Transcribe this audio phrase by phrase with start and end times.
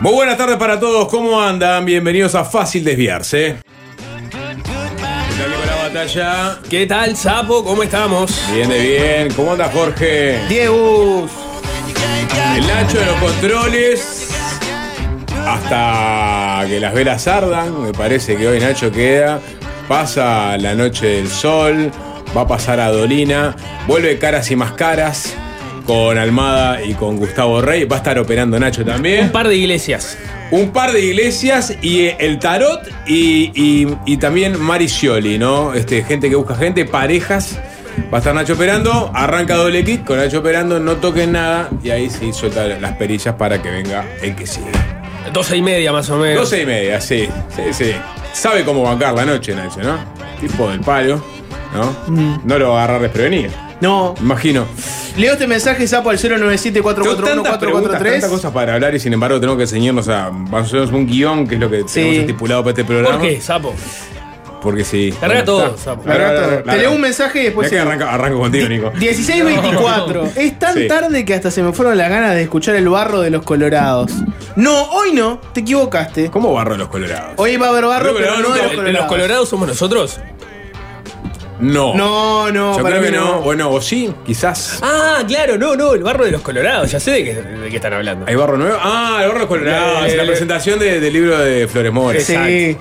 [0.00, 1.84] Muy buenas tardes para todos, ¿cómo andan?
[1.84, 3.56] Bienvenidos a Fácil Desviarse.
[4.30, 6.58] ¿Qué tal, Nicolás Batalla?
[6.70, 7.64] ¿Qué tal, Sapo?
[7.64, 8.40] ¿Cómo estamos?
[8.54, 10.38] Viene bien, ¿cómo anda Jorge?
[10.48, 11.26] Diego.
[12.54, 14.28] El Nacho de los controles.
[15.44, 19.40] Hasta que las velas ardan, me parece que hoy Nacho queda.
[19.88, 21.90] Pasa la noche del sol,
[22.36, 23.56] va a pasar a Dolina,
[23.88, 25.34] vuelve caras y más caras
[25.88, 27.84] con Almada y con Gustavo Rey.
[27.86, 29.24] Va a estar operando Nacho también.
[29.24, 30.18] Un par de iglesias.
[30.50, 35.72] Un par de iglesias y eh, el tarot y, y- y también Maricioli, ¿no?
[35.72, 37.58] Este, gente que busca gente, parejas.
[38.12, 41.88] Va a estar Nacho operando, arranca doble kick con Nacho operando, no toquen nada y
[41.88, 44.70] ahí sí suelta las perillas para que venga el que sigue.
[45.32, 46.42] Doce y media más o menos.
[46.50, 47.26] 12 y media, sí,
[47.56, 47.92] sí, sí.
[48.34, 49.96] Sabe cómo bancar la noche, Nacho, ¿no?
[50.38, 51.24] Tipo del palo,
[51.72, 51.96] ¿no?
[52.44, 53.52] No lo va a agarrar desprevenido.
[53.80, 54.14] No.
[54.20, 54.66] Imagino.
[55.16, 58.10] Leo este mensaje, sapo al Tengo tantas preguntas, 097-441-443.
[58.12, 61.06] tantas cosas para hablar y sin embargo tenemos que enseñarnos a más o menos un
[61.06, 61.94] guion que es lo que Sí.
[61.94, 63.18] tenemos estipulado para este programa.
[63.18, 63.74] ¿Por qué, Sapo?
[64.60, 65.12] Porque sí.
[65.20, 65.78] Carga Bueno, todo, está.
[65.78, 66.02] Sapo.
[66.08, 66.56] Larga, Larga larga, todo.
[66.66, 66.72] larga.
[66.72, 68.90] Te leo un mensaje y después que arranco, arranco contigo, Nico.
[68.92, 70.30] 16-24.
[70.36, 70.88] Es tan Sí.
[70.88, 74.10] tarde que hasta se me fueron las ganas de escuchar el barro de los colorados.
[74.56, 76.30] No, hoy no, te equivocaste.
[76.30, 77.34] ¿Cómo barro los colorados?
[77.36, 79.00] Hoy va a haber barro, Los pero colorados no de los ¿El- colorados.
[79.00, 80.20] ¿Los colorados somos nosotros?
[81.60, 81.94] No.
[81.94, 83.36] No, no, Yo para creo mí que no.
[83.36, 83.40] no.
[83.40, 84.78] Bueno, o sí, quizás.
[84.82, 86.90] Ah, claro, no, no, el barro de los colorados.
[86.90, 88.26] Ya sé de qué, de qué están hablando.
[88.28, 88.76] ¿Hay barro nuevo?
[88.80, 90.02] Ah, el barro de los colorados.
[90.08, 92.20] Le- la le- presentación de- del libro de Flores Mora.
[92.20, 92.76] Sí.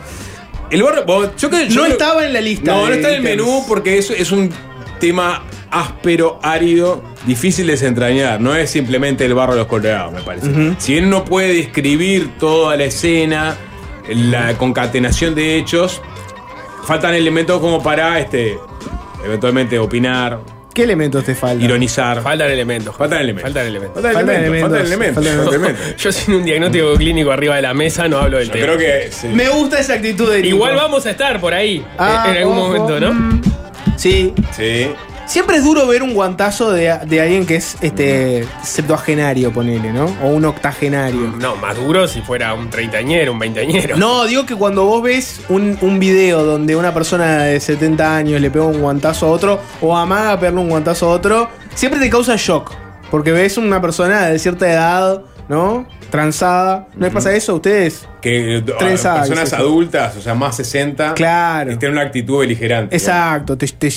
[0.69, 1.05] El barro.
[1.37, 2.71] Yo creo, yo No creo- estaba en la lista.
[2.71, 3.37] No, de no está en el ítems.
[3.45, 4.51] menú porque eso es un
[4.99, 8.39] tema áspero, árido, difícil de desentrañar.
[8.41, 10.47] No es simplemente el barro de los colorados, me parece.
[10.77, 13.55] Si bien no puede describir toda la escena,
[14.09, 16.01] la concatenación de hechos,
[16.87, 18.57] faltan elementos como para este
[19.23, 20.39] eventualmente opinar,
[20.73, 21.63] ¿Qué elementos te faltan?
[21.63, 22.21] ironizar.
[22.21, 22.95] Faltan elementos.
[22.95, 23.43] Faltan elementos.
[23.51, 23.95] Faltan elementos.
[23.95, 24.69] Faltan Faltan elementos.
[24.69, 25.25] Faltan elementos.
[25.55, 25.75] Faltan.
[25.97, 28.65] Yo sin un diagnóstico clínico arriba de la mesa no hablo del Yo tema.
[28.65, 29.27] creo que sí.
[29.29, 30.47] Me gusta esa actitud de.
[30.47, 32.67] Igual vamos a estar por ahí Ah, en algún ojo.
[32.67, 33.41] momento, ¿no?
[33.95, 34.33] Sí.
[34.51, 34.91] Sí.
[35.27, 40.05] Siempre es duro ver un guantazo de, de alguien que es este septuagenario, ponele, ¿no?
[40.23, 41.33] O un octogenario.
[41.37, 43.97] No, más duro si fuera un treintañero, un veinteañero.
[43.97, 48.39] No, digo que cuando vos ves un, un video donde una persona de 70 años
[48.39, 52.09] le pega un guantazo a otro o amaga pegarle un guantazo a otro, siempre te
[52.09, 52.71] causa shock.
[53.11, 55.87] Porque ves una persona de cierta edad, ¿no?
[56.09, 56.87] Transada.
[56.95, 58.07] ¿No les pasa eso a ustedes?
[58.21, 61.77] Que eh, Tres a- años, personas adultas, o sea, más 60, Claro.
[61.77, 62.95] tienen una actitud beligerante.
[62.95, 63.57] Exacto.
[63.57, 63.93] te- te-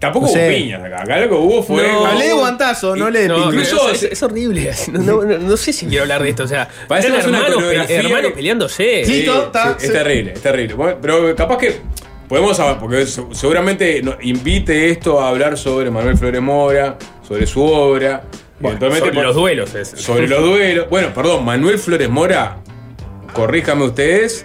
[0.00, 0.48] Tampoco No hubo sé.
[0.50, 1.02] piñas acá.
[1.02, 1.86] Acá lo que hubo fue.
[1.86, 2.06] No.
[2.06, 4.72] Hablé de guantazo, no le de No, Incluso- es, es horrible.
[4.92, 6.44] No, no- no- no sé si quiero hablar de esto.
[6.44, 9.04] O sea, Parece eran hermanos, pe- hermanos que- peleándose.
[9.04, 9.12] Sí.
[9.24, 10.74] Sí, está, sí, es terrible, es terrible.
[10.74, 11.76] Bueno, pero capaz que
[12.28, 16.96] podemos hablar, porque se- seguramente nos invite esto a hablar sobre Manuel Flores Mora,
[17.28, 18.22] sobre su obra.
[18.62, 19.74] Sobre por- los duelos.
[19.74, 19.88] es.
[19.96, 20.88] sobre los duelos.
[20.90, 22.56] Bueno, perdón, Manuel Flores Mora,
[23.32, 24.44] corríjame ustedes,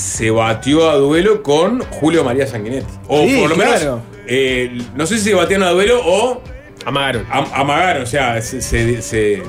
[0.00, 2.86] se batió a duelo con Julio María Sanguinetti.
[3.06, 4.02] O Sí, por lo menos, claro.
[4.26, 6.42] eh, no sé si se batieron a duelo o
[6.86, 7.26] Amagaron.
[7.30, 9.42] am- amagaron, o sea, se, se- se-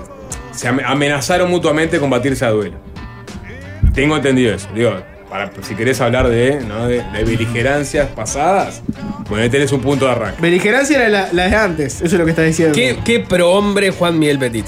[0.51, 2.75] se ame- amenazaron mutuamente con batirse a duelo.
[3.93, 4.67] Tengo entendido eso.
[4.75, 4.93] Digo,
[5.29, 6.87] para, si querés hablar de, ¿no?
[6.87, 8.81] de, de beligerancias pasadas,
[9.29, 10.41] bueno, ahí tenés un punto de arranque.
[10.41, 12.75] Beligerancia era la, la de antes, eso es lo que estás diciendo.
[12.75, 14.65] ¿Qué, qué pro hombre Juan Miguel Petit.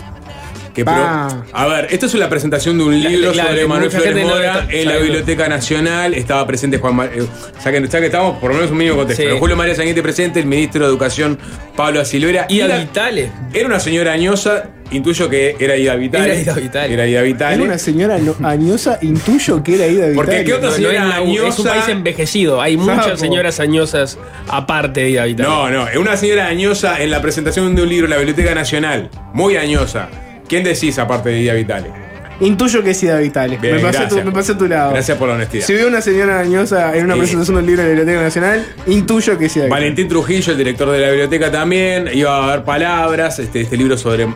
[0.73, 4.16] Que pro- a ver, esto es la presentación de un libro claro, sobre Manuel Flores
[4.16, 4.97] no Mora está en la.
[4.97, 6.13] Biblioteca Nacional.
[6.16, 7.23] Estaba presente Juan Mar- eh,
[7.63, 9.22] ya, que, ya que estamos, por lo menos un mínimo contexto.
[9.22, 9.28] Sí.
[9.28, 11.38] Pero Julio María Sanguinetti presente, el ministro de Educación
[11.75, 12.47] Pablo Silvera.
[12.50, 13.31] Y Era- a Vitale.
[13.53, 16.31] Era una señora añosa, intuyo que era Ida Vitale.
[16.31, 16.94] Era Ida Vitale.
[16.94, 17.55] Era Ida Vitale.
[17.55, 20.44] Era una señora no- añosa, intuyo que era Ida Porque Vitale.
[20.45, 21.69] ¿qué otra No, no señora es, una- es un añosa?
[21.69, 22.61] país envejecido.
[22.61, 24.17] Hay muchas señoras añosas
[24.47, 25.50] aparte de Ida Vitale.
[25.50, 28.55] No, no, es una señora añosa en la presentación de un libro en la Biblioteca
[28.55, 29.09] Nacional.
[29.34, 30.09] Muy añosa.
[30.48, 31.92] ¿Quién decís aparte de Ida Vitale?
[32.40, 33.58] Intuyo que es Ida Vitale.
[33.58, 34.22] Bien, me, pasé gracias.
[34.22, 34.92] tu, me pasé a tu lado.
[34.92, 35.66] Gracias por la honestidad.
[35.66, 39.38] Si veo una señora dañosa en una presentación del libro de la Biblioteca Nacional, intuyo
[39.38, 39.82] que es Ida Vitale.
[39.82, 43.98] Valentín Trujillo, el director de la biblioteca también, iba a dar palabras, este, este libro
[43.98, 44.28] sobre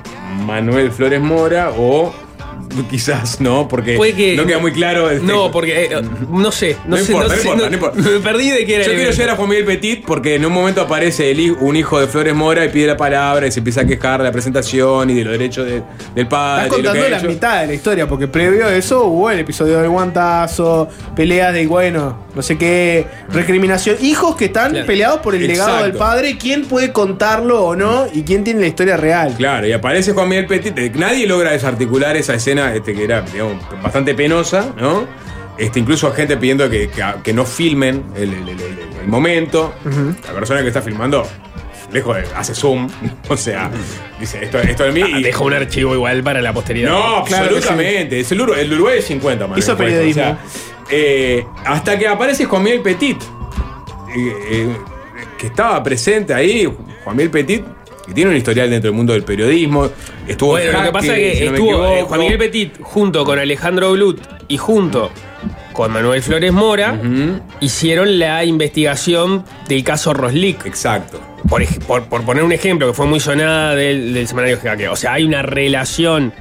[0.45, 2.13] Manuel Flores Mora o
[2.89, 5.09] quizás no, porque Puede que- no queda muy claro.
[5.09, 5.89] este- No, porque eh,
[6.29, 8.01] no sé, no, No sé, importa, no no sé, importa, no importa.
[8.11, 8.85] Me perdí de qué era.
[8.85, 11.99] Yo quiero llegar a Juan Miguel Petit porque en un momento aparece el un hijo
[11.99, 15.09] de Flores Mora y pide la palabra y se empieza a quejar de la presentación
[15.09, 15.83] y de los derechos de-
[16.15, 16.65] del padre.
[16.65, 17.27] Estás y lo que contando la hecho.
[17.27, 21.67] mitad de la historia, porque previo a eso hubo el episodio del guantazo, peleas de,
[21.67, 23.97] bueno, no sé qué, recriminación.
[24.01, 24.87] Hijos que están Claro.
[24.87, 28.67] peleados por el legado del padre, quién puede contarlo o no y quién tiene la
[28.67, 29.35] historia real.
[29.37, 30.77] Claro, y aparece Juan Miguel Petit.
[30.77, 35.05] eh, Nadie logra desarticular esa escena este, que era digamos, bastante penosa, ¿no?
[35.57, 39.73] Este, incluso gente pidiendo que, que- que no filmen el, el- el- el- el momento.
[40.25, 41.25] La persona que está filmando
[41.91, 42.87] lejos de, hace zoom,
[43.29, 43.71] o sea,
[44.19, 45.01] dice, esto, esto de mí.
[45.03, 46.89] Ah, y- Deja un archivo igual para la posteridad.
[46.91, 48.19] no, Claro absolutamente.
[48.19, 50.21] Es el, Uruguay, el Uruguay es 50, Manuel Hizo periodismo.
[50.21, 50.37] o sea,
[50.89, 53.17] eh, hasta que aparece Juan Miguel Petit,
[54.15, 54.77] eh, eh,
[55.37, 56.65] que estaba presente ahí.
[57.03, 57.63] Juan Miguel Petit,
[58.07, 59.89] que tiene un historial dentro del mundo del periodismo.
[60.27, 62.07] Estuvo en Bueno, lo que pasa es que si no estuvo eh, equivoco.
[62.07, 65.11] Juan Miguel Petit junto con Alejandro Blut y junto
[65.73, 66.99] con Manuel Flores Mora
[67.59, 70.65] hicieron la investigación del caso Roslik.
[70.65, 71.19] Exacto.
[71.49, 74.87] Por, por- por poner un ejemplo que fue muy sonada del, del semanario Jaque.
[74.89, 76.33] O sea, hay una relación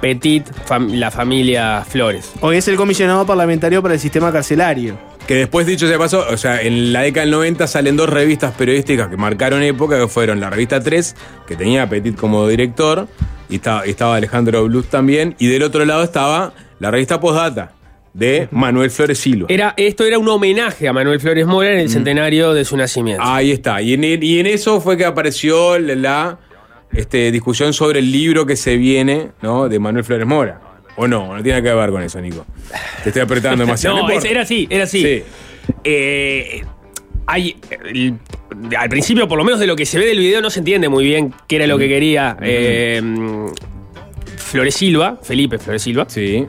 [0.00, 2.32] Petit, fam- la familia Flores.
[2.40, 4.96] Hoy es el comisionado parlamentario para el sistema carcelario.
[5.26, 8.52] Que después, dicho sea paso, o sea, en la década del 90 salen dos revistas
[8.54, 13.08] periodísticas que marcaron época, que fueron la revista 3, que tenía a Petit como director,
[13.48, 17.72] y estaba, estaba Alejandro Bluth también, y del otro lado estaba la revista Postdata,
[18.14, 19.46] de Manuel Flores Silva.
[19.50, 23.22] Era, esto era un homenaje a Manuel Flores Mora en el centenario de su nacimiento.
[23.24, 23.82] Ahí está.
[23.82, 26.38] Y en, y en eso fue que apareció la, la,
[26.92, 29.68] este, discusión sobre el libro que se viene, ¿no?
[29.68, 30.60] De Manuel Flores Mora.
[30.96, 31.36] ¿O no?
[31.36, 32.46] No tiene que ver con eso, Nico.
[33.02, 33.98] Te estoy apretando demasiado.
[33.98, 35.02] no, es- era así, era así.
[35.02, 35.22] Sí.
[35.84, 36.62] Eh,
[37.26, 37.56] hay,
[37.92, 38.14] el-
[38.76, 40.88] al principio, por lo menos de lo que se ve del video, no se entiende
[40.88, 43.02] muy bien qué era lo que quería eh,
[44.36, 46.06] Flores Silva, Felipe Flores Silva.
[46.08, 46.46] Sí.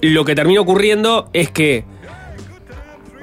[0.00, 1.84] Lo que termina ocurriendo es que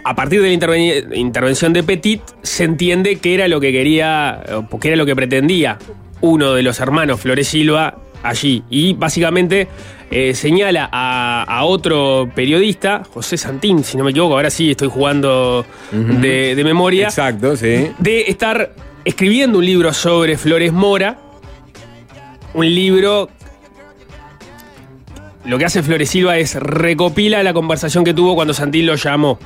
[0.04, 4.44] a partir de la interven- intervención de Petit se entiende que era lo que quería,
[4.72, 5.78] o que era lo que pretendía
[6.22, 8.64] uno de los hermanos Flores Silva allí.
[8.70, 9.68] Y básicamente
[10.16, 14.88] eh, señala a, a otro periodista, José Santín, si no me equivoco, ahora sí estoy
[14.88, 17.92] jugando de, de memoria, Exacto, sí.
[17.98, 21.18] de estar escribiendo un libro sobre Flores Mora,
[22.54, 23.30] un libro...
[25.46, 29.40] Lo que hace Flores Silva es recopila la conversación que tuvo cuando Santín lo llamó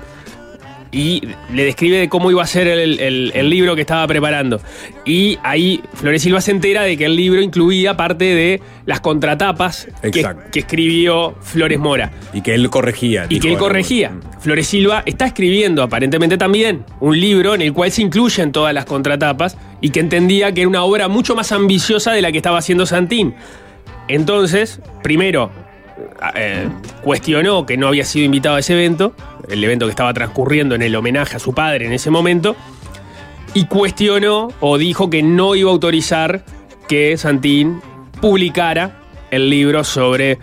[0.92, 1.22] y
[1.54, 4.62] le describe de cómo iba a ser el, el- el libro que estaba preparando.
[5.06, 9.88] Y ahí Flores Silva se entera de que el libro incluía parte de las contratapas
[10.02, 10.26] que,
[10.60, 12.12] escribió Flores Mora.
[12.34, 13.26] Y que él corregía.
[13.30, 14.10] Y que él corregía.
[14.12, 14.40] Mm.
[14.42, 18.86] Flores Silva está escribiendo aparentemente también un libro en el cual se incluyen todas las
[18.86, 22.58] contratapas y que entendía que era una obra mucho más ambiciosa de la que estaba
[22.60, 23.36] haciendo Santín.
[24.08, 25.52] Entonces, primero,
[26.36, 26.68] eh,
[27.04, 29.14] cuestionó que no había sido invitado a ese evento,
[29.50, 32.56] el evento que estaba transcurriendo en el homenaje a su padre en ese momento,
[33.54, 36.44] y cuestionó o dijo que no iba a autorizar
[36.88, 37.82] que Santín
[38.22, 39.00] publicara
[39.32, 40.38] el libro sobre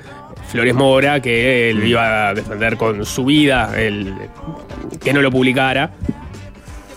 [0.51, 4.15] Flores Mora, que él iba a defender con su vida, el-
[5.03, 5.93] que no lo publicara.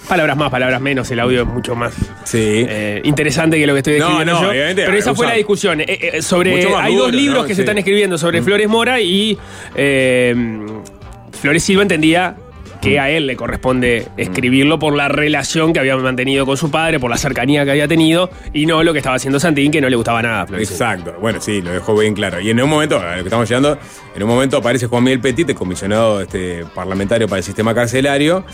[0.08, 1.94] Palabras más, palabras menos, el audio es mucho más
[2.24, 2.38] Sí.
[2.42, 4.50] eh, interesante que lo que estoy No, describiendo no, yo.
[4.52, 5.82] obviamente, Pero esa fue la discusión.
[5.82, 7.44] Eh, eh, sobre, hay dos libros ¿no?
[7.44, 7.56] que Sí.
[7.58, 9.38] se están escribiendo sobre Flores Mora y
[11.38, 12.36] Flores Silva entendía
[12.82, 17.00] que a él le corresponde escribirlo por la relación que había mantenido con su padre,
[17.00, 19.90] por la cercanía que había tenido, y no lo que estaba haciendo Santín, que no
[19.90, 20.46] le gustaba nada.
[20.58, 22.40] Exacto, bueno, sí, lo dejó bien claro.
[22.40, 23.78] Y en un momento, a lo que estamos llegando,
[24.16, 28.46] en un momento aparece Juan Miguel Petit, el comisionado este, parlamentario para el sistema carcelario,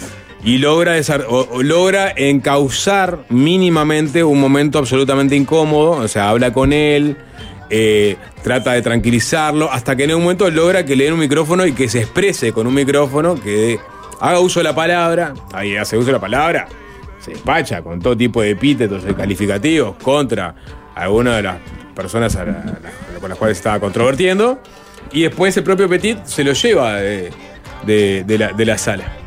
[0.44, 0.96] y logra,
[1.30, 7.18] o logra encauzar mínimamente un momento absolutamente incómodo, o sea, habla con él,
[7.70, 11.66] eh, trata de tranquilizarlo, hasta que en un momento logra que le den un micrófono
[11.66, 13.80] y que se exprese con un micrófono, que
[14.20, 16.68] haga uso de la palabra, ahí hace uso de la palabra,
[17.20, 20.54] se despacha con todo tipo de epítetos y calificativos contra
[20.96, 21.58] alguna de las
[21.96, 24.60] personas la- con las cuales estaba controvertiendo.
[25.12, 27.32] Y después el propio Petit se lo lleva de
[28.66, 29.23] la sala.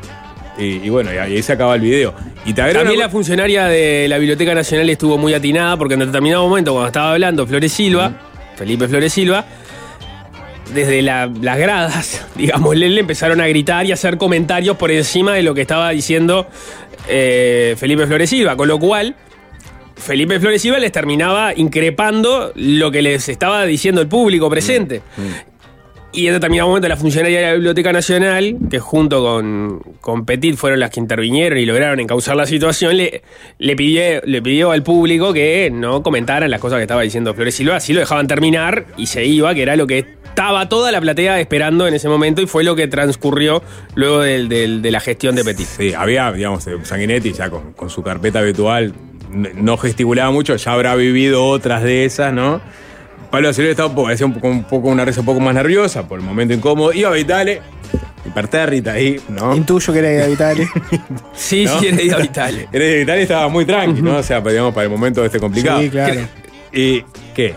[0.59, 2.15] Y, y bueno, y ahí se acaba el video.
[2.45, 6.49] Y También una la funcionaria de la Biblioteca Nacional estuvo muy atinada porque en determinado
[6.49, 8.13] momento, cuando estaba hablando Flores Silva,
[8.57, 9.45] Felipe Flores Silva,
[10.73, 14.91] desde la- las gradas, digamos, le, le empezaron a gritar y a hacer comentarios por
[14.91, 16.47] encima de lo que estaba diciendo
[17.09, 19.15] eh, Felipe Flores Silva, con lo cual
[19.95, 25.03] Felipe Flores Silva les terminaba increpando lo que les estaba diciendo el público presente.
[26.17, 30.57] Y en determinado momento la funcionaria de la Biblioteca Nacional, que junto con, con Petit
[30.57, 33.23] fueron las que intervinieron y lograron encauzar la situación, le,
[33.59, 37.55] le, pidió, le pidió al público que no comentaran las cosas que estaba diciendo Flores
[37.55, 41.01] Silva, así lo dejaban terminar y se iba, que era lo que estaba toda la
[41.03, 43.63] platea esperando en ese momento y fue lo que transcurrió
[43.95, 44.49] luego del-
[44.83, 45.67] de la gestión de Petit.
[45.67, 48.95] Sí, había, digamos, eh, Sanguinetti ya con, su carpeta habitual,
[49.31, 52.61] no gesticulaba mucho, ya habrá vivido otras de esas, ¿no?
[53.37, 55.55] Pablo Acevedo estaba un poco, hacía un poco, un poco una risa un poco más
[55.55, 56.91] nerviosa por el momento incómodo.
[56.95, 57.61] Iba Vitale,
[58.25, 59.55] hipertérrita ahí, ¿no?
[59.55, 60.67] Intuyo que era de Vitale.
[61.35, 61.79] Sí, ¿No?
[61.79, 62.67] sí, era Ida Vitale.
[62.73, 64.17] Era de Vitale estaba muy tranqui, ¿no?
[64.17, 65.83] O sea, digamos, para el momento este complicado.
[65.83, 66.21] Sí, claro.
[66.73, 67.55] ¿Y qué?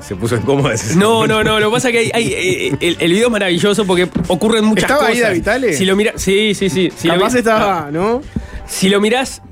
[0.00, 1.60] Se puso incómodo ese No, no, no.
[1.60, 4.64] Lo que pasa es que hay, hay, eh, el, el video es maravilloso porque ocurren
[4.64, 5.16] muchas ¿Estaba cosas.
[5.16, 5.74] Ida Vitale?
[5.74, 6.90] Si lo miras, sí, sí, sí.
[6.96, 8.20] Si lo Capaz mi- estaba, ¿no?
[8.66, 9.42] Si lo mirás,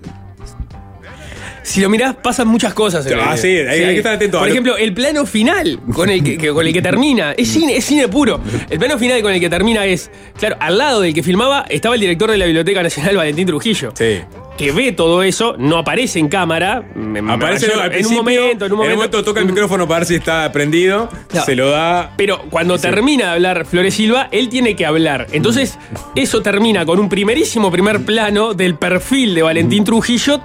[1.62, 3.06] si lo mirás, pasan muchas cosas.
[3.06, 5.78] en Ah, sí, hay- hay que estar atento a Por lo- ejemplo, el plano final
[5.94, 8.40] con el que, que- con el que termina, es cine, es cine puro.
[8.68, 11.94] El plano final con el que termina es, claro, al lado del que filmaba estaba
[11.94, 13.92] el director de la Biblioteca Nacional, Valentín Trujillo.
[13.94, 14.20] Sí.
[14.58, 16.82] Que ve todo eso, no aparece en cámara.
[17.28, 19.24] Aparece pareció- al en un momento, en un momento.
[19.24, 21.44] toca el micrófono para ver si está prendido, No.
[21.44, 22.12] se lo da.
[22.18, 25.26] Pero cuando termina de hablar Flores Silva, él tiene que hablar.
[25.32, 25.78] Entonces,
[26.14, 30.40] eso termina con un primerísimo primer plano del perfil de Valentín Trujillo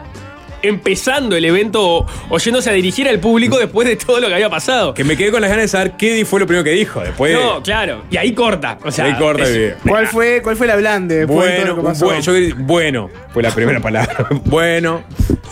[0.62, 4.34] empezando el evento o, o yéndose a dirigir al público después de todo lo que
[4.34, 4.94] había pasado.
[4.94, 7.00] Que me quedé con las ganas de saber qué fue lo primero que dijo.
[7.02, 7.34] Después.
[7.34, 8.04] No, claro.
[8.12, 8.78] Y ahí corta.
[8.84, 9.76] O sea, Ahí corta el es- video.
[9.88, 12.06] ¿Cuál fue, ¿Cuál fue la blande después de todo Bueno, lo que pasó?
[12.06, 14.28] bueno, yo quería- bueno, fue la primera palabra.
[14.46, 15.04] bueno,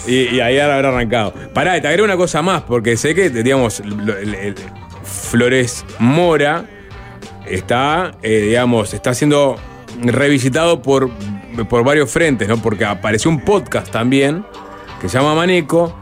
[0.08, 1.34] y, y ahí habrá arrancado.
[1.54, 4.56] Pará, te agrego una cosa más, porque sé que, digamos, lo- el- el-
[5.04, 6.66] Flores Mora
[7.46, 9.56] está, eh, digamos, está siendo
[10.02, 11.10] revisitado por,
[11.70, 12.58] por varios frentes, ¿no?
[12.58, 14.44] Porque apareció un podcast también
[15.02, 15.94] que se llama Maneco,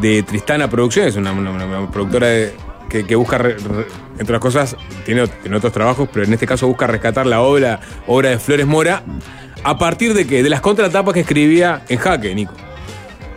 [0.00, 2.54] de Tristana Producciones, una, una- una productora de-
[2.88, 3.86] que, que busca, re- re-
[4.18, 7.80] entre otras cosas, tiene, tiene otros trabajos, pero en este caso busca rescatar la obra,
[8.06, 9.02] obra de Flores Mora,
[9.64, 10.42] a partir de qué?
[10.42, 12.52] De las contratapas que escribía en Jaque, Nico.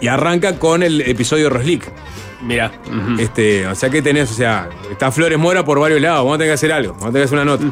[0.01, 1.89] Y arranca con el episodio Roslick.
[2.41, 2.71] Mira.
[3.17, 6.37] Este, o sea que tenés, o sea, está Flores Mora por varios lados, vamos a
[6.39, 7.63] tener que hacer algo, vamos a tener que hacer una nota.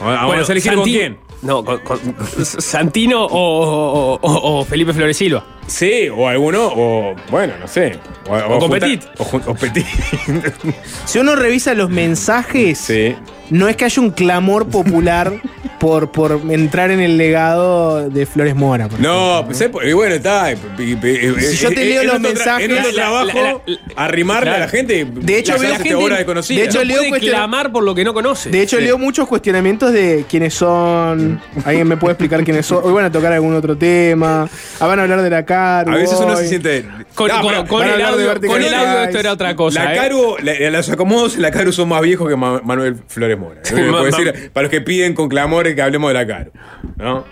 [0.00, 1.18] Vamos, a- vamos a elegir con quién.
[1.42, 2.00] No, con, con-
[2.44, 5.44] Santino o, o- o- o Felipe Flores Silva.
[5.66, 7.98] Sí, o alguno, o bueno, no sé.
[8.28, 9.02] O, O con Petit.
[9.18, 9.84] O, Petit.
[11.04, 13.14] Si uno revisa los mensajes, sí.
[13.50, 15.32] no es que haya un clamor popular
[15.78, 18.88] por, por entrar en el legado de Flores Mora.
[18.88, 20.50] por No, ejemplo, pues, eh, porque bueno, está.
[20.52, 24.50] eh, eh, Si yo te leo los mensajes- En otro la- trabajo, la- la- arrimarle
[24.50, 25.04] a la gente.
[25.10, 26.60] De hecho, la veo gente gente- obra desconocida.
[26.60, 28.50] de hecho, no leo puede cuestión- clamar por lo que no conoce.
[28.50, 28.84] De hecho, Sí.
[28.84, 31.40] leo muchos cuestionamientos de quiénes son.
[31.64, 32.80] ¿Alguien me puede explicar quiénes son?
[32.84, 34.48] Hoy van a tocar algún otro tema.
[34.80, 35.92] Ah, van a hablar de la cara.
[35.92, 36.84] a veces uno se siente.
[37.14, 37.82] Con, No, el de audio, con
[38.62, 39.84] el audio esto era otra cosa.
[39.84, 39.96] la ¿eh?
[39.96, 43.60] Caru, la- los acomodos en la Caru son más viejos que Ma- Manuel Flores Mora.
[44.52, 45.28] para los que piden con
[45.74, 46.50] que hablemos de la Caru.
[46.96, 47.24] ¿no?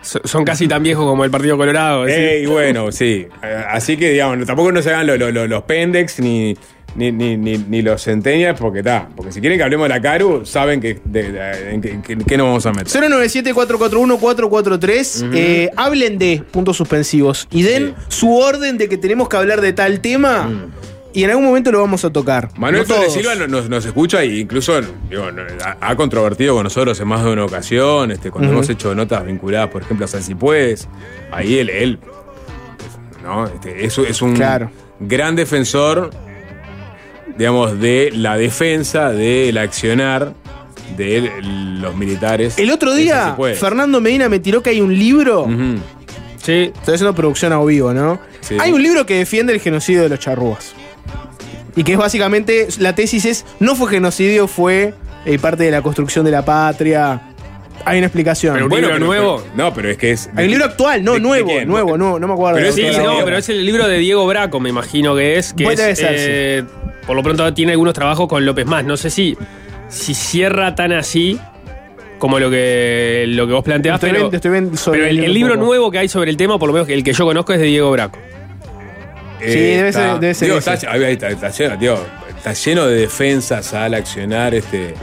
[0.00, 2.06] So- Son casi tan viejos como el Partido Colorado.
[2.06, 2.12] ¿sí?
[2.12, 3.28] Eh, y bueno, sí.
[3.68, 6.56] Así que, digamos, tampoco no se hagan lo- lo- lo- los pendex ni,
[6.96, 9.08] ni, ni, ni, ni los centenias, porque está.
[9.16, 12.46] Porque si quieren que hablemos de la Caru, saben que, de- de- en qué- nos
[12.48, 12.88] vamos a meter.
[12.90, 15.24] 097-441-443.
[15.34, 18.16] eh, hablen de puntos suspensivos y den Sí.
[18.18, 20.50] su orden de que tenemos que hablar de tal tema.
[21.14, 22.48] Y en algún momento lo vamos a tocar.
[22.56, 23.10] Manuel No.
[23.10, 25.26] Silva no- nos, nos escucha e incluso digo,
[25.80, 29.68] ha, controvertido con nosotros en más de una ocasión, este, cuando hemos hecho notas vinculadas,
[29.68, 30.88] por ejemplo, a San Si Puedes,
[31.30, 31.98] ahí él, él
[33.22, 33.46] ¿no?
[33.46, 34.70] Este, es, es un Claro.
[35.00, 36.10] gran defensor,
[37.36, 40.32] digamos, de la defensa, del accionar
[40.96, 42.58] de los militares.
[42.58, 43.36] El otro día.
[43.58, 45.46] Fernando Medina me tiró que hay un libro.
[46.38, 46.72] Sí.
[46.74, 48.18] Estoy haciendo producción a vivo, ¿no?
[48.40, 48.56] Sí.
[48.60, 50.74] Hay un libro que defiende el genocidio de los charrúas.
[51.76, 55.80] Y que es básicamente, la tesis es, no fue genocidio, fue eh, parte de la
[55.82, 57.20] construcción de la patria.
[57.84, 58.54] Hay una explicación.
[58.54, 59.42] Pero un libro nuevo.
[59.56, 60.30] no, pero es que es.
[60.36, 62.56] Hay un libro actual, no, ¿De- de nuevo, nuevo, no, no me acuerdo.
[62.58, 65.52] Pero es- Sí, no, pero es el libro de Diego Braco, me imagino que es.
[65.54, 66.64] Que Puede es, ser, eh,
[67.06, 68.84] Por lo pronto tiene algunos trabajos con López Más.
[68.84, 69.36] No sé si,
[69.88, 71.40] si cierra tan así
[72.18, 74.36] como lo que, lo que vos planteás, Estoy pero, viendo-
[74.68, 76.74] estoy sobre pero el, el el libro nuevo que hay sobre el tema, por lo
[76.74, 78.16] menos el que yo conozco, es de Diego Braco.
[79.42, 80.72] Sí, debe está- ser- debe ser digo, ese.
[80.74, 82.06] está, ahí está, está lleno, digo,
[82.36, 84.94] está lleno de defensas al accionar este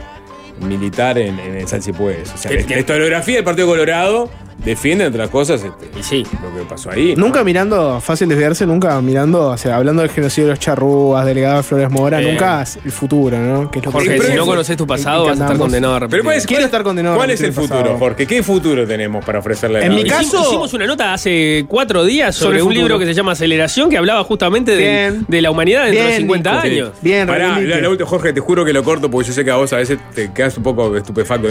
[0.60, 2.32] militar en, en el San Si Puedes.
[2.32, 4.30] O sea, que- la historiografía del Partido Colorado
[4.64, 6.26] defiende, entre otras cosas, este, Y sí.
[6.42, 7.14] lo que pasó ahí.
[7.16, 7.26] ¿no?
[7.26, 11.58] Nunca mirando, fácil desviarse, nunca mirando, o sea, hablando del genocidio de los charrúas, delegado
[11.58, 12.30] de Flores Mora, Eh.
[12.32, 13.70] nunca el futuro, ¿no?
[13.70, 15.98] Que es lo que Jorge, si no conoces tu pasado, vas a estar condenado a
[16.00, 16.10] repetir.
[16.20, 17.98] Pero ¿cuál es, Quiero estar condenado a ¿Cuál es el futuro, pasado.
[17.98, 18.26] Jorge?
[18.26, 21.64] ¿Qué futuro tenemos para ofrecerle a En la mi caso- Hicimos, hicimos una nota hace
[21.68, 22.80] cuatro días Sobre un futuro.
[22.80, 26.20] libro que se llama Aceleración, que hablaba justamente de, de la humanidad dentro de Bien,
[26.22, 26.62] 50 Nico.
[26.66, 26.90] años.
[27.00, 29.50] Bien, Pará, la, la última, Jorge, te juro que lo corto porque yo sé que
[29.50, 31.48] a vos a veces te quedas un poco estupefacto.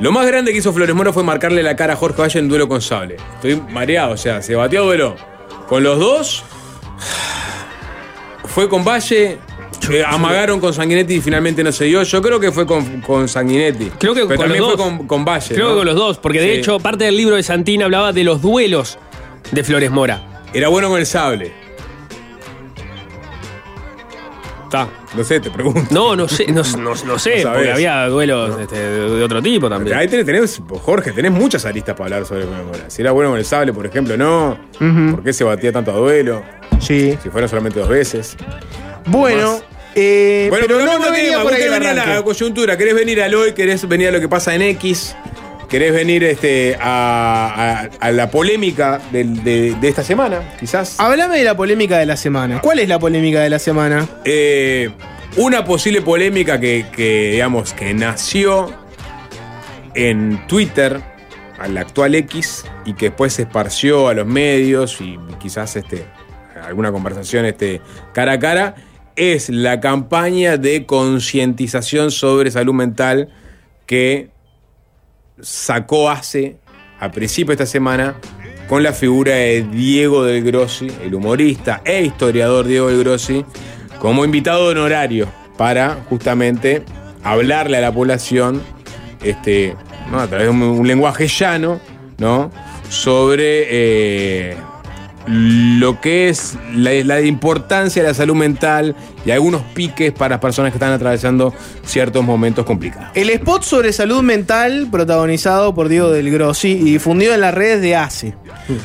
[0.00, 2.48] Lo más grande que hizo Flores Mora fue marcarle la cara a Jorge Valle en
[2.52, 3.16] duelo con Sable.
[3.34, 5.16] Estoy mareado, o sea, se batió a duelo
[5.68, 6.44] con los dos.
[8.44, 9.38] Fue con Valle.
[9.90, 12.02] eh, amagaron con Sanguinetti y finalmente no se dio.
[12.02, 13.90] Yo creo que fue con, con Sanguinetti.
[13.98, 14.96] Creo que Pero con también los fue dos.
[14.98, 15.54] con, con Valle.
[15.54, 15.72] Creo ¿no?
[15.72, 16.60] que con los dos, porque de Sí.
[16.60, 18.98] hecho parte del libro de Santín hablaba de los duelos
[19.50, 20.42] de Flores Mora.
[20.54, 21.52] Era bueno con el sable.
[24.72, 24.88] Está.
[25.14, 25.82] No sé, te pregunto.
[25.90, 29.96] No, no sé, no, no- no sé, porque había duelos este, de, otro tipo también.
[29.98, 32.88] Ahí tenés, tenés- Jorge, tenés muchas aristas para hablar sobre Mora.
[32.88, 34.58] Si era bueno con el sable, por ejemplo, no.
[34.80, 35.10] Ujú.
[35.16, 36.42] ¿Por qué se batía tanto a duelo?
[36.80, 37.18] Sí.
[37.22, 38.34] Si fueron solamente dos veces.
[39.06, 39.60] Bueno,
[39.94, 43.34] eh, Bueno, pero no, no venía por ahí venir a la coyuntura, querés venir al
[43.34, 45.14] hoy, querés venir a lo que pasa en X.
[45.72, 51.00] ¿Querés venir este, a, a- a la polémica de, de esta semana, quizás?
[51.00, 52.60] Háblame de la polémica de la semana.
[52.60, 54.06] ¿Cuál es la polémica de la semana?
[54.26, 54.90] Eh,
[55.38, 58.70] una posible polémica que, que, digamos, que nació
[59.94, 61.00] en Twitter,
[61.58, 66.04] al actual X, y que después se esparció a los medios y quizás este,
[66.62, 67.80] alguna conversación este,
[68.12, 68.74] cara a cara,
[69.16, 73.30] es la campaña de concientización sobre salud mental
[73.86, 74.28] que
[75.40, 76.56] sacó hace,
[77.00, 78.16] a principio de esta semana,
[78.68, 83.44] con la figura de Diego del Grossi, el humorista e historiador Diego del Grossi,
[83.98, 86.82] como invitado honorario para justamente
[87.22, 88.62] hablarle a la población
[89.22, 89.76] este,
[90.12, 91.80] a través de un, lenguaje llano
[92.18, 92.50] ¿no?
[92.88, 94.56] sobre eh,
[95.26, 100.76] lo que es la importancia de la salud mental y algunos piques para personas que
[100.76, 103.08] están atravesando ciertos momentos complicados.
[103.14, 107.80] El spot sobre salud mental, protagonizado por Diego del Grossi y difundido en las redes
[107.80, 108.34] de ACE.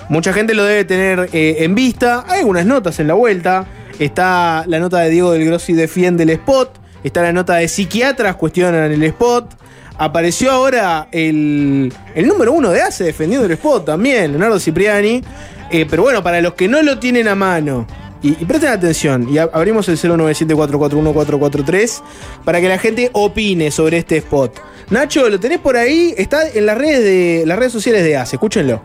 [0.09, 2.25] Mucha gente lo debe tener eh, en vista.
[2.27, 3.65] Hay algunas notas en la vuelta.
[3.99, 6.79] Está la nota de Diego del Grossi defiende el spot.
[7.03, 9.55] Está la nota de psiquiatras cuestionan el spot.
[9.99, 15.23] Apareció ahora el, el número uno de ACE defendiendo el spot también, Leonardo Cipriani.
[15.71, 17.87] Eh, pero bueno, para los que no lo tienen a mano,
[18.21, 22.01] y, presten atención, y ab- abrimos el 097441443
[22.43, 24.59] para que la gente opine sobre este spot.
[24.89, 28.35] Nacho, lo tenés por ahí, está en las redes de las redes sociales de ACE,
[28.37, 28.81] escúchenlo.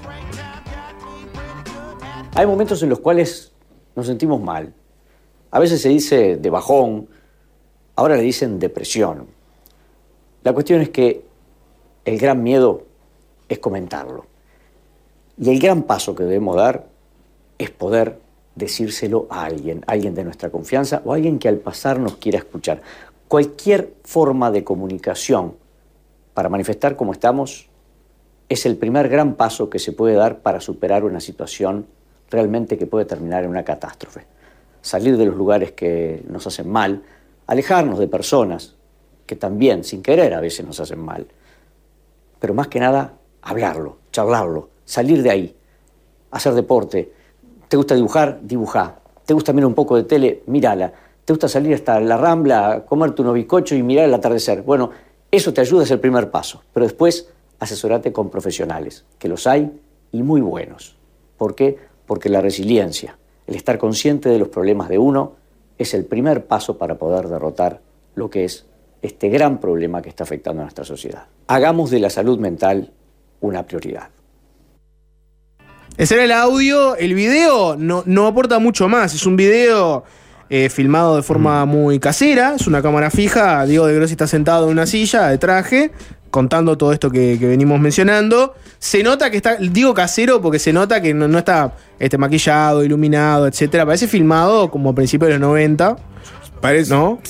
[2.35, 3.53] Hay momentos en los cuales
[3.95, 4.73] nos sentimos mal.
[5.51, 7.09] A veces se dice de bajón,
[7.97, 9.27] ahora le dicen depresión.
[10.43, 11.25] La cuestión es que
[12.05, 12.85] el gran miedo
[13.49, 14.27] es comentarlo.
[15.39, 16.87] Y el gran paso que debemos dar
[17.59, 18.19] es poder
[18.55, 22.83] decírselo a alguien, alguien de nuestra confianza o alguien que al pasar nos quiera escuchar.
[23.29, 25.55] Cualquier forma de comunicación
[26.35, 27.69] para manifestar cómo estamos
[28.49, 31.87] es el primer gran paso que se puede dar para superar una situación
[32.31, 34.27] realmente que puede terminar en una catástrofe.
[34.81, 37.03] Salir de los lugares que nos hacen mal,
[37.47, 38.75] alejarnos de personas
[39.27, 41.27] que también, sin querer, a veces nos hacen mal.
[42.39, 45.57] Pero más que nada, hablarlo, charlarlo, salir de ahí,
[46.31, 47.13] hacer deporte.
[47.73, 48.39] ¿Te gusta dibujar?
[48.43, 48.97] Dibujá.
[49.25, 50.43] ¿Te gusta mirar un poco de tele?
[50.45, 50.93] Mírala.
[51.25, 54.61] ¿Te gusta salir hasta la rambla, comerte un bizcocho y mirar el atardecer?
[54.61, 54.91] Bueno,
[55.31, 56.63] eso te ayuda, es el primer paso.
[56.75, 57.31] Pero después,
[57.61, 59.73] asesorate con profesionales, que los hay
[60.13, 60.97] y muy buenos.
[61.39, 61.79] ¿Por qué?
[62.05, 65.33] Porque la resiliencia, el estar consciente de los problemas de uno,
[65.79, 67.81] es el primer paso para poder derrotar
[68.17, 68.67] lo que es
[69.01, 71.25] este gran problema que está afectando a nuestra sociedad.
[71.47, 72.93] Hagamos de la salud mental
[73.41, 74.11] una prioridad.
[75.97, 76.97] Ese era el audio.
[76.97, 79.15] El video no, no aporta mucho más.
[79.15, 80.05] Es un video
[80.49, 82.55] eh, filmado de forma muy casera.
[82.57, 83.65] Es una cámara fija.
[83.67, 85.93] Diego de Grossi está sentado en una silla de traje,
[86.31, 88.55] contando todo esto que, que venimos mencionando.
[88.79, 92.85] Se nota que está, digo casero porque se nota que no, no está este, maquillado,
[92.85, 93.85] iluminado, etcétera.
[93.87, 95.97] Parece filmado como a principios de los 90.
[96.61, 97.21] Parece, ¿No?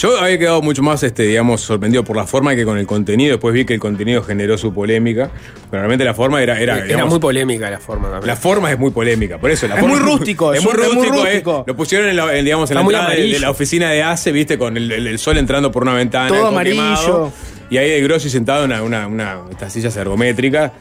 [0.00, 3.32] Yo había quedado mucho más, este, digamos, sorprendido por la forma que con el contenido.
[3.32, 5.30] Después vi que el contenido generó su polémica.
[5.70, 6.58] Pero realmente la forma era.
[6.58, 8.26] Era, Era digamos, muy polémica la forma también.
[8.26, 9.68] La forma es muy polémica, por eso.
[9.68, 11.30] La Es forma muy rústico, Es es muy un- es muy rústico, eh.
[11.32, 11.64] rústico.
[11.66, 14.56] Lo pusieron en la, en, digamos, en la entrada de, la oficina de ACE, viste,
[14.56, 16.28] con el, el- el sol entrando por una ventana.
[16.28, 16.76] Todo amarillo.
[16.76, 17.32] quemado,
[17.68, 20.72] y ahí de Grossi sentado en una, una, una estas sillas ergométricas,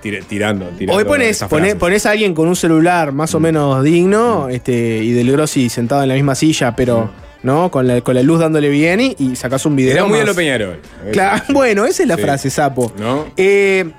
[0.00, 0.96] tire- tirando, tirando.
[0.96, 5.10] Hoy pones, pones, pones a alguien con un celular más o menos digno este, y
[5.10, 7.10] del Grossi sentado en la misma silla, pero
[7.42, 7.70] ¿no?
[7.70, 9.92] con, la, con la luz dándole bien y, y sacás un video.
[9.92, 10.26] Era muy más.
[10.28, 10.80] lo Peñarol.
[11.12, 12.22] Claro, bueno, esa es la Sí.
[12.22, 12.92] frase, sapo.
[12.98, 13.26] ¿No?
[13.36, 13.90] Eh,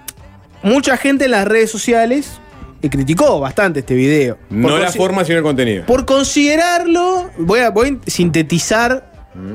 [0.64, 2.40] mucha gente en las redes sociales
[2.82, 4.38] eh, criticó bastante este video.
[4.50, 5.86] No la forma, sino el contenido.
[5.86, 9.10] Por considerarlo, voy a, voy a sintetizar.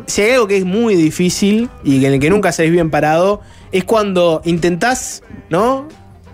[0.06, 3.42] Si hay algo que es muy difícil y en el que nunca salís bien parado,
[3.72, 5.86] es cuando intentás, ¿no?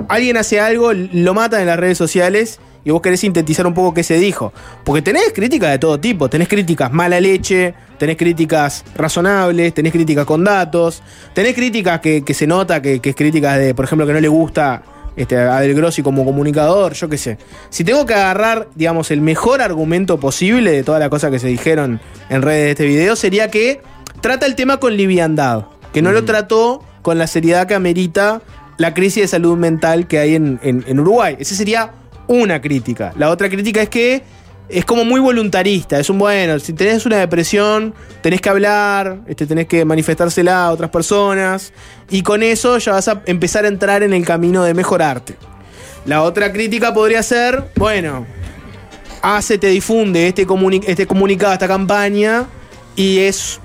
[0.08, 3.94] Alguien hace algo, lo matan en las redes sociales y vos querés sintetizar un poco
[3.94, 4.52] qué se dijo.
[4.84, 6.28] Porque tenés críticas de todo tipo.
[6.28, 11.02] Tenés críticas mala leche, tenés críticas razonables, tenés críticas con datos,
[11.34, 14.20] tenés críticas que, que se nota que, que es críticas de, por ejemplo, que no
[14.20, 14.82] le gusta
[15.14, 17.38] este, a Del Grossi como comunicador, yo qué sé.
[17.70, 21.48] Si tengo que agarrar, digamos, el mejor argumento posible de todas las cosas que se
[21.48, 23.80] dijeron en redes de este video, sería que
[24.20, 28.40] trata el tema con liviandad, que no lo trató con la seriedad que amerita
[28.78, 31.36] la crisis de salud mental que hay en, en- en Uruguay.
[31.38, 31.92] Esa sería
[32.26, 33.12] una crítica.
[33.16, 34.22] La otra crítica es que
[34.68, 35.98] es como muy voluntarista.
[35.98, 40.70] Es un bueno, si tenés una depresión, tenés que hablar, este, tenés que manifestársela a
[40.70, 41.72] otras personas.
[42.08, 45.36] Y con eso ya vas a empezar a entrar en el camino de mejorarte.
[46.06, 48.26] La otra crítica podría ser, bueno,
[49.20, 52.46] hace, te difunde este, comuni- este comunicado, esta campaña,
[52.96, 53.60] y es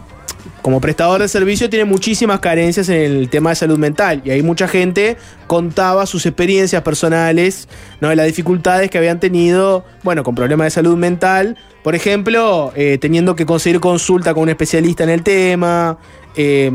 [0.68, 4.22] como prestador de servicio tiene muchísimas carencias en el tema de salud mental.
[4.26, 5.16] Y ahí mucha gente
[5.48, 7.70] contaba sus experiencias personales,
[8.02, 8.14] ¿no?
[8.14, 11.56] Las dificultades que habían tenido, bueno, con problemas de salud mental.
[11.86, 16.00] Por ejemplo, eh, teniendo que conseguir consulta con un especialista en el tema.
[16.36, 16.70] eh,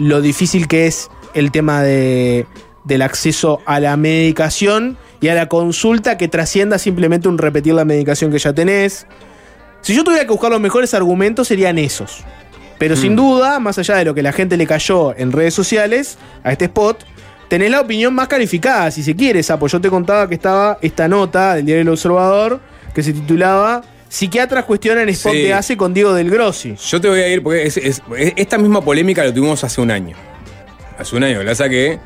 [0.00, 2.44] lo difícil que es el tema de,
[2.82, 7.84] del acceso a la medicación y a la consulta que trascienda simplemente un repetir la
[7.84, 9.06] medicación que ya tenés.
[9.80, 12.24] Si yo tuviera que buscar los mejores argumentos serían esos.
[12.80, 16.16] Pero sin duda, más allá de lo que la gente le cayó en redes sociales
[16.42, 17.04] a este spot,
[17.48, 19.66] tenés la opinión más calificada, si se quiere, Sapo.
[19.68, 22.58] Yo te contaba que estaba esta nota del diario El Observador
[22.94, 25.42] que se titulaba Psiquiatras cuestionan spot Sí.
[25.42, 26.74] de hace con Diego del Grossi.
[26.74, 29.80] Yo te voy a ir porque es- es- es- esta misma polémica lo tuvimos hace
[29.80, 30.16] un año.
[30.98, 32.00] Hace un año, la saqué.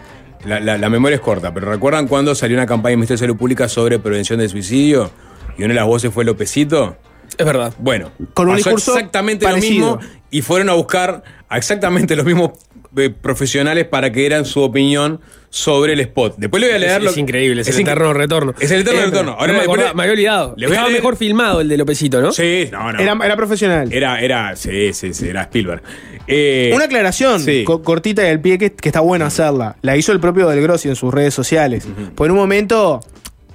[0.45, 3.27] La, la- la memoria es corta, pero ¿recuerdan cuando salió una campaña del Ministerio de
[3.29, 5.11] Salud Pública sobre prevención del suicidio?
[5.57, 6.97] Y una de las voces fue Lopecito.
[7.39, 7.73] Es verdad.
[7.79, 9.93] Bueno, Con un pasó discurso exactamente parecido.
[9.93, 12.51] lo mismo y fueron a buscar a exactamente los mismos
[12.97, 15.21] eh, profesionales para que dieran su opinión
[15.51, 16.35] sobre el spot.
[16.39, 18.55] Después le voy a leer Es, lo es increíble, es, el inc- eterno retorno.
[18.59, 19.31] Es el eterno Eh, retorno.
[19.33, 20.55] no Ahora me, después acordaba, le- me había olvidado.
[20.57, 22.33] le Estaba leer- mejor filmado el de Lopecito, ¿no?
[22.33, 22.99] Sí, no, no.
[22.99, 23.93] Era, era profesional.
[23.93, 25.83] Era, era, sí, sí, sí, era Spielberg.
[26.27, 27.63] Eh, Una aclaración sí.
[27.65, 29.77] co- cortita y al pie que, que está bueno hacerla.
[29.83, 31.87] La hizo el propio Del Grossi en sus redes sociales.
[32.17, 33.01] Por un momento,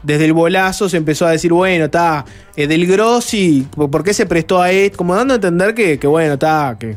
[0.04, 4.26] desde el bolazo se empezó a decir, bueno, está, eh, Del Grossi, ¿por qué se
[4.26, 4.98] prestó a esto?
[4.98, 6.96] Como dando a entender que, que bueno, está, que.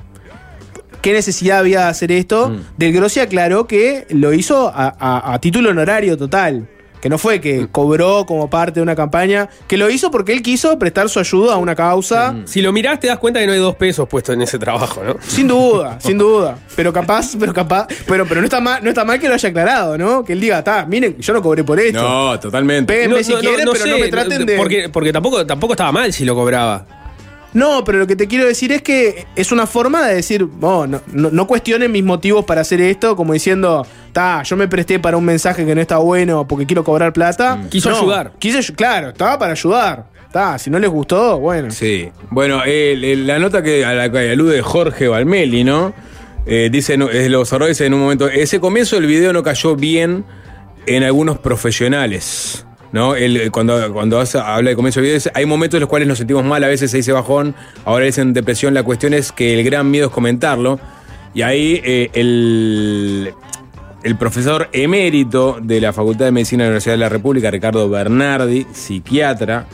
[1.01, 2.57] ¿Qué necesidad había de hacer esto?
[2.77, 6.69] Del Grossi aclaró que lo hizo a, a- a título honorario total.
[7.03, 10.41] Que no fue que cobró como parte de una campaña, que lo hizo porque él
[10.41, 12.37] quiso prestar su ayuda a una causa.
[12.45, 15.03] Si lo mirás te das cuenta que no hay dos pesos puestos en ese trabajo,
[15.05, 15.17] ¿no?
[15.21, 16.59] Sin duda, sin duda.
[16.77, 19.49] Pero capaz, pero capaz, pero, pero no está mal, no está mal que lo haya
[19.49, 20.25] aclarado, ¿no?
[20.25, 22.01] Que él diga, está, miren, yo no cobré por esto.
[22.01, 22.93] No, totalmente.
[22.93, 24.57] Péguenme si quieren, pero no me traten de.
[24.57, 27.02] Porque, porque tampoco, tampoco estaba mal si lo cobraba.
[27.53, 30.87] No, pero lo que te quiero decir es que es una forma de decir, oh,
[30.87, 34.99] no, no, no cuestionen mis motivos para hacer esto, como diciendo, está, yo me presté
[34.99, 37.61] para un mensaje que no está bueno porque quiero cobrar plata.
[37.71, 38.33] Quiso No, ayudar.
[38.38, 40.07] Quise, claro, estaba para ayudar.
[40.27, 41.71] Está, si no les gustó, bueno.
[41.71, 42.09] Sí.
[42.31, 45.93] Bueno, la nota que a la que alude Jorge Valmeli, ¿no?
[46.47, 50.25] Eh, dice, los observadores en un momento, ese comienzo del video no cayó bien
[50.87, 52.65] en algunos profesionales.
[52.92, 53.14] ¿No?
[53.14, 56.07] Él, cuando, cuando hace- habla de comienzo del video, dice, hay momentos en los cuales
[56.07, 57.55] nos sentimos mal, a veces se dice bajón,
[57.87, 58.74] ahora dicen depresión.
[58.74, 60.78] La cuestión es que el gran miedo es comentarlo.
[61.35, 63.33] Y ahí eh, el,
[64.02, 67.88] el profesor emérito de la Facultad de Medicina de la Universidad de la República, Ricardo
[67.88, 69.64] Bernardi, psiquiatra,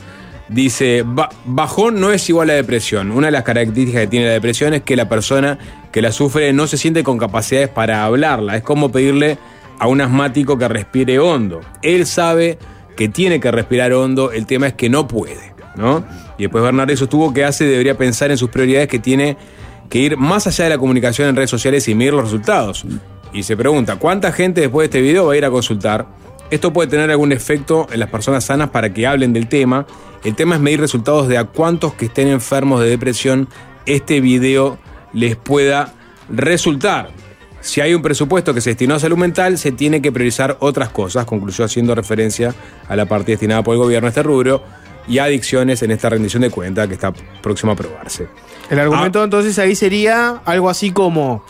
[0.49, 3.11] dice, "Ba- bajón no es igual a depresión.
[3.11, 5.59] Una de las características que tiene la depresión es que la persona
[5.91, 8.57] que la sufre no se siente con capacidades para hablarla.
[8.57, 9.39] Es como pedirle
[9.81, 11.61] a un asmático que respire hondo.
[11.83, 12.59] Él sabe
[12.99, 16.05] que tiene que respirar hondo, el tema es que no puede, ¿no?
[16.37, 19.37] Y después Bernardi sostuvo que hace debería pensar en sus prioridades que tiene
[19.89, 22.85] que ir más allá de la comunicación en redes sociales y medir los resultados.
[23.33, 26.09] Y se pregunta, ¿cuánta gente después de este video va a ir a consultar?
[26.51, 29.87] Esto puede tener algún efecto en las personas sanas para que hablen del tema.
[30.25, 33.49] El tema es medir resultados de a cuántos que estén enfermos de depresión
[33.87, 34.77] este video
[35.13, 35.95] les pueda
[36.29, 37.11] resultar.
[37.61, 40.91] Si hay un presupuesto que se destinó a salud mental, se tiene que priorizar otras
[40.91, 42.55] cosas, concluyó haciendo referencia
[42.89, 44.63] a la parte destinada por el gobierno a este rubro
[45.09, 48.29] y adicciones en esta rendición de cuenta que está próxima a aprobarse.
[48.71, 51.45] El argumento entonces ahí sería algo así como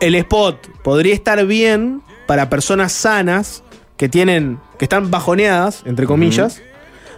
[0.00, 3.62] el spot podría estar bien para personas sanas
[3.96, 6.62] que tienen que están bajoneadas entre comillas,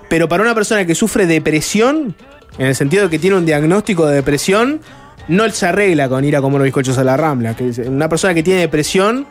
[0.08, 2.16] pero para una persona que sufre depresión
[2.58, 4.80] en el sentido de que tiene un diagnóstico de depresión
[5.30, 8.42] no se arregla con ir a comer bizcochos a la Rambla, que una persona que
[8.42, 9.26] tiene depresión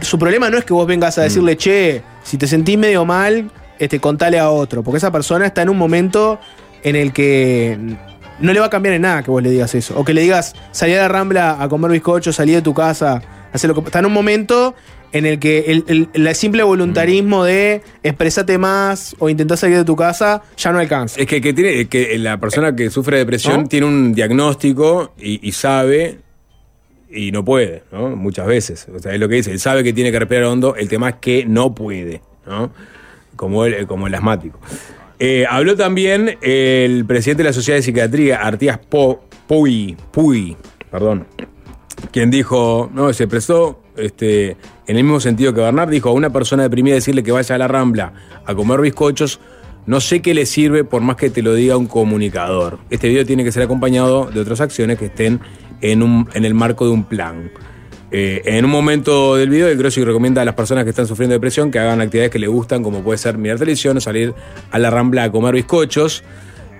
[0.00, 3.50] su problema no es que vos vengas a decirle, "Che, si te sentís medio mal,
[3.78, 6.40] este contale a otro", porque esa persona está en un momento
[6.82, 7.78] en el que
[8.40, 9.98] no le va a cambiar en nada que vos le digas eso.
[9.98, 13.20] O que le digas, salí a la rambla a comer bizcocho, salí de tu casa,
[13.52, 13.82] hacer lo que.
[13.82, 14.74] Está en un momento
[15.12, 19.84] en el que el, el- el simple voluntarismo de expresate más o intentar salir de
[19.84, 21.20] tu casa ya no alcanza.
[21.20, 23.68] Es que, que tiene, que la persona que sufre depresión ¿No?
[23.68, 26.18] tiene un diagnóstico y, y sabe
[27.10, 28.16] y no puede, ¿no?
[28.16, 28.86] Muchas veces.
[28.94, 31.10] O sea, es lo que dice, él sabe que tiene que respirar hondo, el tema
[31.10, 32.72] es que no puede, ¿no?
[33.36, 34.58] Como el, como el asmático.
[35.18, 40.56] Eh, habló también el presidente de la Sociedad de Psiquiatría, Artías Po- Puy, Puy,
[40.90, 41.26] perdón,
[42.10, 46.30] quien dijo, no, se prestó este, en el mismo sentido que Bernard, dijo a una
[46.30, 48.12] persona deprimida decirle que vaya a la Rambla
[48.44, 49.40] a comer bizcochos,
[49.86, 52.78] no sé qué le sirve por más que te lo diga un comunicador.
[52.90, 55.40] Este video tiene que ser acompañado de otras acciones que estén
[55.80, 57.50] en, un, en el marco de un plan.
[58.14, 61.32] Eh, en un momento del video, el Grossi recomienda a las personas que están sufriendo
[61.32, 64.34] depresión que hagan actividades que les gustan, como puede ser mirar televisión o salir
[64.70, 66.22] a la Rambla a comer bizcochos.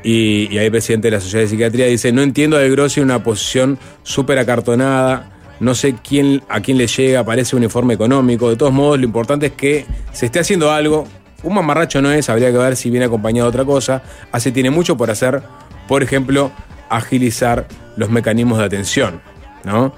[0.04, 3.06] Y, y ahí presidente de la Sociedad de Psiquiatría dice, no entiendo De Grossi en
[3.06, 8.50] una posición súper acartonada, no sé quién, a quién le llega, parece un informe económico.
[8.50, 11.06] De todos modos, lo importante es que se esté haciendo algo.
[11.44, 14.02] Un mamarracho no es, habría que ver si viene acompañado de otra cosa.
[14.32, 15.40] Hace tiene mucho por hacer,
[15.86, 16.50] por ejemplo,
[16.88, 19.20] agilizar los mecanismos de atención.
[19.64, 19.94] ¿no?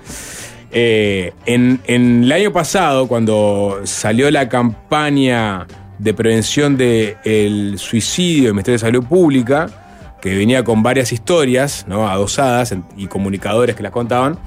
[0.70, 5.66] Eh, en, en el año pasado, cuando salió la campaña
[5.98, 9.83] de prevención del suicidio del Ministerio de Salud Pública,
[10.24, 12.08] que venía con varias historias, ¿no?
[12.08, 14.38] adosadas y comunicadores que las contaban.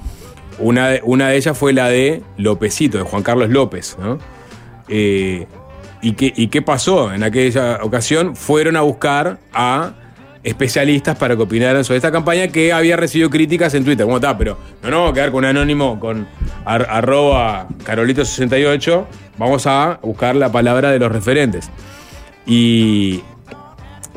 [0.57, 3.95] Una de, una de ellas fue la de Lópezito, de Juan Carlos López.
[3.99, 4.17] ¿no?
[4.87, 5.45] Eh,
[6.01, 7.13] ¿y, qué, ¿Y qué pasó?
[7.13, 9.91] En aquella ocasión fueron a buscar a
[10.43, 14.03] especialistas para que opinaran sobre esta campaña que había recibido críticas en Twitter.
[14.05, 14.35] ¿Cómo está?
[14.35, 16.27] Pero no nos vamos a quedar con un anónimo con
[16.65, 19.05] ar- arroba carolito68.
[19.37, 21.69] Vamos a buscar la palabra de los referentes.
[22.47, 23.21] Y,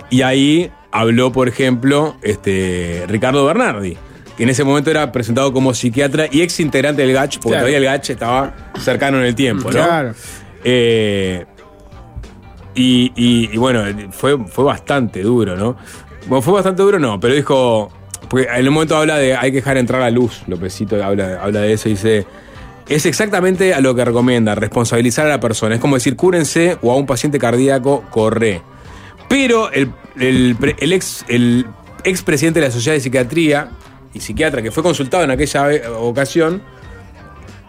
[0.08, 3.96] y ahí habló, por ejemplo, este, Ricardo Bernardi,
[4.36, 7.60] que en ese momento era presentado como psiquiatra y ex integrante del GACH, porque Claro.
[7.66, 9.84] todavía el GACH estaba cercano en el tiempo, ¿no?
[9.84, 10.14] Claro.
[10.64, 11.44] Eh,
[12.74, 15.76] y, y- y bueno, fue, fue bastante duro, ¿no?
[16.26, 17.90] Bueno, fue bastante duro, no, pero dijo.
[18.28, 20.42] Porque en un momento habla de hay que dejar entrar a luz.
[20.46, 22.26] Lópezito habla, habla de eso y dice.
[22.88, 25.76] Es exactamente a lo que recomienda, responsabilizar a la persona.
[25.76, 28.62] Es como decir, cúrense o a un paciente cardíaco, corre.
[29.30, 31.64] Pero el, el pre- el ex, el
[32.04, 33.70] ex presidente de la Sociedad de Psiquiatría
[34.12, 35.68] y psiquiatra que fue consultado en aquella
[36.00, 36.60] ocasión,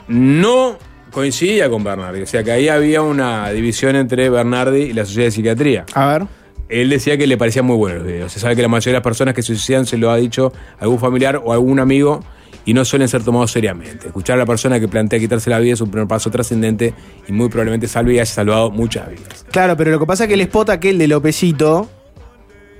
[0.07, 0.77] no
[1.11, 2.21] coincidía con Bernardi.
[2.23, 5.85] O sea que ahí había una división entre Bernardi y la Sociedad de Psiquiatría.
[5.93, 6.27] A ver.
[6.67, 8.31] Él decía que le parecían muy buenos los videos.
[8.31, 10.51] Se sabe que la mayoría de las personas que se suicidan se lo ha dicho
[10.79, 12.23] algún familiar o algún amigo
[12.65, 14.07] y no suelen ser tomados seriamente.
[14.07, 16.93] Escuchar a la persona que plantea quitarse la vida es un primer paso trascendente
[17.27, 19.45] y muy probablemente salve y haya salvado muchas vidas.
[19.51, 21.89] Claro, pero lo que pasa es que el spot aquel de Lopecito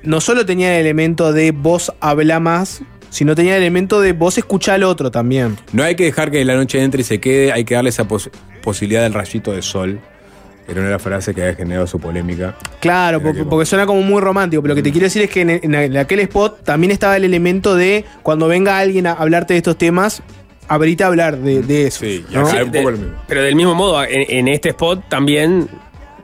[0.04, 4.38] no solo tenía el elemento de vos habla más, sino tenía el elemento de vos
[4.38, 5.58] escuchá al otro también.
[5.74, 8.08] No hay que dejar que la noche entre y se quede, hay que darle esa
[8.08, 8.30] pos-
[8.64, 10.00] posibilidad del rayito de sol.
[10.72, 12.56] Era una frases que había generado su polémica.
[12.80, 15.50] Claro, porque, suena como muy romántico, pero lo que te quiero decir es que en,
[15.50, 19.58] en- en aquel spot también estaba el elemento de cuando venga alguien a hablarte de
[19.58, 20.24] estos temas,
[20.68, 22.00] abrite a hablar de, de eso.
[22.06, 22.42] Sí, y ¿no?
[22.42, 23.14] acá- Sí, un poco de- lo mismo.
[23.28, 25.68] Pero del mismo modo, en, en este spot también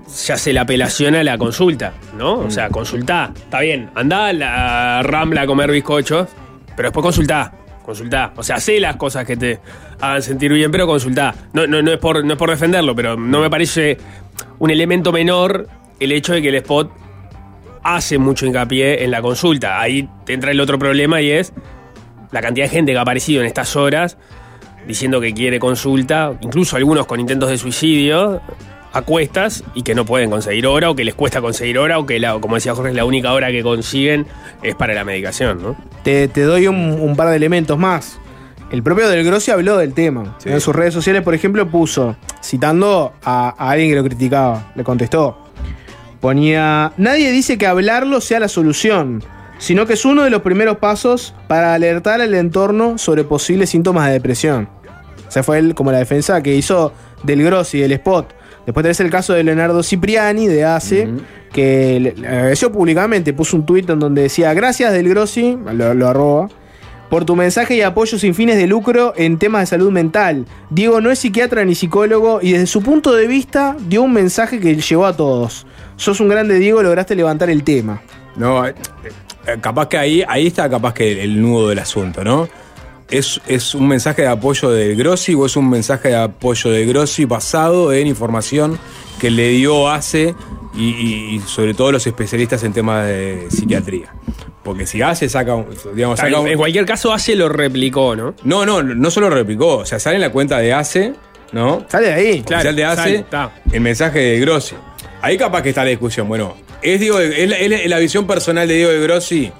[0.07, 2.35] se hace la apelación a la consulta, ¿no?
[2.39, 3.31] O sea, consultá.
[3.35, 6.29] Está bien, andá a la Rambla a comer bizcochos,
[6.77, 7.51] pero después consultá.
[7.83, 8.31] Consultá.
[8.37, 9.59] O sea, sé las cosas que te
[9.99, 11.33] hagan sentir bien, pero consultá.
[11.53, 13.97] No, no, no, es, por, no es por defenderlo, pero no me parece
[14.59, 15.67] un elemento menor
[15.99, 16.91] el hecho de que el spot
[17.83, 19.79] hace mucho hincapié en la consulta.
[19.79, 21.53] Ahí te entra el otro problema y es
[22.31, 24.17] la cantidad de gente que ha aparecido en estas horas
[24.87, 28.41] diciendo que quiere consulta, incluso algunos con intentos de suicidio
[28.93, 32.05] a cuestas y que no pueden conseguir hora o que les cuesta conseguir hora o
[32.05, 34.25] que, como decía Jorge, la única hora que consiguen
[34.63, 35.75] es para la medicación, ¿no?
[36.03, 38.19] Te, te doy un par de elementos más.
[38.71, 40.35] El propio Del Grossi habló del tema.
[40.39, 40.49] Sí.
[40.49, 44.83] En sus redes sociales, por ejemplo, puso, citando a, a alguien que lo criticaba, le
[44.83, 45.37] contestó.
[46.19, 49.23] Ponía, nadie dice que hablarlo sea la solución,
[49.59, 54.07] sino que es uno de los primeros pasos para alertar al entorno sobre posibles síntomas
[54.07, 54.67] de depresión.
[55.27, 56.91] O sea, fue él como la defensa que hizo
[57.23, 58.33] Del Grossi, del spot.
[58.65, 61.07] Después tenés el caso de Leonardo Cipriani, de ACE,
[61.53, 65.93] que le- le agradeció públicamente, puso un tuit en donde decía, gracias Del Grossi, lo,
[65.93, 66.49] lo arroba,
[67.09, 70.45] por tu mensaje y apoyo sin fines de lucro en temas de salud mental.
[70.69, 74.59] Diego no es psiquiatra ni psicólogo y desde su punto de vista dio un mensaje
[74.59, 75.65] que llegó a todos.
[75.95, 78.01] Sos un grande Diego, lograste levantar el tema.
[78.35, 78.75] No, eh,
[79.47, 82.47] eh, capaz que ahí, ahí está capaz que el nudo del asunto, ¿no?
[83.09, 86.85] ¿Es, ¿Es un mensaje de apoyo de Grossi o es un mensaje de apoyo de
[86.85, 88.77] Grossi basado en información
[89.17, 90.35] que le dio ACE
[90.75, 94.13] y- y sobre todo los especialistas en temas de psiquiatría?
[94.67, 98.35] Porque si ACE saca, un- digamos, saca un- En cualquier caso, Ace lo replicó, ¿no?
[98.43, 101.13] No, no, no solo replicó, o sea, sale en la cuenta de ACE,
[101.53, 101.85] ¿no?
[101.87, 102.41] Sale de ahí.
[102.41, 104.75] Claro, de ACE, sale, el mensaje de Grossi.
[105.21, 106.27] Ahí capaz que está la discusión.
[106.27, 109.51] Bueno, ¿es, Diego de- es la, es la visión personal de Diego de Grossi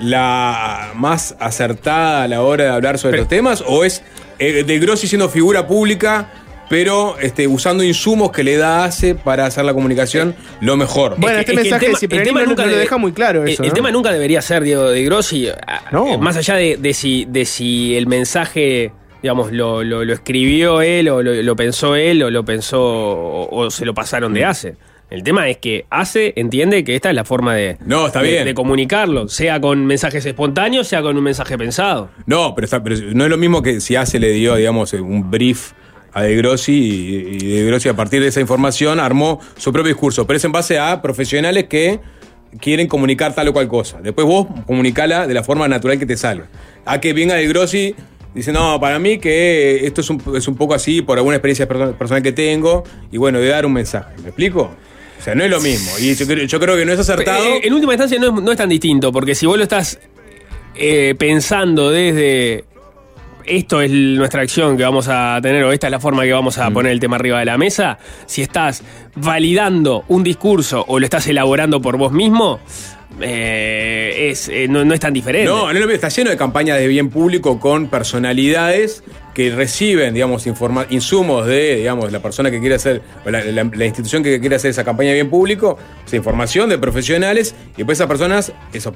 [0.00, 3.64] la más acertada a la hora de hablar sobre Pero- estos temas?
[3.66, 4.02] ¿O es
[4.38, 6.28] eh, de Grossi siendo figura pública,
[6.70, 11.16] pero este, usando insumos que le da ACE para hacer la comunicación lo mejor?
[11.18, 12.76] Bueno, Es que- este es que el mensaje tema- de Cipriani el tema nunca lo
[12.76, 13.74] deja muy claro el- eso, El, ¿no?
[13.74, 15.48] tema nunca debería ser, Diego de Grossi.
[15.48, 16.14] a- No.
[16.14, 20.80] eh, Más allá de, de si, de si el mensaje, digamos, lo, lo- lo escribió
[20.80, 24.34] él, o lo, lo pensó él, o lo pensó, o, o se lo pasaron Mm.
[24.36, 24.74] de ACE.
[25.10, 28.30] El tema es que ACE entiende que esta es la forma de, No, está de-
[28.30, 28.44] bien.
[28.44, 32.10] de comunicarlo, sea con mensajes espontáneos, sea con un mensaje pensado.
[32.26, 35.28] No, pero, está- pero no es lo mismo que si ACE le dio, digamos, un
[35.28, 35.72] brief
[36.12, 40.26] a De Grossi y, De Grossi a partir de esa información armó su propio discurso,
[40.26, 42.00] pero es en base a profesionales que
[42.60, 44.00] quieren comunicar tal o cual cosa.
[44.02, 46.48] Después vos comunicala de la forma natural que te salga.
[46.84, 47.94] A que venga el Grossi
[48.34, 51.68] dice, no, para mí que esto es un, es un poco así por alguna experiencia
[51.68, 54.14] perso- personal que tengo y bueno, de dar un mensaje.
[54.22, 54.70] ¿Me explico?
[55.18, 55.90] O sea, no es lo mismo.
[56.00, 57.44] Y yo creo que no es acertado.
[57.44, 60.00] Eh, en última instancia no es, no es tan distinto, porque si vos lo estás
[60.74, 62.64] eh, pensando desde
[63.44, 66.58] esto es nuestra acción que vamos a tener, o esta es la forma que vamos
[66.58, 66.62] Mm.
[66.62, 68.82] a poner el tema arriba de la mesa, si estás
[69.16, 72.60] validando un discurso o lo estás elaborando por vos mismo,
[73.20, 75.50] eh, es, eh, no, no es tan diferente.
[75.50, 79.02] No, no está lleno de campañas de bien público con personalidades
[79.34, 80.46] que reciben, digamos,
[80.90, 84.84] insumos de, digamos, la persona que quiere hacer, o la, institución que quiere hacer esa
[84.84, 88.94] campaña de bien público, esa información de profesionales, y después esas personas, eso,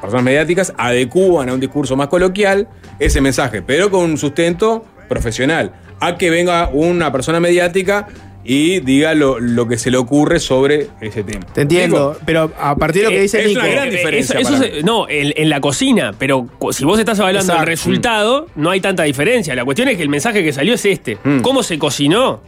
[0.00, 5.72] personas mediáticas, adecúan a un discurso más coloquial ese mensaje, pero con un sustento profesional.
[6.00, 8.08] A que venga una persona mediática
[8.44, 11.46] y diga lo, lo que se le ocurre sobre ese tema.
[11.52, 13.60] Te entiendo, Digo, pero a partir de lo que Eh, dice es Nico.
[13.60, 14.82] una gran Eh, diferencia eso- eso para se- mí.
[14.84, 19.04] no, en, en la cocina, pero si vos estás hablando del resultado, no hay tanta
[19.04, 19.54] diferencia.
[19.54, 21.18] La cuestión es que el mensaje que salió es este.
[21.22, 21.40] Mm.
[21.40, 22.40] ¿Cómo se cocinó?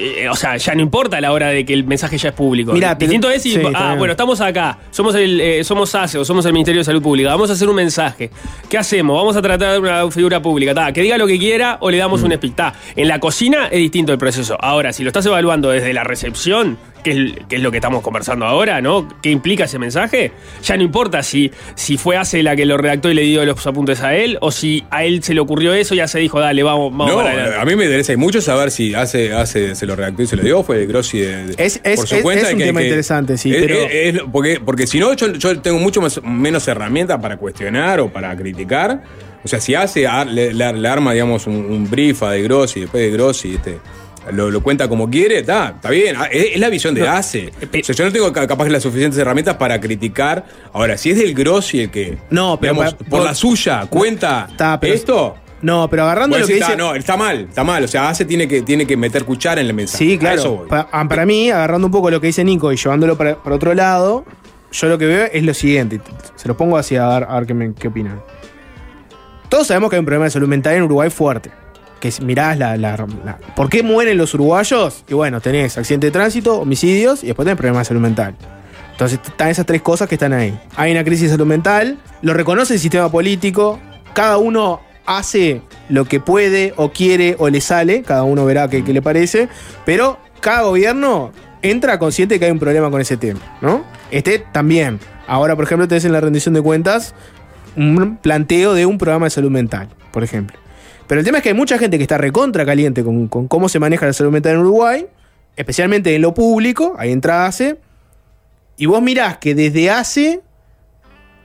[0.00, 2.34] Eh, o sea, ya no importa a la hora de que el mensaje ya es
[2.34, 2.72] público.
[2.72, 6.18] Mirá, te- Distinto es si, sí, ah, bueno, estamos acá, somos el eh, somos ACE
[6.18, 8.30] o somos el Ministerio de Salud Pública, vamos a hacer un mensaje.
[8.68, 9.16] ¿Qué hacemos?
[9.16, 12.22] Vamos a tratar una figura pública, ta, que diga lo que quiera o le damos
[12.22, 12.54] un speak.
[12.54, 14.56] Ta, En la cocina es distinto el proceso.
[14.60, 16.78] Ahora, si lo estás evaluando desde la recepción,
[17.14, 19.08] que es, que es lo que estamos conversando ahora, ¿no?
[19.22, 20.32] ¿Qué implica ese mensaje?
[20.62, 23.66] Ya no importa si, si fue ACE la que lo redactó y le dio los
[23.66, 26.62] apuntes a él, o si a él se le ocurrió eso y se dijo, dale,
[26.62, 27.56] vamos, vamos No, para adelante.
[27.60, 30.36] a mí me interesa y mucho saber si hace, hace, se lo redactó y se
[30.36, 32.46] lo dio, fue de Grossi de, de- Es- es- por su es- cuenta.
[32.48, 34.98] es un que- tema que- interesante, sí, es- pero- es- es lo- porque, porque si
[35.00, 39.02] no, yo, yo tengo mucho más- menos herramientas para cuestionar o para criticar.
[39.44, 42.42] O sea, si hace, ar- le, le- le arma, digamos, un, un brief a de
[42.42, 43.78] Grossi, después de Grossi, este,
[44.32, 46.16] lo, lo cuenta como quiere, está, está bien.
[46.18, 47.52] Ah, Es, es la visión de ACE.
[47.70, 50.44] pe- O sea, yo no tengo ca- capaz las suficientes herramientas para criticar.
[50.72, 54.46] Ahora, si es del Grossi el que, No, pero digamos, por por- la suya cuenta
[54.50, 55.36] Está, pero- esto.
[55.60, 56.72] No, pero agarrando lo que dice.
[56.72, 57.82] "Ah, no, está mal, está mal.
[57.82, 60.04] O sea, ACE tiene que, tiene que meter cuchara en el mensaje.
[60.04, 60.38] Sí, claro.
[60.40, 63.56] eso ah, para, mí, agarrando un poco lo que dice Nico y llevándolo para, para
[63.56, 64.24] otro lado,
[64.70, 66.00] yo lo que veo es lo siguiente.
[66.36, 68.20] Se los pongo así a ver, a ver qué, me- qué opinan.
[69.48, 71.50] Todos sabemos que hay un problema de salud mental en Uruguay fuerte.
[72.00, 75.04] Que mirás la, la- la- ¿Por qué mueren los uruguayos?
[75.08, 78.34] Y bueno, tenés accidente de tránsito, homicidios y después tenés problemas de salud mental.
[78.92, 80.58] Entonces están esas tres cosas que están ahí.
[80.76, 83.78] Hay una crisis de salud mental, lo reconoce el sistema político,
[84.12, 88.84] cada uno hace lo que puede o quiere o le sale, cada uno verá qué,
[88.84, 89.48] qué le parece,
[89.86, 91.32] pero cada gobierno
[91.62, 93.84] entra consciente de que hay un problema con ese tema, ¿no?
[94.10, 95.00] Este también.
[95.26, 97.14] Ahora, por ejemplo, tenés en la rendición de cuentas
[97.76, 100.58] un planteo de un programa de salud mental, por ejemplo.
[101.08, 103.68] Pero el tema es que hay mucha gente que está recontra caliente con, con cómo
[103.68, 105.06] se maneja la salud mental en Uruguay,
[105.56, 107.78] especialmente en lo público, ahí entra ACE,
[108.76, 110.40] y vos mirás que desde ACE,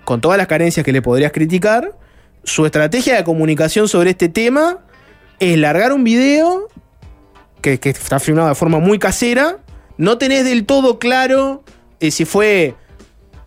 [0.04, 1.98] con todas las carencias que le podrías criticar,
[2.44, 4.80] su estrategia de comunicación sobre este tema
[5.40, 6.68] es largar un video
[7.62, 9.60] que, que está filmado de forma muy casera,
[9.98, 11.64] no tenés del todo claro
[12.02, 12.76] eh, si fue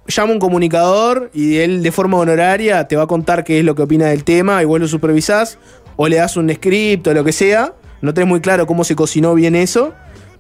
[0.07, 3.75] llama un comunicador y él de forma honoraria te va a contar qué es lo
[3.75, 5.59] que opina del tema y vos lo supervisás
[5.97, 7.75] o le das un script o lo que sea.
[8.03, 9.95] No tenés muy claro cómo se cocinó bien eso,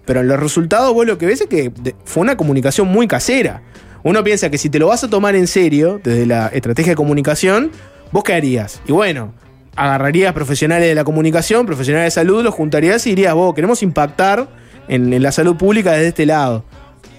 [0.05, 1.73] pero en los resultados vos lo que ves es que
[2.05, 3.62] fue una comunicación muy casera.
[4.03, 6.97] Uno piensa que si te lo vas a tomar en serio desde la estrategia de
[6.97, 7.73] comunicación,
[8.12, 8.81] vos qué harías?
[8.87, 9.35] Y bueno,
[9.75, 14.49] agarrarías profesionales de la comunicación, profesionales de salud, los juntarías y dirías, vos, queremos impactar
[14.87, 16.64] en, en la salud pública desde este lado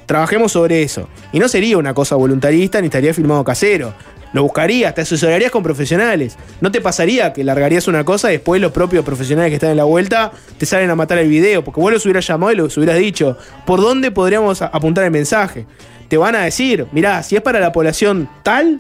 [0.08, 1.08] trabajemos sobre eso.
[1.32, 3.94] Y no sería una cosa voluntarista ni estaría filmado casero.
[4.38, 6.38] Lo buscarías, te asesorarías con profesionales.
[6.62, 9.78] No te pasaría que largarías una cosa y después los propios profesionales que están en
[9.78, 12.78] la vuelta te salen a matar el video, porque vos los hubieras llamado y los
[12.78, 15.66] hubieras dicho, ¿por dónde podríamos apuntar el mensaje?
[16.08, 18.80] Te van a decir, mirá, si es para la población tal,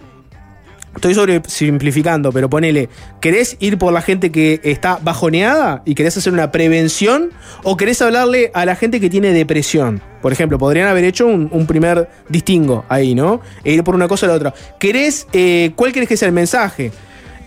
[0.97, 2.89] Estoy sobre simplificando, pero ponele,
[3.21, 7.29] ¿querés ir por la gente que está bajoneada y querés hacer una prevención?
[7.61, 10.01] ¿O querés hablarle a la gente que tiene depresión?
[10.23, 13.41] Por ejemplo, podrían haber hecho un, un primer distingo ahí, ¿no?
[13.63, 14.55] E ir por una cosa o la otra.
[14.79, 16.91] ¿Querés, eh, cuál querés que sea el mensaje?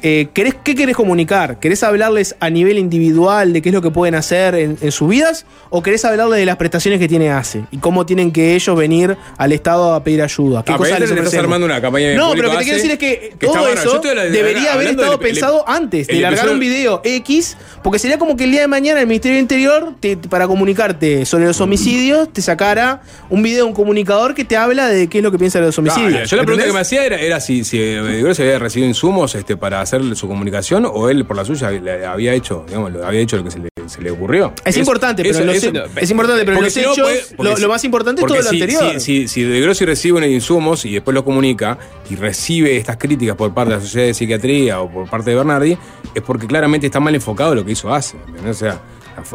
[0.02, 1.58] Eh, ¿querés, ¿Qué querés comunicar?
[1.60, 5.08] ¿Querés hablarles a nivel individual de qué es lo que pueden hacer en, en sus
[5.08, 5.46] vidas?
[5.68, 7.64] ¿O querés hablarles de las prestaciones que tiene ACE?
[7.70, 10.64] ¿Y cómo tienen que ellos venir al Estado a pedir ayuda?
[10.64, 12.78] ¿Qué Ah, cosas les estás armando una campaña de No, pero lo que te quiero
[12.78, 13.80] hace, decir es que, que todo bueno.
[13.80, 18.36] Eso debería haber estado pensado antes de largar episodio- un video X, porque sería como
[18.36, 22.32] que el día de mañana el Ministerio del Interior, te- para comunicarte sobre los homicidios,
[22.32, 25.60] te sacara un video, un comunicador que te habla de qué es lo que piensa
[25.60, 26.28] de los homicidios.
[26.30, 29.34] yo la pregunta que me hacía era, era si, si eh, Gross había recibido insumos
[29.34, 33.20] este, para hacer su comunicación o él por la suya le había hecho, digamos, había
[33.20, 34.52] hecho lo que se le, se le ocurrió.
[34.64, 38.22] Es importante, pero los- es importante, pero los si no hechos, puede- lo- más importante
[38.22, 39.00] es todo lo si- anterior.
[39.00, 41.78] Si, si, De Grossi recibe unos insumos y después lo comunica
[42.08, 45.36] y recibe estas críticas por parte de la Sociedad de Psiquiatría o por parte de
[45.36, 45.76] Bernardi,
[46.14, 48.16] es porque claramente está mal enfocado lo que hizo hace.
[48.48, 48.80] O sea,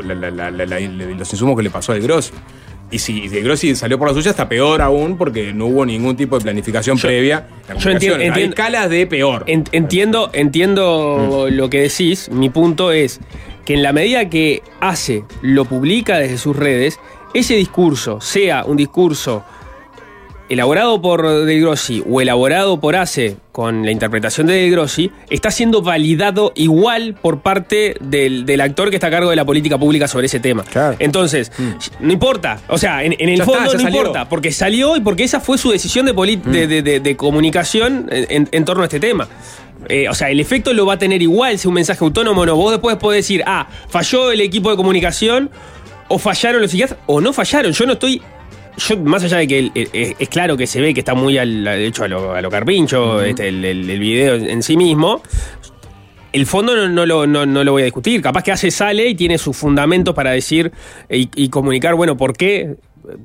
[0.03, 2.31] la- la- la- los insumos que le pasó a De Grossi.
[2.91, 6.15] Y si De Grossi salió por la suya, está peor aún porque no hubo ningún
[6.15, 7.47] tipo de planificación previa.
[7.67, 8.21] La yo enti- comunicación.
[8.21, 9.43] Hay entiendo- escalas de peor.
[9.47, 12.29] En- entiendo entiendo lo que decís.
[12.29, 13.19] Mi punto es
[13.65, 16.99] que en la medida que hace, lo publica desde sus redes,
[17.33, 19.43] ese discurso, sea un discurso
[20.49, 25.49] elaborado por De Grossi o elaborado por ACE con la interpretación de De Grossi, está
[25.49, 29.77] siendo validado igual por parte del, del actor que está a cargo de la política
[29.77, 30.63] pública sobre ese tema.
[30.63, 30.97] Claro.
[30.99, 31.51] Entonces,
[31.99, 32.59] no importa.
[32.67, 33.87] O sea, en, en el Ya fondo no salió.
[33.99, 38.07] importa, porque salió y porque esa fue su decisión de, de, de- de- de comunicación
[38.11, 39.27] en, en torno a este tema.
[39.87, 42.45] Eh, o sea, el efecto lo va a tener igual si un mensaje autónomo o
[42.45, 42.55] no.
[42.55, 45.49] Vos después podés decir, ah, falló el equipo de comunicación,
[46.07, 47.71] o fallaron los psiquiatras, o no fallaron.
[47.71, 48.21] Yo no estoy.
[48.77, 51.13] Yo, más allá de que el- el- es, es claro que se ve que está
[51.13, 54.75] muy al, hecho a lo, a lo carpincho, este, el, el- el video en sí
[54.77, 55.21] mismo.
[56.33, 58.21] El fondo no, no lo, no- no lo voy a discutir.
[58.21, 60.71] Capaz que hace sale y tiene sus fundamentos para decir
[61.09, 62.75] y, y comunicar, bueno, por qué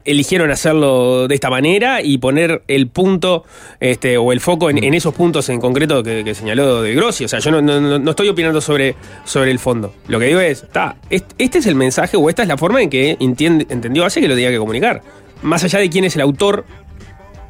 [0.04, 3.44] eligieron hacerlo de esta manera y poner el punto
[3.80, 7.24] este, o el foco en, en esos puntos en concreto que, que señaló de Grossi.
[7.24, 8.94] O sea, yo no, no- no- no estoy opinando sobre,
[9.24, 9.94] sobre el fondo.
[10.06, 12.90] Lo que digo es, está, este es el mensaje o esta es la forma en
[12.90, 15.02] que entiende- entendió hace que lo tenía que comunicar.
[15.42, 16.64] Más allá de quién es el autor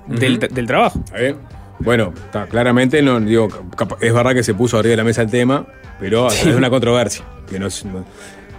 [0.07, 1.03] del, del trabajo.
[1.79, 2.13] Bueno,
[2.51, 3.49] claramente no, digo,
[4.01, 5.67] es verdad que se puso arriba de la mesa el tema,
[5.99, 7.25] pero es una controversia.
[7.49, 7.69] Que no-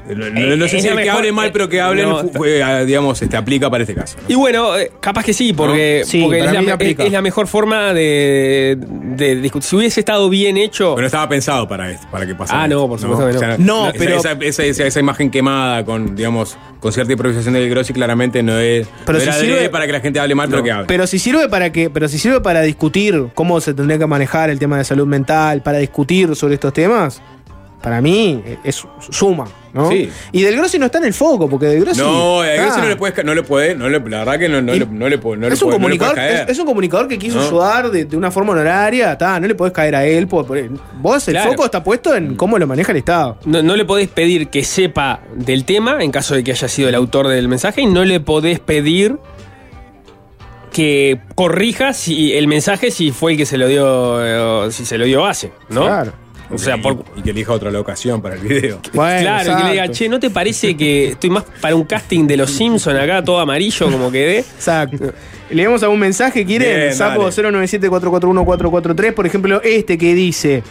[0.10, 2.62] no- no- no sé si el que hable mal, pero que hablen, no, fu- fue,
[2.64, 4.18] ah, digamos, este, aplica para este caso.
[4.22, 4.26] ¿no?
[4.28, 6.08] Y bueno, eh, capaz que sí, porque, ¿No?
[6.08, 9.70] Sí, porque para es, la, es- mejor forma de, de discutir.
[9.70, 10.96] Si hubiese estado bien hecho.
[10.96, 12.64] Pero no estaba pensado para esto, para que pasara.
[12.64, 13.38] Ah, no, por supuesto que no.
[13.38, 17.12] O sea, No, esa- pero- Esa, esa- esa- esa imagen quemada con, digamos, con cierta
[17.14, 18.88] improvisación de Grossi claramente no es.
[19.06, 20.88] Pero no si era sirve- para que la gente hable mal, pero que hable.
[20.88, 24.50] Pero si sirve para que, pero si sirve para discutir cómo se tendría que manejar
[24.50, 27.22] el tema de salud mental, para discutir sobre estos temas,
[27.82, 29.90] para mí eh, es suma, ¿no?
[29.90, 30.10] Sí.
[30.32, 32.00] Y Del Grossi no está en el foco, porque Del Grossi.
[32.02, 34.62] no, a Grossi no le puedes, no le puede, no le, la verdad que no,
[34.62, 36.60] no, le, no le puede, no le es, un puede- no le comunicador, es, es
[36.60, 37.46] un comunicador que quiso No.
[37.48, 40.28] ayudar de, de una forma honoraria, ta, no le podés caer a él.
[40.28, 40.60] por- por-
[41.02, 41.52] vos, el Claro.
[41.52, 43.38] foco está puesto en cómo lo maneja el Estado.
[43.46, 46.90] No, no le podés pedir que sepa del tema en caso de que haya sido
[46.90, 49.18] el autor del mensaje y no le podés pedir
[50.72, 54.98] que corrija si el mensaje si fue el que se lo dio eh, si se
[54.98, 55.82] lo dio base, ¿no?
[55.86, 56.14] Claro.
[56.54, 58.80] O sea, y, por, y que elija otra locación para el video.
[58.94, 62.28] Bueno, claro, que le diga, che, ¿no te parece que estoy más para un casting
[62.28, 64.40] de los Simpson acá todo amarillo como quedé?
[64.40, 65.14] Exacto.
[65.50, 66.94] Leemos algún mensaje, ¿quieren?
[66.94, 67.50] Sapo dale.
[67.80, 70.64] 097-441-443, por ejemplo, este que dice.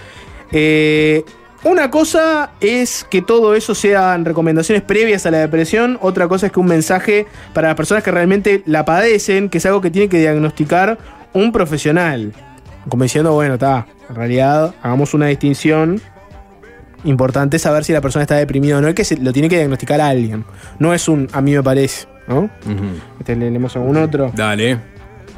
[0.53, 1.23] eh,
[1.63, 6.53] una cosa es que todo eso sean recomendaciones previas a la depresión, otra cosa es
[6.53, 10.09] que un mensaje para las personas que realmente la padecen, que es algo que tiene
[10.09, 10.97] que diagnosticar
[11.35, 12.33] un profesional.
[12.89, 16.01] Como diciendo, bueno, está, en realidad hagamos una distinción.
[17.05, 19.57] Importante saber si la persona está deprimida o no, es que se, lo tiene que
[19.57, 20.45] diagnosticar alguien.
[20.79, 22.51] No es un a mí me parece, ¿no?
[23.19, 24.31] Este, le- leemos algún otro.
[24.37, 24.77] Dale.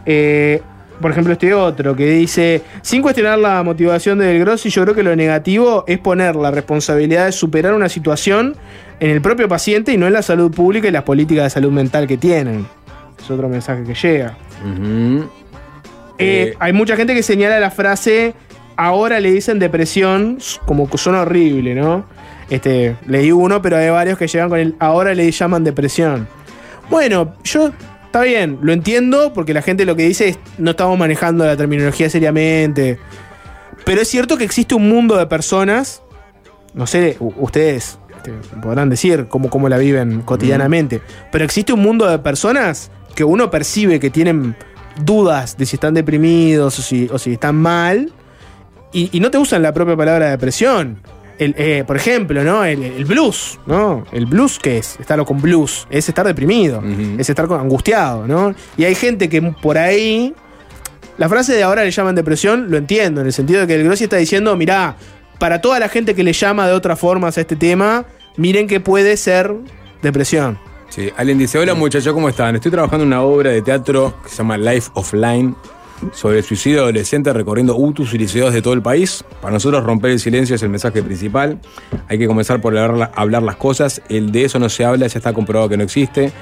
[0.04, 0.60] Eh,
[1.00, 4.94] por ejemplo, este otro que dice: Sin cuestionar la motivación de Del Grossi, yo creo
[4.96, 8.56] que lo negativo es poner la responsabilidad de superar una situación
[8.98, 11.70] en el propio paciente y no en la salud pública y las políticas de salud
[11.70, 12.66] mental que tienen.
[13.22, 14.36] Es otro mensaje que llega.
[14.64, 15.22] Eh,
[16.18, 18.34] Eh, hay mucha gente que señala la frase:
[18.76, 22.04] Ahora le dicen depresión, como que suena horrible, ¿no?
[22.50, 26.28] Este, leí uno, pero hay varios que llegan con el ahora le llaman depresión.
[26.90, 27.70] Bueno, yo
[28.04, 31.56] está bien, lo entiendo porque la gente lo que dice es no estamos manejando la
[31.56, 32.98] terminología seriamente.
[33.84, 36.02] Pero es cierto que existe un mundo de personas,
[36.74, 41.00] no sé, ustedes este, podrán decir cómo, cómo la viven cotidianamente,
[41.30, 44.56] pero existe un mundo de personas que uno percibe que tienen
[45.04, 48.12] dudas de si están deprimidos o si, o si están mal
[48.92, 50.98] y, y no te usan la propia palabra depresión.
[51.38, 52.64] El, eh, por ejemplo, ¿no?
[52.64, 54.04] El, el blues, ¿no?
[54.12, 54.98] El blues, ¿qué es?
[55.00, 55.86] Estar con blues.
[55.90, 56.82] Es estar deprimido.
[57.18, 58.54] Es estar con- angustiado, ¿no?
[58.76, 60.34] Y hay gente que por ahí.
[61.18, 63.84] La frase de ahora le llaman depresión, lo entiendo, en el sentido de que el
[63.84, 64.96] Grossi está diciendo, mirá,
[65.38, 68.04] para toda la gente que le llama de otra forma a este tema,
[68.36, 69.54] miren que puede ser
[70.00, 70.58] depresión.
[70.88, 72.54] Sí, alguien dice, hola muchachos, ¿cómo están?
[72.56, 75.54] Estoy trabajando en una obra de teatro que se llama Life Offline
[76.12, 79.24] sobre el suicidio adolescente recorriendo UTUS y liceos de todo el país.
[79.40, 81.58] Para nosotros romper el silencio es el mensaje principal.
[82.08, 84.02] Hay que comenzar por hablar, las cosas.
[84.08, 86.32] El de eso no se habla, ya está comprobado que no existe.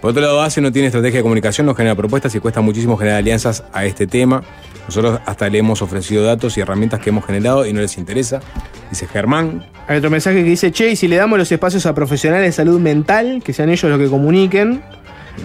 [0.00, 2.96] Por otro lado, ACE no tiene estrategia de comunicación, no genera propuestas y cuesta muchísimo
[2.96, 4.42] generar alianzas a este tema.
[4.86, 8.40] Nosotros hasta le hemos ofrecido datos y herramientas que hemos generado y no les interesa.
[8.90, 9.66] Dice Germán.
[9.88, 12.78] Hay otro mensaje que dice, che, si le damos los espacios a profesionales de salud
[12.78, 14.82] mental, que sean ellos los que comuniquen,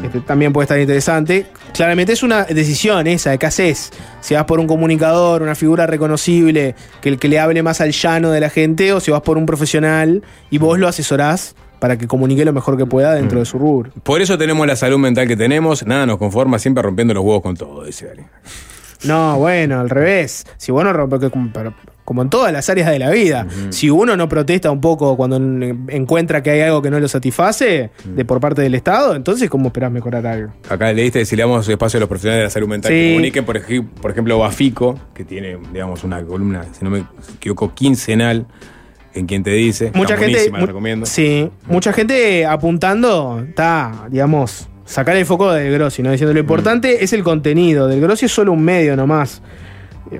[0.03, 1.47] este, también puede estar interesante.
[1.73, 3.91] Claramente es una decisión esa, de qué haces.
[4.21, 7.91] Si vas por un comunicador, una figura reconocible, que el que le hable más al
[7.91, 11.97] llano de la gente, o si vas por un profesional y vos lo asesorás para
[11.97, 13.91] que comunique lo mejor que pueda dentro de su rubro.
[14.03, 17.41] Por eso tenemos la salud mental que tenemos, nada nos conforma, siempre rompiendo los huevos
[17.41, 18.27] con todo, dice alguien.
[19.03, 20.45] No, bueno, al revés.
[20.55, 21.29] Si vos no rompe-
[22.05, 25.37] como, en todas las áreas de la vida, si uno no protesta un poco cuando
[25.37, 29.49] en- encuentra que hay algo que no lo satisface de por parte del Estado, entonces
[29.49, 30.51] ¿cómo esperás mejorar algo?
[30.69, 32.97] Acá leíste si le damos espacio a los profesionales de la salud mental Sí.
[32.97, 37.03] que comuniquen, por, ej- por ejemplo, Bafico, que tiene, digamos, una columna, si no me
[37.35, 38.45] equivoco, quincenal,
[39.15, 39.91] en quien te dice.
[39.93, 41.05] Mucha Está gente, mu- recomiendo.
[41.05, 46.11] sí, mucha gente apuntando, está, digamos, sacar el foco del Grossi, ¿no?
[46.11, 49.41] Diciendo lo importante es el contenido, del Grossi es solo un medio nomás.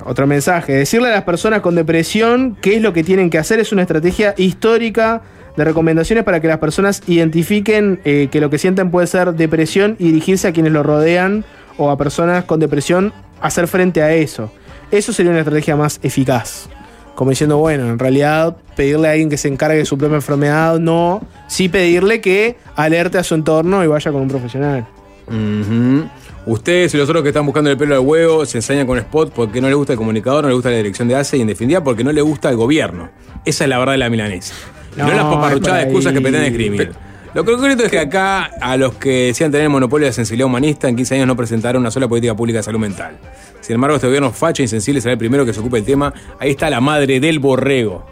[0.06, 3.60] Otro mensaje, decirle a las personas con depresión qué es lo que tienen que hacer
[3.60, 5.22] es una estrategia histórica
[5.56, 9.96] de recomendaciones para que las personas identifiquen eh, que lo que sienten puede ser depresión
[10.00, 11.46] y dirigirse a quienes lo rodean
[11.78, 14.52] o a personas con depresión hacer frente a eso.
[14.92, 16.70] Eso sería una estrategia más eficaz.
[17.16, 20.80] Como diciendo, bueno, en realidad pedirle a alguien que se encargue de su propia enfermedad,
[20.80, 21.22] no.
[21.48, 24.88] Sí pedirle que alerte a su entorno y vaya con un profesional.
[25.28, 26.08] Ujú.
[26.46, 29.32] Ustedes y los otros que están buscando el pelo al huevo se ensañan con Spot
[29.34, 31.48] porque no le gusta el comunicador, no le gusta la dirección de ACE y en
[31.48, 33.10] definitiva porque no le gusta el gobierno.
[33.46, 34.54] Esa es la verdad de la milanesa.
[34.98, 36.92] No, No, las paparruchadas excusas que pretenden escribir.
[37.34, 40.46] Lo concreto es que acá, a los que decían tener el monopolio de la sensibilidad
[40.46, 43.18] humanista, en 15 años no presentaron una sola política pública de salud mental.
[43.62, 46.14] Sin embargo, este gobierno facha e insensible será el primero que se ocupe el tema.
[46.40, 48.06] Ahí está la madre del borrego.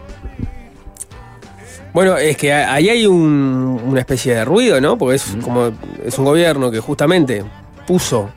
[1.93, 4.97] Bueno, es que ahí hay un- una especie de ruido, ¿no?
[4.97, 5.71] Porque es como
[6.03, 7.43] es un gobierno que justamente
[7.91, 8.29] puso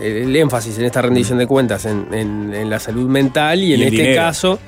[0.00, 3.80] el, énfasis en esta rendición de cuentas en, en- en la salud mental y en
[3.80, 4.22] Y este dinero.
[4.22, 4.58] caso,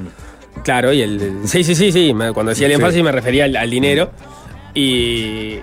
[0.63, 2.77] claro, y el, el- sí, sí, sí, sí, cuando decía el Sí.
[2.81, 4.11] énfasis me refería al, al dinero
[4.75, 5.59] y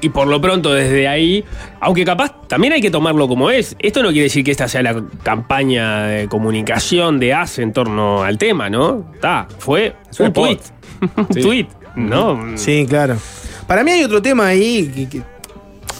[0.00, 1.44] y por lo pronto desde ahí,
[1.80, 4.80] aunque capaz también hay que tomarlo como es, esto no quiere decir que esta sea
[4.80, 9.10] la campaña de comunicación de ACE en torno al tema, ¿no?
[9.14, 10.60] Está, fue Es un tweet,
[11.16, 12.56] un tweet, ¿no?
[12.56, 13.16] Sí, claro.
[13.66, 15.22] Para mí hay otro tema ahí que, que-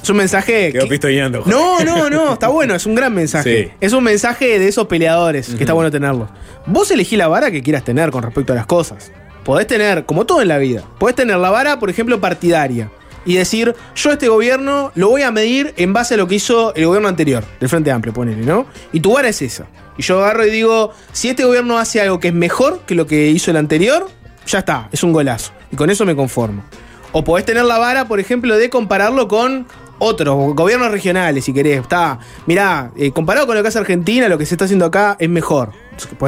[0.09, 0.73] es un mensaje.
[0.73, 1.43] Quedó pistoñando.
[1.45, 3.65] No, no, no, está bueno, es un gran mensaje.
[3.65, 3.73] Sí.
[3.79, 6.31] Es un mensaje de esos peleadores, que está bueno tenerlo.
[6.65, 9.13] Vos elegí la vara que quieras tener con respecto a las cosas.
[9.45, 12.91] Podés tener, como todo en la vida, podés tener la vara, por ejemplo, partidaria.
[13.27, 16.75] Y decir, yo este gobierno lo voy a medir en base a lo que hizo
[16.75, 18.65] el gobierno anterior, del Frente Amplio, ponele, ¿no?
[18.95, 19.67] Y tu vara es esa.
[19.99, 23.07] Y yo agarro y digo, si este gobierno hace algo que es mejor que lo
[23.07, 24.09] que hizo el anterior,
[24.47, 25.53] ya está, es un golazo.
[25.71, 26.65] Y con eso me conformo.
[27.13, 29.67] O podés tener la vara, por ejemplo, de compararlo con
[29.99, 31.81] otros gobiernos regionales, si querés.
[31.81, 35.17] Está, mirá, eh, comparado con lo que hace Argentina, lo que se está haciendo acá
[35.19, 35.73] es mejor.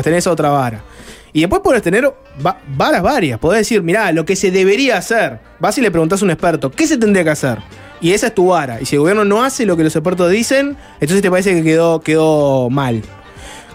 [0.03, 0.83] Tener esa otra vara.
[1.33, 2.13] Y después podés tener
[2.45, 3.39] va- varas varias.
[3.39, 5.39] Podés decir, mirá, lo que se debería hacer.
[5.61, 7.59] Vas y le preguntás a un experto, ¿qué se tendría que hacer?
[8.01, 8.81] Y esa es tu vara.
[8.81, 11.63] Y si el gobierno no hace lo que los expertos dicen, entonces te parece que
[11.63, 13.03] quedó, quedó mal.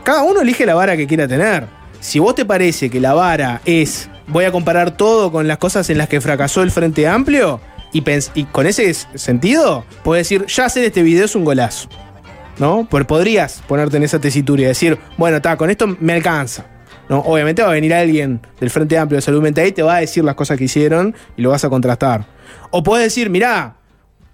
[0.04, 1.68] Cada uno elige la vara que quiera tener.
[2.02, 5.89] Si vos te parece que la vara es voy a comparar todo con las cosas
[5.89, 7.62] en las que fracasó el Frente Amplio
[7.96, 11.88] y, con ese sentido, puedes decir, ya hacer este video es un golazo.
[12.58, 12.88] ¿No?
[12.89, 16.66] Pues podrías ponerte en esa tesitura y decir, bueno, está, con esto me alcanza.
[17.10, 17.20] ¿No?
[17.20, 20.00] Obviamente va a venir alguien del Frente Amplio de Salud Mental y te va a
[20.00, 22.26] decir las cosas que hicieron y lo vas a contrastar.
[22.72, 23.76] O puedes decir, mirá,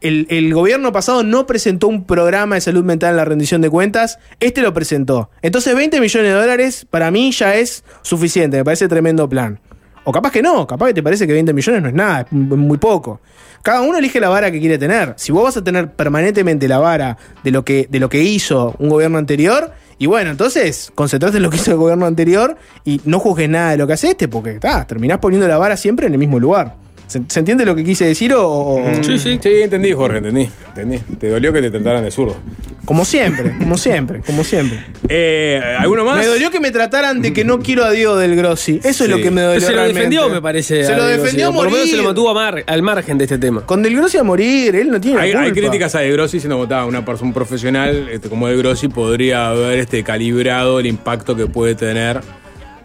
[0.01, 3.70] el, el gobierno pasado no presentó un programa de salud mental en la rendición de
[3.70, 5.30] cuentas, este lo presentó.
[5.41, 9.59] Entonces 20 millones de dólares para mí ya es suficiente, me parece tremendo plan.
[10.03, 12.32] O capaz que no, capaz que te parece que 20 millones no es nada, es
[12.32, 13.22] muy poco.
[13.64, 15.14] Cada uno elige la vara que quiere tener.
[15.18, 18.76] Si vos vas a tener permanentemente la vara de lo que, de lo que hizo
[18.80, 23.01] un gobierno anterior, y bueno, entonces concentrate en lo que hizo el gobierno anterior y
[23.05, 26.07] no juzgues nada de lo que hace este, porque ta, terminás poniendo la vara siempre
[26.07, 26.76] en el mismo lugar.
[27.12, 29.38] ¿Se, se entiende lo que quise decir o- o, o- Sí, sí.
[29.41, 30.49] Sí, entendí, Jorge, entendí.
[30.70, 30.97] entendí.
[31.20, 32.38] Te dolió que te trataran de zurdo.
[32.86, 34.80] Como siempre, como siempre, como siempre.
[35.09, 36.18] Eh, ¿Alguno más?
[36.20, 38.80] Me dolió que me trataran de que no quiero a Diego del Grossi.
[38.84, 39.59] Eso es lo que me dolió.
[39.59, 39.99] se lo realmente.
[39.99, 40.84] defendió, me parece.
[40.86, 43.18] Se lo Diego, defendió a Por lo menos se lo mantuvo a mar- al margen
[43.18, 43.66] de este tema.
[43.66, 45.68] Con Del Grossi a morir, él no tiene Hay, la hay culpa.
[45.68, 48.88] críticas a De Grossi diciendo que ta, una persona un profesional este, como De Grossi
[48.88, 52.22] podría haber este, calibrado el impacto que puede tener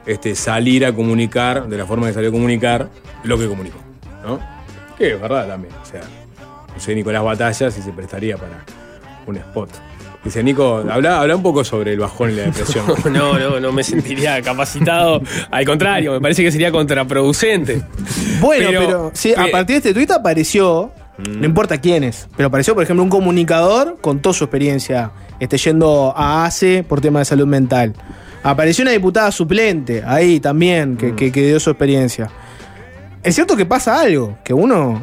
[0.04, 2.88] este, salir a comunicar, de la forma que salió a comunicar,
[3.24, 3.78] lo que comunicó.
[4.26, 4.40] ¿No?
[4.98, 5.72] Que es verdad también.
[5.82, 6.00] O sea,
[6.74, 8.64] no sé, Nicolás Batalla si se prestaría para
[9.26, 9.70] un spot.
[10.24, 12.84] Dice Nico, habla, habla un poco sobre el bajón y la depresión.
[13.12, 15.22] No, no, no me sentiría capacitado.
[15.52, 17.82] Al contrario, me parece que sería contraproducente.
[18.40, 22.28] Bueno, pero, Pero- sí, a pero- partir de este tuit apareció No importa quién es.
[22.36, 27.00] Pero apareció, por ejemplo, un comunicador con toda su experiencia este, yendo a ACE por
[27.00, 27.94] tema de salud mental.
[28.42, 32.30] Apareció una diputada suplente ahí también, que, que- que dio su experiencia.
[33.26, 35.02] Es cierto que pasa algo, que uno.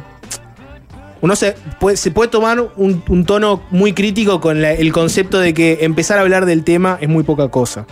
[1.20, 5.52] Uno se puede, se puede tomar un, un tono muy crítico con el concepto de
[5.52, 7.86] que empezar a hablar del tema es muy poca cosa.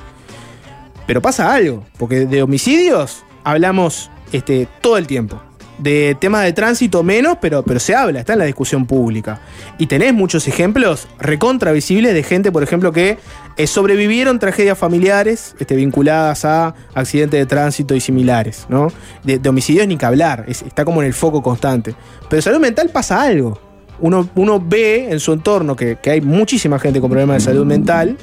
[1.07, 5.39] Pero pasa algo, porque de homicidios hablamos este, todo el tiempo.
[5.83, 9.41] De temas de tránsito menos, pero, pero se habla, está en la discusión pública.
[9.79, 13.19] Y tenés muchos ejemplos recontra visibles de gente, por ejemplo, que
[13.57, 18.89] eh, sobrevivieron tragedias familiares este, vinculadas a accidentes de tránsito y similares, ¿no?
[19.25, 21.95] De, homicidios ni que hablar, es- está como en el foco constante.
[22.31, 23.59] Pero salud mental pasa algo.
[23.99, 27.67] Uno, uno ve en su entorno que, que hay muchísima gente con problemas de salud
[27.67, 28.17] mental,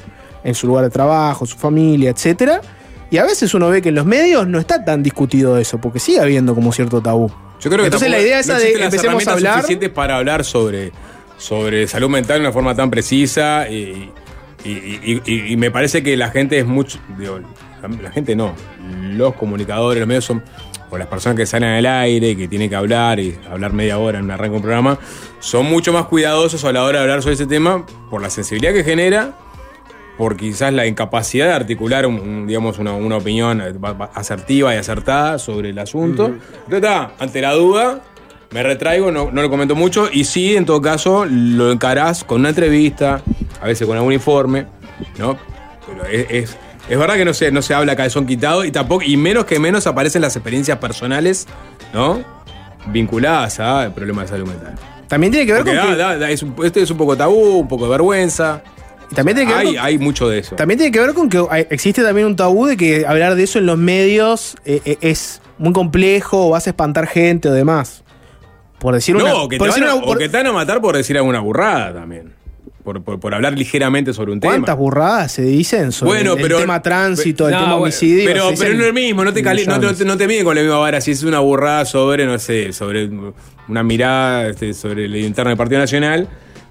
[0.44, 2.60] en su lugar de trabajo, su familia, etcétera.
[3.10, 5.98] Y a veces uno ve que en los medios no está tan discutido eso, porque
[5.98, 7.30] sigue habiendo como cierto tabú.
[7.60, 9.54] Yo creo que Entonces tampoco- la idea esa no de empecemos a hablar.
[9.56, 10.92] suficientes para hablar sobre,
[11.36, 14.10] sobre salud mental de una forma tan precisa y,
[14.64, 16.98] y- y- y- y me parece que la gente es mucho.
[17.18, 17.38] digo,
[18.02, 18.54] la, gente no.
[19.12, 20.42] Los comunicadores, los medios son.
[20.92, 24.18] O las personas que salen al aire, que tienen que hablar y hablar media hora
[24.18, 24.98] en un arranque de un programa,
[25.38, 28.72] son mucho más cuidadosos a la hora de hablar sobre ese tema por la sensibilidad
[28.72, 29.34] que genera
[30.20, 33.72] por quizás la incapacidad de articular un- un, digamos, una, una opinión eh,
[34.14, 36.26] asertiva y acertada sobre el asunto.
[36.26, 38.02] Entonces, está, ante la duda,
[38.50, 42.40] me retraigo, no, no lo comento mucho, y sí, en todo caso, lo encarás con
[42.40, 43.22] una entrevista,
[43.62, 44.66] a veces con algún informe,
[45.18, 45.38] ¿no?
[45.86, 46.56] Pero es, es,
[46.90, 49.46] es verdad que no se, no se habla a calzón quitado y tampoco, y menos
[49.46, 51.46] que menos aparecen las experiencias personales,
[51.94, 52.22] ¿no?
[52.88, 54.74] Vinculadas a problemas de salud mental.
[55.08, 56.98] También tiene que ver Porque con da- que, da- da- es un- este es un
[56.98, 58.62] poco tabú, un poco de vergüenza.
[59.10, 60.56] Y también tiene que Hay, con- hay mucho de eso.
[60.56, 63.58] También tiene que ver con que existe también un tabú de que hablar de eso
[63.58, 68.04] en los medios eh, eh, es muy complejo o vas a espantar gente o demás.
[68.78, 69.28] Por decir una.
[69.30, 70.80] No, que te, por decir van a, una- o por- que te van a matar
[70.80, 72.32] por decir alguna burrada también.
[72.84, 74.74] Por, por- por hablar ligeramente sobre un ¿Cuántas tema.
[74.74, 78.24] burradas se dicen sobre Bueno, el, pero- tema tránsito, el No, tema homicidio?
[78.24, 80.06] Pero, pero no es lo mismo, no te, cali- no, te- millones.
[80.06, 80.98] no te miden con la misma vara.
[81.02, 83.10] Si es una burrada sobre, no sé, sobre
[83.68, 86.26] una mirada este, sobre el interno del Partido Nacional,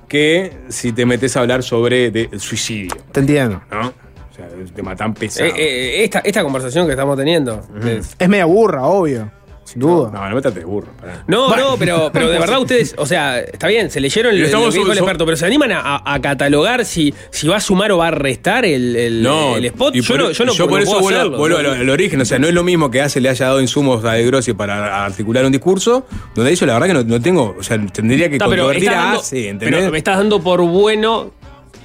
[0.09, 3.61] que si te metes a hablar sobre de- suicidio, Te entiendo.
[3.71, 3.87] ¿no?
[3.87, 5.49] O sea, el tema tan pesado.
[5.49, 7.61] Eh, eh, esta, esta conversación que estamos teniendo.
[7.85, 9.31] es- Es media burra, obvio.
[9.71, 10.09] Sin duda.
[10.11, 10.87] No, no métate de burro.
[10.99, 11.23] pará.
[11.27, 14.45] No, no, pero, pero de verdad ustedes, o sea, está bien, se leyeron Y lo,
[14.45, 17.61] estamos lo que dijo el experto, pero se animan a, catalogar si, si va a
[17.61, 19.95] sumar o va a restar el, el- No, el spot.
[19.95, 21.37] y Yo, por, no, yo no, por no eso puedo vuelvo, hacerlo.
[21.37, 21.69] vuelvo ¿no?
[21.71, 22.19] al, al origen.
[22.21, 24.53] O sea, no es lo mismo que hace le haya dado insumos a De Grossi
[24.53, 28.27] para articular un discurso, donde yo la verdad que no, no tengo, o sea, tendría
[28.29, 29.79] que Está, controvertir a dando, ACE, ¿entendés?
[29.79, 31.31] pero me estás dando por bueno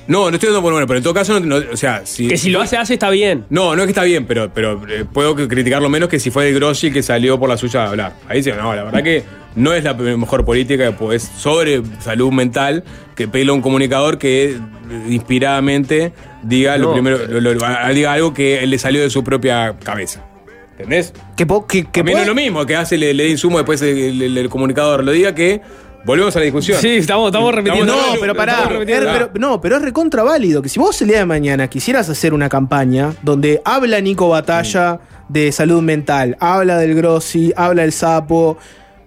[0.07, 2.29] No, no estoy dando por bueno, pero en todo caso, no, no- o sea, si,
[2.29, 3.45] que si lo hace, hace está bien.
[3.51, 6.31] No, no es que está bien, pero, pero eh, puedo que- criticarlo menos que si
[6.31, 8.13] fue de Grossi que salió por la suya a hablar.
[8.29, 9.25] Ahí sí, no, la verdad que
[9.57, 12.85] no es la mejor política, pues sobre salud mental,
[13.17, 14.59] que pedirle a un comunicador que eh,
[15.09, 19.75] inspiradamente diga lo primero, lo- lo- a- diga algo que le salió de su propia
[19.83, 20.25] cabeza.
[20.73, 21.13] ¿Entendés?
[21.37, 23.81] Que, que, que Que no puede- es lo mismo que hace, le, le insumo después
[23.83, 25.61] el, el- el comunicador lo diga que
[26.05, 26.81] volvemos a la discusión.
[26.81, 27.95] Sí, estamos, estamos repitiendo.
[27.95, 28.65] No, pero pará.
[28.71, 32.09] Er- pero- no, pero es recontra válido que si vos el día de mañana quisieras
[32.09, 37.93] hacer una campaña donde habla Nico Batalla de salud mental, habla del Grossi, habla del
[37.93, 38.59] sapo,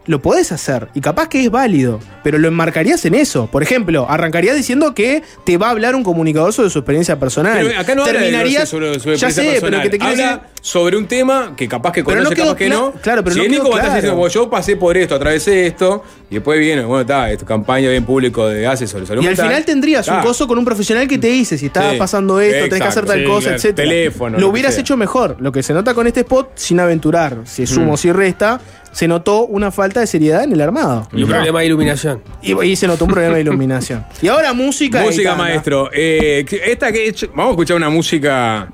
[0.08, 3.48] lo podés hacer y capaz que es válido, pero lo enmarcarías en eso.
[3.52, 7.58] Por ejemplo, arrancarías diciendo que te va a hablar un comunicador sobre su experiencia personal.
[7.68, 9.70] Pero acá no habla de Terminarías sobre, ya experiencia sé, personal.
[9.72, 12.36] pero que te quiero habla decir sobre un tema que capaz que Pero no conoce,
[12.36, 12.92] quedó capaz que no.
[13.02, 13.94] claro, pero si no es Nico claro.
[13.94, 17.90] diciendo, "Bueno, yo pasé por esto, atravesé esto, y después viene, bueno, está, esta campaña
[17.90, 20.26] bien público de ACE sobre salud Y al final tendrías un Está.
[20.26, 21.98] coso con un profesional que te dice si estaba Sí.
[21.98, 23.56] pasando esto, tenés que hacer Exacto, tal sí, cosa, claro.
[23.58, 23.90] etcétera.
[23.90, 25.38] Teléfono, Lo lo hubieras hecho mejor.
[25.40, 28.60] Lo que se nota con este spot, sin aventurar, si sumo o si resta,
[28.98, 31.08] se notó una falta de seriedad en el armado.
[31.14, 32.24] Y un problema de iluminación.
[32.42, 34.04] Y, y se notó un problema de iluminación.
[34.24, 35.02] Y ahora música.
[35.04, 35.92] Música, maestro.
[35.94, 38.70] Eh, esta que he hecho- vamos a escuchar una música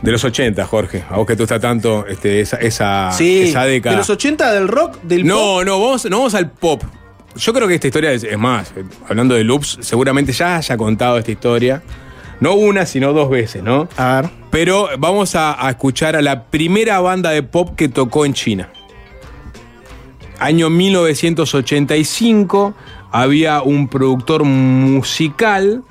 [0.00, 1.04] de los 80, Jorge.
[1.10, 3.92] A vos que tú estás tanto este, esa, esa, Sí, esa década.
[3.94, 5.28] de los 80 del rock, del pop.
[5.28, 6.82] No, no, vamos, no vamos al pop.
[7.36, 8.72] Yo creo que esta historia es, es más.
[8.74, 11.82] eh, Hablando de loops, seguramente ya haya contado esta historia.
[12.40, 13.86] No una, sino dos veces, ¿no?
[13.98, 14.30] A ver.
[14.50, 18.70] Pero vamos a, a escuchar a la primera banda de pop que tocó en China.
[20.38, 22.74] Año 1985
[23.10, 25.82] había un productor musical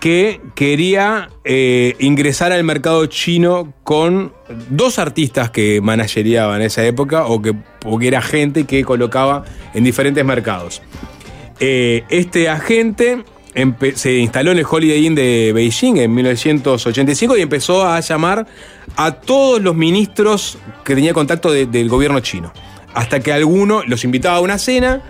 [0.00, 4.32] que quería eh, ingresar al mercado chino con
[4.68, 9.44] dos artistas que manageriaban en esa época o que, o que era gente que colocaba
[9.74, 10.82] en diferentes mercados.
[11.58, 13.24] Eh, este agente
[13.94, 18.46] se instaló en el Holiday Inn de Beijing en 1985 y empezó a llamar
[18.96, 22.52] a todos los ministros que tenía contacto de- del gobierno chino.
[22.96, 25.02] Hasta que alguno los invitaba a una cena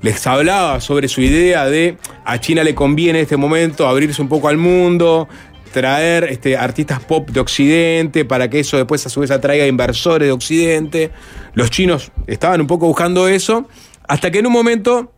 [0.00, 4.30] les hablaba sobre su idea de a China le conviene en este momento abrirse un
[4.30, 5.28] poco al mundo,
[5.70, 10.26] traer este, artistas pop de Occidente para que eso después a su vez atraiga inversores
[10.26, 11.10] de Occidente.
[11.52, 13.68] Los chinos estaban un poco buscando eso,
[14.08, 15.12] hasta que en un momento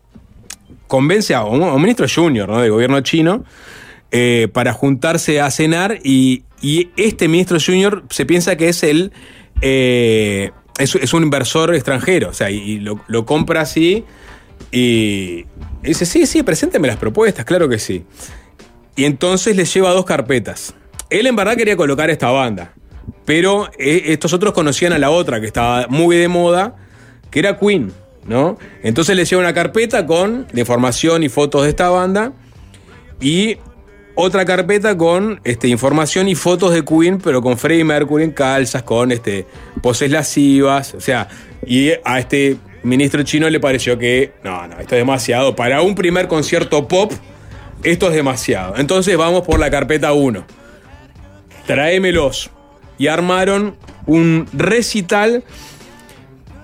[0.89, 2.61] convence a un, ministro junior ¿no?
[2.61, 3.45] del gobierno chino
[4.11, 9.13] eh, para juntarse a cenar y, y este ministro junior se piensa que es el...
[9.63, 14.05] eh, es, un inversor extranjero, o sea, y, lo, compra así
[14.71, 15.45] y
[15.83, 18.05] dice, sí, sí, presénteme las propuestas, claro que sí.
[18.95, 20.75] Y entonces le lleva dos carpetas.
[21.11, 22.73] Él en verdad quería colocar esta banda,
[23.25, 26.77] pero eh, estos otros conocían a la otra que estaba muy de moda,
[27.31, 27.93] que era Queen,
[28.27, 28.59] ¿no?
[28.83, 32.33] Entonces le lleva una carpeta con la información y fotos de esta banda
[33.21, 33.59] y
[34.17, 38.83] otra carpeta con este, información y fotos de Queen, pero con Freddie Mercury en calzas,
[38.83, 39.47] con este,
[39.83, 41.29] poses lascivas, o sea,
[41.65, 45.55] y a este ministro chino le pareció que, no, no, esto es demasiado.
[45.55, 47.13] Para un primer concierto pop,
[47.83, 48.77] esto es demasiado.
[48.77, 50.45] Entonces vamos por la carpeta 1.
[51.67, 52.51] Tráemelos.
[52.99, 55.45] Y armaron un recital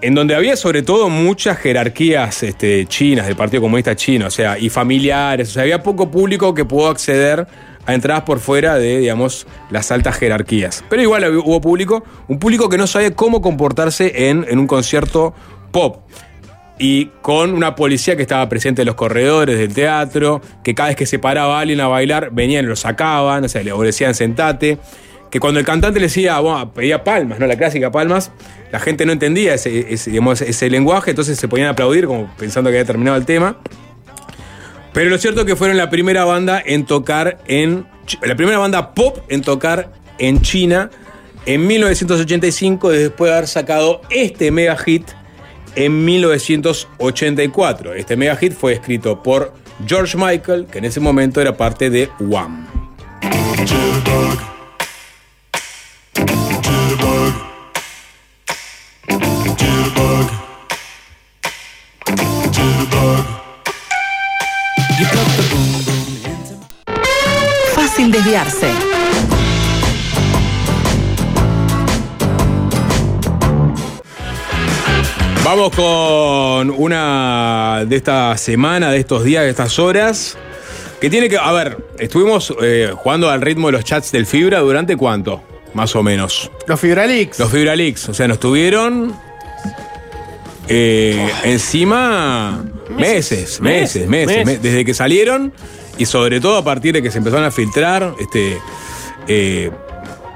[0.03, 4.59] en donde había sobre todo muchas jerarquías este, chinas del Partido Comunista Chino, o sea,
[4.59, 7.47] y familiares, o sea, había poco público que pudo acceder
[7.87, 10.85] a entradas por fuera de, digamos, las altas jerarquías.
[10.89, 15.35] Pero igual hubo público, un público que no sabía cómo comportarse en, en un concierto
[15.71, 16.03] pop.
[16.79, 20.97] Y con una policía que estaba presente en los corredores del teatro, que cada vez
[20.97, 24.79] que se paraba alguien a bailar, venían y lo sacaban, o sea, le decían sentate.
[25.33, 27.47] Que cuando el cantante le decía, bueno, pedía palmas, ¿no?
[27.47, 28.30] La clásica palmas,
[28.70, 30.12] la gente no entendía ese, ese,
[30.47, 33.57] ese lenguaje, entonces se ponían a aplaudir como pensando que había terminado el tema.
[34.93, 37.87] Pero lo cierto es que fueron la primera banda en tocar en.
[38.20, 40.91] La primera banda pop en tocar en China
[41.47, 45.09] en 1985, después de haber sacado este mega hit
[45.76, 47.95] en 1984.
[47.95, 49.55] Este mega hit fue escrito por
[49.87, 52.66] George Michael, que en ese momento era parte de Wham.
[75.55, 80.39] Vamos con una de esta semana, de estos días, de estas horas.
[80.99, 81.37] Que tiene que.
[81.37, 85.43] A ver, estuvimos eh, jugando al ritmo de los chats del Fibra durante cuánto?
[85.75, 86.51] Más o menos.
[86.67, 87.39] Los Fibralix.
[87.39, 88.09] Los Fibra Leaks.
[88.09, 89.15] O sea, nos tuvieron.
[90.69, 92.65] eh, encima.
[92.89, 94.09] Meses, meses, meses.
[94.09, 94.47] meses.
[94.47, 95.53] me- desde que salieron.
[95.99, 98.15] Y sobre todo a partir de que se empezaron a filtrar.
[98.19, 98.57] Este.
[99.29, 99.71] eh,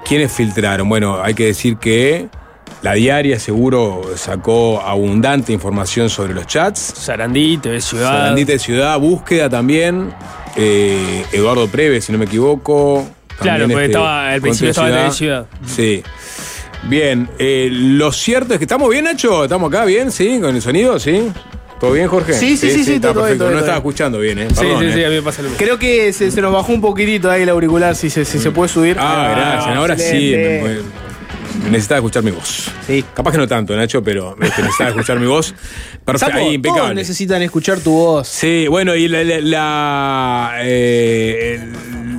[0.05, 0.87] ¿Quiénes filtraron?
[0.91, 2.29] Bueno, hay que decir que.
[2.87, 6.79] La diaria seguro sacó abundante información sobre los chats.
[6.97, 8.13] Sarandí, TV Ciudad.
[8.13, 10.15] Sarandita de Ciudad, búsqueda también.
[10.55, 13.05] eh, Eduardo Preve, si no me equivoco.
[13.41, 15.47] Claro, porque este, estaba, al principio estaba en TV Ciudad.
[15.67, 16.05] Sí.
[16.85, 19.43] Bien, eh, lo cierto es que estamos bien, Nacho.
[19.43, 20.13] ¿Estamos acá bien?
[20.13, 20.39] ¿Sí?
[20.41, 21.01] ¿Con el sonido?
[21.01, 21.29] ¿Sí?
[21.81, 22.35] ¿Todo bien, Jorge?
[22.35, 23.45] Sí, sí, sí, sí, está todo bien, perfecto.
[23.47, 24.47] todo no estaba escuchando bien, ¿eh?
[24.51, 25.07] Sí, Perdón, sí, sí, ¿eh?
[25.07, 25.59] a mí me pasa lo mismo.
[25.59, 28.53] Creo que se, se nos bajó un poquitito ahí el auricular, si se, si se
[28.53, 28.97] puede subir.
[29.01, 29.77] Ah, gracias.
[29.77, 30.05] Ahora sí.
[30.33, 30.63] excelente.
[30.85, 31.06] me-
[31.71, 32.71] necesitaba escuchar mi voz.
[32.87, 33.05] Sí.
[33.15, 35.55] Capaz que no tanto, Nacho, pero este, necesitaba escuchar mi voz.
[36.05, 36.83] Perfecto, ahí, impecable.
[36.83, 38.29] todos necesitan escuchar tu voz.
[38.29, 41.61] Sí, bueno, y la, la- la, eh,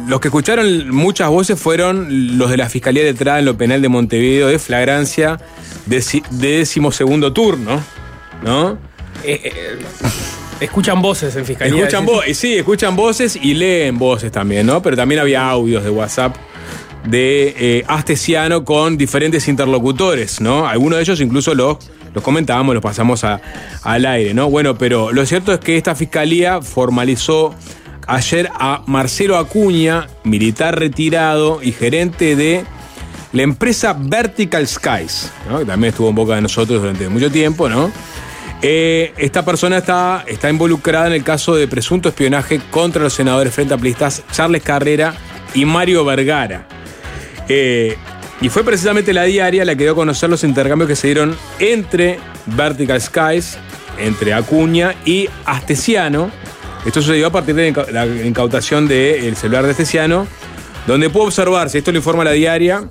[0.07, 3.81] los que escucharon muchas voces fueron los de la Fiscalía de Entrada en lo Penal
[3.81, 5.39] de Montevideo de flagrancia
[5.85, 7.81] de, de decimosegundo turno,
[8.43, 8.77] ¿no?
[9.23, 9.79] Eh, eh,
[10.59, 11.75] escuchan voces en fiscalía.
[11.77, 14.81] Escuchan voces, sí, escuchan voces y leen voces también, ¿no?
[14.81, 16.35] Pero también había audios de WhatsApp
[17.05, 20.67] de eh, Astesiano con diferentes interlocutores, ¿no?
[20.67, 21.77] Algunos de ellos incluso los,
[22.13, 23.39] los comentábamos, los pasamos a-
[23.83, 24.49] al aire, ¿no?
[24.49, 27.55] Bueno, pero lo cierto es que esta fiscalía formalizó
[28.07, 32.63] ayer a Marcelo Acuña, militar retirado y gerente de
[33.33, 35.59] la empresa Vertical Skies, ¿no?
[35.59, 37.91] que también estuvo en boca de nosotros durante mucho tiempo, ¿no?
[38.61, 43.53] Eh, esta persona está, está involucrada en el caso de presunto espionaje contra los senadores
[43.53, 45.13] frente aplistas Charles Carrera
[45.53, 46.67] y Mario Vergara.
[47.49, 47.95] Eh,
[48.41, 51.35] y fue precisamente la diaria la que dio a conocer los intercambios que se dieron
[51.59, 53.57] entre Vertical Skies,
[53.97, 56.29] entre Acuña y Astesiano.
[56.85, 60.27] Esto sucedió a partir de la inca- la incautación del celular de Astesiano,
[60.85, 62.89] donde pudo observarse, esto lo informa la diaria,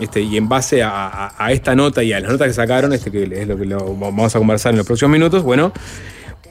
[0.00, 3.22] este, y en base a, esta nota y a las notas que sacaron, este, que
[3.24, 5.72] es lo que vamos a conversar en los próximos minutos, bueno,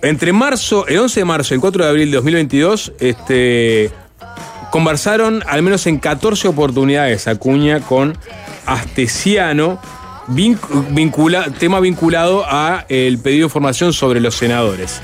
[0.01, 3.91] entre marzo, el 11 de marzo y el 4 de abril de 2022, este,
[4.71, 8.17] conversaron al menos en 14 oportunidades Acuña con
[8.65, 9.79] Astesiano,
[11.59, 15.01] tema vinculado a el pedido de información sobre los senadores.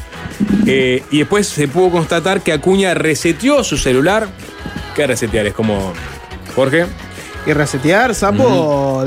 [0.65, 4.27] Eh, y después se pudo constatar que Acuña reseteó su celular.
[4.95, 5.47] ¿Qué resetear?
[5.47, 5.93] Es como.
[6.55, 6.85] Jorge,
[7.47, 8.43] Y resetear, sapo.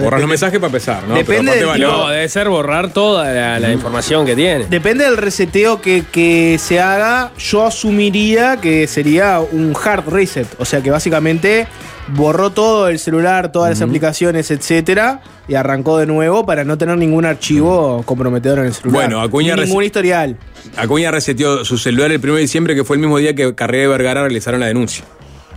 [0.01, 1.15] borrar los mensajes para empezar, ¿no?
[1.15, 4.67] Depende del tipo- No, debe ser borrar toda la, la información que tiene.
[4.67, 10.49] Depende del reseteo que, que se haga, yo asumiría que sería un hard reset.
[10.59, 11.69] O sea que básicamente
[12.09, 16.99] borró todo el celular, todas las aplicaciones, etcétera, y arrancó de nuevo para no tener
[16.99, 19.03] ningún archivo comprometedor en el celular.
[19.07, 20.37] Bueno, Acuña ningún historial.
[20.77, 23.85] Acuña reseteó su celular el 1 de diciembre, que fue el mismo día que Carrera
[23.85, 25.05] y Vergara realizaron la denuncia.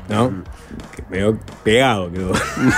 [0.10, 0.44] ¿No?
[0.96, 2.34] Que medio pegado quedó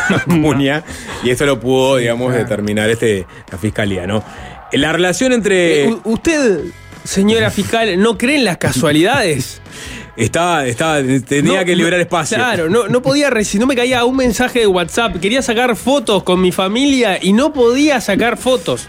[0.10, 0.84] Acuña.
[1.24, 4.24] Y esto lo pudo, digamos, determinar este, la fiscalía, ¿no?
[4.72, 5.86] La relación entre.
[5.86, 6.62] Eh, ¿Usted,
[7.04, 9.62] señora fiscal, no cree en las casualidades?
[10.16, 12.36] Estaba, estaba, tenía No, que liberar espacio.
[12.36, 15.16] Claro, no, no podía recibir, no me caía un mensaje de WhatsApp.
[15.22, 18.88] Quería sacar fotos con mi familia y no podía sacar fotos.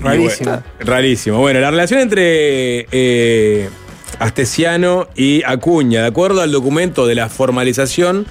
[0.00, 0.50] Rarísimo.
[0.50, 1.38] bueno, rarísimo.
[1.38, 3.68] Bueno, la relación entre eh,
[4.20, 8.26] Astesiano y Acuña, de acuerdo al documento de la formalización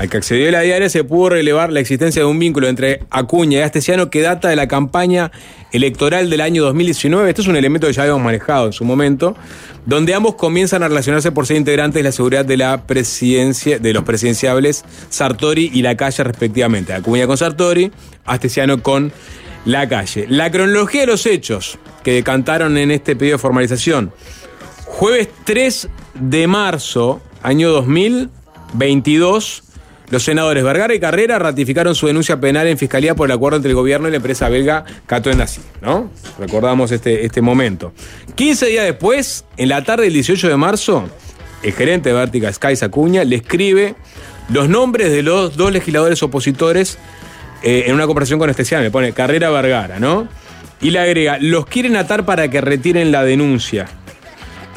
[0.00, 3.58] al que accedió la diaria, se pudo relevar la existencia de un vínculo entre Acuña
[3.58, 5.32] y Astesiano que data de la campaña
[5.72, 7.28] electoral del año 2019.
[7.28, 9.36] Esto es un elemento que ya habíamos manejado en su momento,
[9.84, 13.92] donde ambos comienzan a relacionarse por ser integrantes de la seguridad de la presidencia, de
[13.92, 16.94] los presidenciables Sartori y la calle respectivamente.
[16.94, 17.90] Acuña con Sartori,
[18.24, 19.12] Astesiano con
[19.64, 20.26] la calle.
[20.28, 24.12] La cronología de los hechos que decantaron en este pedido de formalización.
[24.94, 29.64] Jueves 3 de marzo, año 2022,
[30.10, 33.70] los senadores Vergara y Carrera ratificaron su denuncia penal en fiscalía por el acuerdo entre
[33.70, 36.10] el gobierno y la empresa belga Cato Endasí, ¿no?
[36.38, 37.92] Recordamos este, este momento.
[38.34, 41.08] 15 días después, en la tarde del 18 de marzo,
[41.62, 43.96] el gerente de Vertical Skies Acuña le escribe
[44.50, 46.98] los nombres de los dos legisladores opositores
[47.62, 48.84] eh, en una conversación con Estesiano.
[48.84, 50.28] Le pone Carrera Vergara, ¿no?
[50.82, 53.88] Y le agrega, los quieren atar para que retiren la denuncia.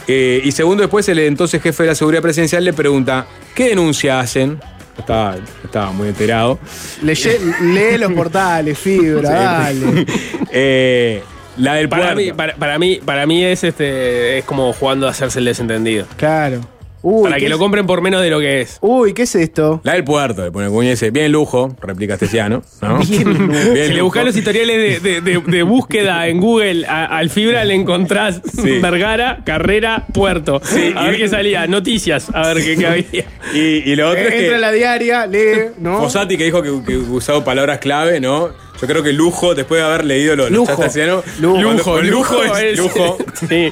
[0.07, 3.25] Eh, y segundo después, el entonces jefe de la seguridad presidencial le pregunta,
[3.55, 4.59] ¿qué denuncia hacen?
[4.97, 6.57] Estaba, estaba muy enterado.
[7.03, 10.05] Leye- lee los portales, fibra, dale.
[10.57, 11.21] Eh,
[11.57, 12.21] la del Para puerto.
[12.21, 16.05] mí, para, para mí, para mí es este es como jugando a hacerse el desentendido.
[16.17, 16.61] Claro.
[17.07, 18.79] Uy, para ¿qué que lo es- compren por menos de lo que es.
[18.81, 19.79] Uy, ¿qué es esto?
[19.83, 22.63] La del puerto, le pone Cuña dice, bien lujo, replica Estesiano.
[22.81, 22.97] ¿no?
[23.07, 23.47] Bien.
[23.73, 27.29] Bien Si le buscas los historiales de, de- de- de búsqueda en Google a- al
[27.29, 28.79] Fibra, le encontrás Sí.
[28.79, 30.59] Vergara, Carrera, Puerto.
[30.95, 31.67] a ver qué salía.
[31.67, 33.25] Noticias, a ver qué, qué había.
[33.53, 35.99] Y, y lo otro es Eh, Entra que a la diaria, lee, ¿no?
[35.99, 38.49] Fossati que dijo que, que usaba palabras clave, ¿no?
[38.85, 40.67] Yo creo que lujo, después de haber leído los, los Lujo.
[40.71, 41.61] chats astesianos, Lujo.
[41.61, 43.17] Lujo, lujo es lujo.
[43.49, 43.69] Sí.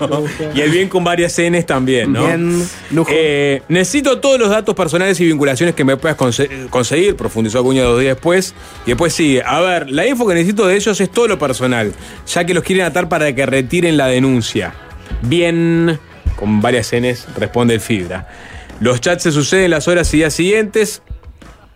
[0.55, 2.25] Y el bien con varias Ns también, ¿no?
[2.25, 3.09] Bien, lujo.
[3.13, 7.83] Eh, necesito todos los datos personales y vinculaciones que me puedas conse- conseguir, profundizó Acuña
[7.83, 8.53] dos días después.
[8.85, 11.93] Y después sigue, a ver, la info que necesito de ellos es todo lo personal,
[12.27, 14.73] ya que los quieren atar para que retiren la denuncia.
[15.21, 15.97] Bien,
[16.35, 18.27] con varias Ns, responde el Fibra.
[18.81, 21.01] Los chats se suceden las horas y días siguientes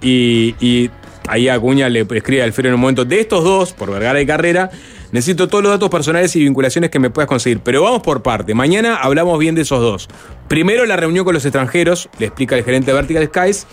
[0.02, 0.90] y, y
[1.28, 4.26] ahí Acuña le escribe al Fibra en un momento, de estos dos, por Vergara y
[4.26, 4.70] Carrera,
[5.12, 7.60] necesito todos los datos personales y vinculaciones que me puedas conseguir.
[7.64, 10.08] Pero vamos por parte, mañana hablamos bien de esos dos.
[10.48, 13.68] Primero la reunión con los extranjeros, le explica el gerente de Vertical Skies.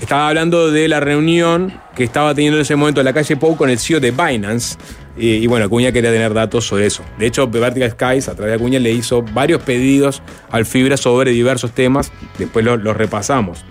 [0.00, 3.56] Estaba hablando de la reunión que estaba teniendo en ese momento en la calle Pou
[3.56, 4.76] con el CEO de Binance.
[5.16, 7.02] Y, bueno, Acuña quería tener datos sobre eso.
[7.18, 11.30] De hecho, Vertical Skies, a través de Acuña, le hizo varios pedidos al Fibra sobre
[11.30, 12.12] diversos temas.
[12.38, 13.64] Después lo- los repasamos.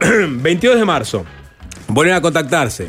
[0.00, 1.26] 22 de marzo.
[1.88, 2.88] Vuelven a contactarse.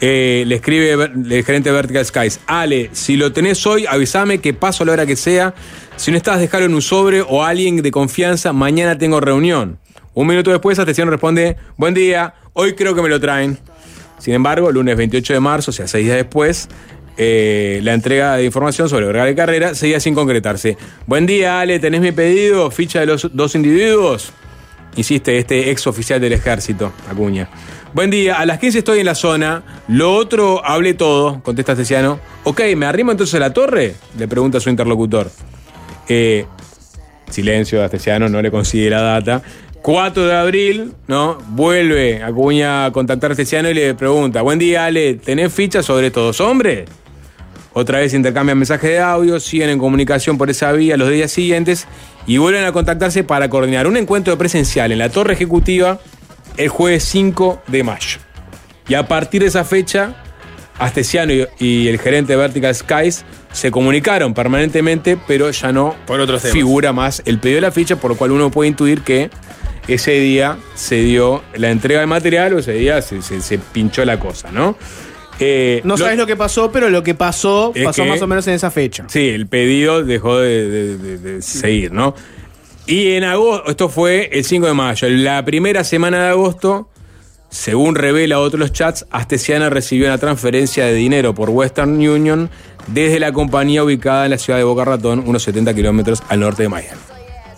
[0.00, 2.40] Eh, le escribe el gerente de Vertical Skies.
[2.46, 5.54] Ale, si lo tenés hoy, avísame que paso a la hora que sea.
[5.96, 8.52] Si no estás, dejalo en un sobre o alguien de confianza.
[8.52, 9.78] Mañana tengo reunión.
[10.14, 13.58] Un minuto después, Astesiano responde: Buen día, hoy creo que me lo traen.
[14.18, 16.68] Sin embargo, lunes 28 de marzo, o sea, seis días después,
[17.16, 20.76] eh, la entrega de información sobre Vergara y Carrera seguía sin concretarse.
[21.06, 22.70] Buen día, Ale, ¿tenés mi pedido?
[22.70, 24.32] Ficha de los dos individuos.
[24.96, 27.48] Insiste este ex oficial del ejército, Acuña.
[27.92, 29.64] Buen día, a las 15 estoy en la zona.
[29.88, 32.20] Lo otro, hablé todo, contesta Astesiano.
[32.44, 33.96] Ok, ¿me arrimo entonces a la torre?
[34.16, 35.28] Le pregunta a su interlocutor.
[36.08, 36.46] Eh,
[37.28, 39.42] silencio, Astesiano no le consigue la data.
[39.82, 41.38] 4 de abril, ¿no?
[41.48, 46.08] Vuelve Acuña a contactar a Astesiano y le pregunta: Buen día, Ale, ¿tenés fichas sobre
[46.08, 46.88] estos dos hombres?
[47.72, 51.88] Otra vez intercambian mensajes de audio, siguen en comunicación por esa vía los días siguientes
[52.24, 55.98] y vuelven a contactarse para coordinar un encuentro presencial en la Torre Ejecutiva
[56.60, 58.18] el jueves 5 de mayo.
[58.88, 60.14] Y a partir de esa fecha,
[60.78, 66.42] Astesiano y, el gerente de Vertical Skies se comunicaron permanentemente, pero ya no Por otros
[66.42, 66.54] temas.
[66.54, 69.30] figura más el pedido de la ficha, por lo cual uno puede intuir que
[69.88, 74.04] ese día se dio la entrega de material o ese día se, se- se pinchó
[74.04, 74.76] la cosa, ¿no?
[75.42, 78.46] Eh, No sabes lo que pasó, pero lo que pasó pasó que- más o menos
[78.46, 79.04] en esa fecha.
[79.08, 82.14] Sí, el pedido dejó de, de- de- de seguir, ¿no?
[82.90, 86.88] Y en agosto, esto fue el 5 de mayo, la primera semana de agosto,
[87.48, 92.50] según revela otros chats, Astesiana recibió una transferencia de dinero por Western Union
[92.88, 96.64] desde la compañía ubicada en la ciudad de Boca Ratón, unos 70 kilómetros al norte
[96.64, 97.00] de Miami,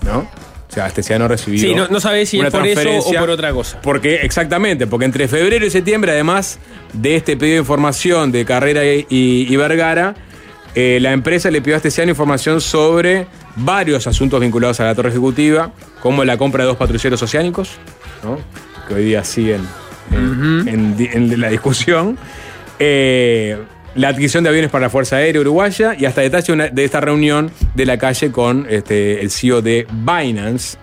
[0.02, 0.18] ¿no?
[0.18, 1.60] O sea, Astesiano recibió.
[1.60, 3.78] Sí, no- no sabés si es por eso o por otra cosa.
[3.82, 6.58] Porque, exactamente, porque entre febrero y septiembre, además
[6.94, 10.14] de este pedido de información de Carrera y, y Vergara,
[10.74, 13.26] eh, la empresa le pidió a Astesiano información sobre
[13.56, 17.70] varios asuntos vinculados a la torre ejecutiva, como la compra de dos patrulleros oceánicos,
[18.24, 18.38] ¿no?
[18.88, 19.62] que hoy día siguen
[20.10, 22.18] en, en di- en la discusión,
[22.78, 23.58] eh,
[23.94, 27.00] la adquisición de aviones para la Fuerza Aérea Uruguaya y hasta detalle una- de esta
[27.00, 30.78] reunión de la calle con este, el CEO de Binance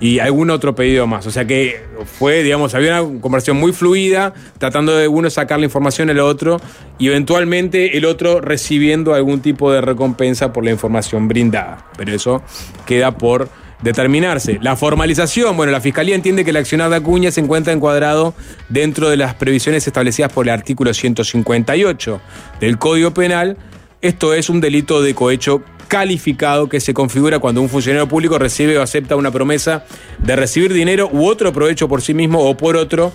[0.00, 1.26] y algún otro pedido más.
[1.26, 1.82] O sea que
[2.18, 6.60] fue, digamos, había una conversación muy fluida, tratando de uno sacar la información al otro
[6.98, 11.86] y eventualmente el otro recibiendo algún tipo de recompensa por la información brindada.
[11.96, 12.42] Pero eso
[12.86, 13.48] queda por
[13.82, 14.58] determinarse.
[14.60, 18.34] La formalización, bueno, la Fiscalía entiende que el accionar de Acuña se encuentra encuadrado
[18.68, 22.20] dentro de las previsiones establecidas por el artículo 158
[22.60, 23.56] del Código Penal.
[24.02, 28.78] Esto es un delito de cohecho calificado que se configura cuando un funcionario público recibe
[28.78, 29.84] o acepta una promesa
[30.20, 33.12] de recibir dinero u otro provecho por sí mismo o por otro,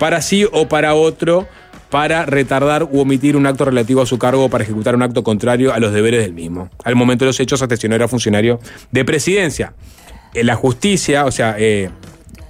[0.00, 1.46] para sí o para otro,
[1.88, 5.22] para retardar u omitir un acto relativo a su cargo o para ejecutar un acto
[5.22, 6.68] contrario a los deberes del mismo.
[6.82, 8.58] Al momento de los hechos, Astesiano era funcionario
[8.90, 9.72] de presidencia.
[10.34, 11.90] En la justicia, o sea, eh,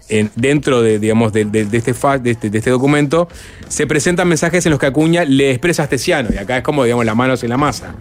[0.09, 3.29] en- dentro de, digamos, de, este de, este, de este documento,
[3.68, 6.83] se presentan mensajes en los que Acuña le expresa a Astesiano, y acá es como,
[6.85, 7.95] digamos, las manos en la masa.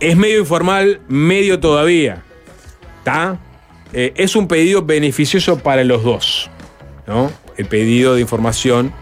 [0.00, 2.22] Es medio informal, medio todavía.
[2.98, 3.38] ¿Está?
[3.92, 6.50] Eh, es un pedido beneficioso para los dos,
[7.06, 7.30] ¿no?
[7.56, 8.92] El pedido de información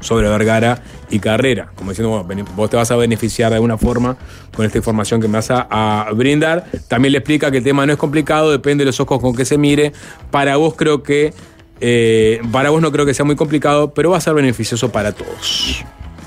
[0.00, 1.70] sobre Vergara y Carrera.
[1.74, 4.16] Como diciendo, vos te vas a beneficiar de alguna forma
[4.54, 6.66] con esta información que me vas a, a brindar.
[6.88, 9.44] También le explica que el tema no es complicado, depende de los ojos con que
[9.44, 9.92] se mire.
[10.30, 11.32] Para vos creo que,
[11.80, 15.12] eh, para vos no creo que sea muy complicado, pero va a ser beneficioso para
[15.12, 15.84] todos.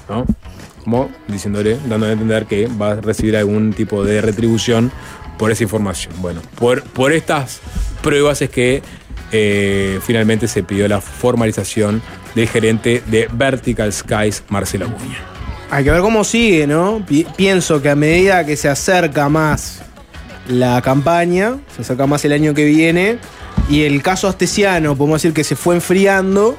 [0.09, 0.25] ¿no?
[1.27, 4.91] Diciéndole, dándole a entender que va a recibir algún tipo de retribución
[5.37, 6.13] por esa información.
[6.17, 7.59] Bueno, por, por estas
[8.01, 8.81] pruebas es que
[9.31, 12.01] eh, finalmente se pidió la formalización
[12.35, 15.19] del gerente de Vertical Skies, Marcelo Acuña.
[15.71, 17.03] Hay que ver cómo sigue, ¿no?
[17.07, 19.81] Pi- pienso que a medida que se acerca más
[20.47, 23.19] la campaña, se acerca más el año que viene,
[23.69, 26.57] y el caso astesiano, podemos decir que se fue enfriando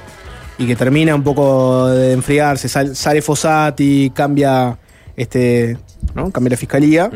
[0.60, 4.76] y que termina un poco de enfriarse, sal- sale Fossati, cambia
[5.16, 5.78] este,
[6.14, 6.30] ¿no?
[6.30, 7.10] Cambia la fiscalía.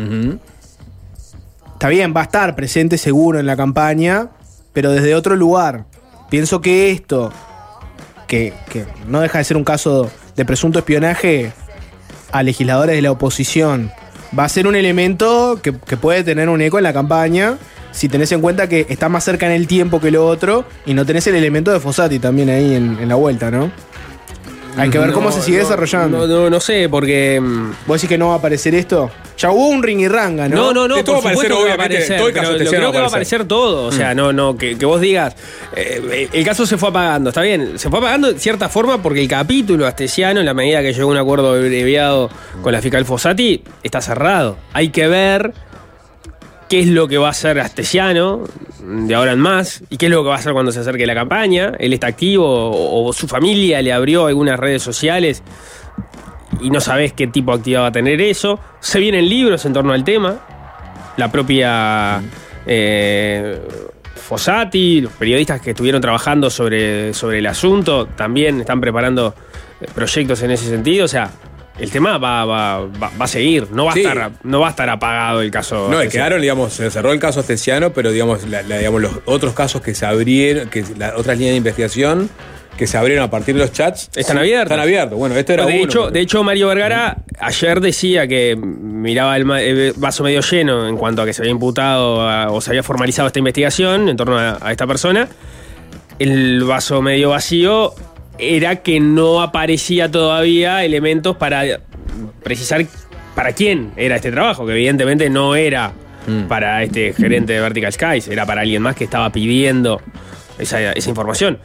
[1.74, 4.30] Está bien, va a estar presente seguro en la campaña,
[4.72, 5.84] pero desde otro lugar.
[6.30, 7.30] Pienso que esto,
[8.26, 11.52] que, que no deja de ser un caso de presunto espionaje
[12.32, 13.92] a legisladores de la oposición,
[14.36, 17.58] va a ser un elemento que, que puede tener un eco en la campaña
[17.94, 20.94] si tenés en cuenta que está más cerca en el tiempo que lo otro y
[20.94, 23.70] no tenés el elemento de Fossati también ahí en, en la vuelta, ¿no?
[24.76, 26.26] Hay que ver cómo se sigue desarrollando.
[26.26, 27.40] No, no, no sé, porque.
[27.40, 29.10] mm, ¿Vos decís que no va a aparecer esto?
[29.38, 30.56] Ya hubo un ring y ranga, ¿no?
[30.56, 32.34] No, no, no, Esto por va a aparecer, supuesto que va a aparecer, todo el
[32.34, 34.56] caso pero lo Tessiano creo que va va a aparecer todo, o sea, no, no,
[34.56, 35.34] que, que vos digas,
[35.74, 39.20] eh, el caso se fue apagando, está bien, se fue apagando de cierta forma porque
[39.20, 42.30] el capítulo astesiano, en la medida que llegó a un acuerdo abreviado
[42.62, 44.56] con la fiscal Fossati, está cerrado.
[44.72, 45.52] Hay que ver
[46.68, 48.44] qué es lo que va a hacer Astesiano
[48.80, 51.06] de ahora en más y qué es lo que va a hacer cuando se acerque
[51.06, 51.72] la campaña.
[51.78, 55.42] Él está activo o, su familia le abrió algunas redes sociales
[56.60, 58.58] y no sabés qué tipo de actividad va a tener eso.
[58.80, 60.38] Se vienen libros en torno al tema.
[61.16, 62.22] La propia
[62.66, 63.60] eh,
[64.14, 69.34] Fossati, los periodistas que estuvieron trabajando sobre, sobre el asunto, también están preparando
[69.80, 71.04] eh, proyectos en ese sentido.
[71.04, 71.30] O sea,
[71.78, 73.68] el tema va, va, va, va a seguir.
[73.72, 74.04] No va, Sí.
[74.04, 75.88] a estar, no va a estar apagado el caso.
[75.90, 79.54] No, quedaron, digamos, se cerró el caso Astesiano, pero digamos, la- la- digamos, los otros
[79.54, 82.30] casos que se abrieron, que las otras líneas de investigación
[82.76, 84.10] que se abrieron a partir de los chats.
[84.16, 84.64] Están abiertos.
[84.72, 85.16] Están abiertos.
[85.16, 89.92] Bueno, esto era de, uno, hecho, de hecho, Mario Vergara ayer decía que miraba el,
[89.96, 93.28] vaso medio lleno en cuanto a que se había imputado a- o se había formalizado
[93.28, 95.28] esta investigación en torno a, a esta persona.
[96.18, 97.94] El vaso medio vacío
[98.38, 101.80] era que no aparecía todavía elementos para
[102.42, 102.86] precisar
[103.34, 105.92] para quién era este trabajo, que evidentemente no era
[106.26, 106.44] Mm.
[106.48, 110.00] para este gerente de Vertical Skies, era para alguien más que estaba pidiendo
[110.58, 111.58] esa, esa información.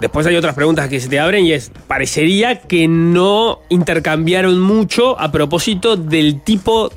[0.00, 5.18] Después hay otras preguntas que se te abren y es, parecería que no intercambiaron mucho
[5.18, 6.96] a propósito del tipo de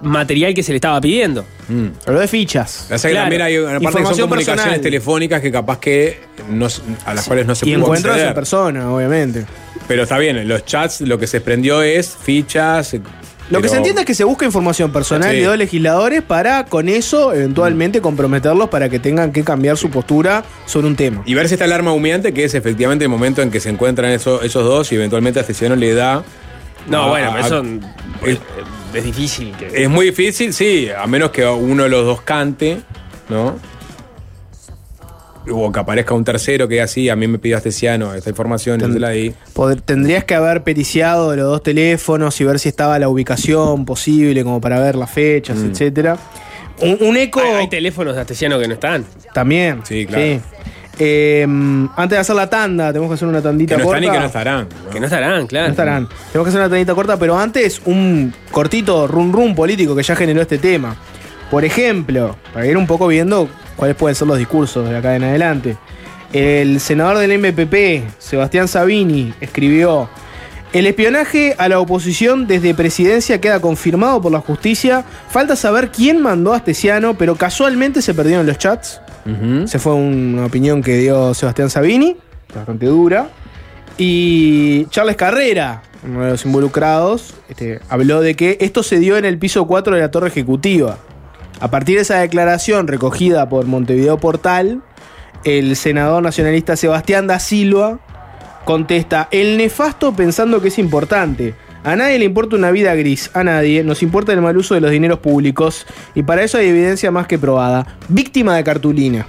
[0.00, 1.44] material que se le estaba pidiendo.
[1.68, 1.86] Mm.
[2.06, 2.84] Habló de fichas.
[2.90, 3.24] O sea que Claro.
[3.24, 4.80] también hay una parte que son Información comunicaciones personal.
[4.80, 6.20] telefónicas que capaz que
[6.50, 6.68] no
[7.04, 8.28] a las cuales no se Y pudo encuentros acceder.
[8.28, 9.46] en persona, obviamente.
[9.88, 12.96] Pero está bien, en los chats lo que se prendió es fichas.
[13.48, 15.36] Lo que se entiende es que se busca información personal Sí.
[15.38, 20.42] de dos legisladores para con eso eventualmente comprometerlos para que tengan que cambiar su postura
[20.66, 21.22] sobre un tema.
[21.26, 23.70] Y ver si está el arma humeante, que es efectivamente el momento en que se
[23.70, 26.24] encuentran esos, esos dos y eventualmente a Astesiano le da.
[26.88, 27.62] No, a- bueno, pero eso
[28.24, 28.38] es- es,
[28.96, 29.52] es difícil.
[29.56, 32.80] Que, Es muy difícil, sí, a menos que uno de los dos cante,
[33.28, 33.56] ¿no?
[35.48, 38.82] O que aparezca un tercero que así, a mí me pidió Astesiano esta información, y
[38.82, 39.32] Ten- se la di.
[39.52, 43.84] Poder- tendrías que haber periciado de los dos teléfonos y ver si estaba la ubicación
[43.84, 45.70] posible como para ver las fechas, Mm.
[45.70, 46.18] etcétera.
[46.80, 49.04] Un, un eco hay, hay teléfonos de Astesiano que no están.
[49.32, 49.82] también.
[49.84, 50.40] Sí, claro.
[50.98, 51.42] Eh,
[51.96, 53.98] antes de hacer la tanda, tenemos que hacer una tandita Que no corta.
[53.98, 54.68] están y que no estarán.
[54.84, 54.90] ¿no?
[54.90, 55.66] Que no estarán, claro.
[55.66, 56.08] No estarán.
[56.32, 60.16] Tenemos que hacer una tandita corta, pero antes un cortito rum rum político que ya
[60.16, 60.96] generó este tema.
[61.50, 65.24] Por ejemplo, para ir un poco viendo cuáles pueden ser los discursos de acá en
[65.24, 65.76] adelante.
[66.32, 70.08] El senador del MPP, Sebastián Sabini, escribió:
[70.72, 75.04] El espionaje a la oposición desde presidencia queda confirmado por la justicia.
[75.30, 79.00] Falta saber quién mandó a Astesiano, pero casualmente se perdieron los chats.
[79.66, 82.16] Se fue una opinión que dio Sebastián Sabini,
[82.54, 83.28] bastante dura.
[83.98, 89.24] Y Charles Carrera, uno de los involucrados, este, habló de que esto se dio en
[89.24, 90.98] el piso 4 de la torre ejecutiva.
[91.60, 94.82] A partir de esa declaración recogida por Montevideo Portal,
[95.44, 97.98] el senador nacionalista Sebastián da Silva
[98.64, 101.54] contesta, el nefasto pensando que es importante.
[101.86, 104.80] A nadie le importa una vida gris, a nadie nos importa el mal uso de
[104.80, 107.86] los dineros públicos y para eso hay evidencia más que probada.
[108.08, 109.24] Víctima de cartulina.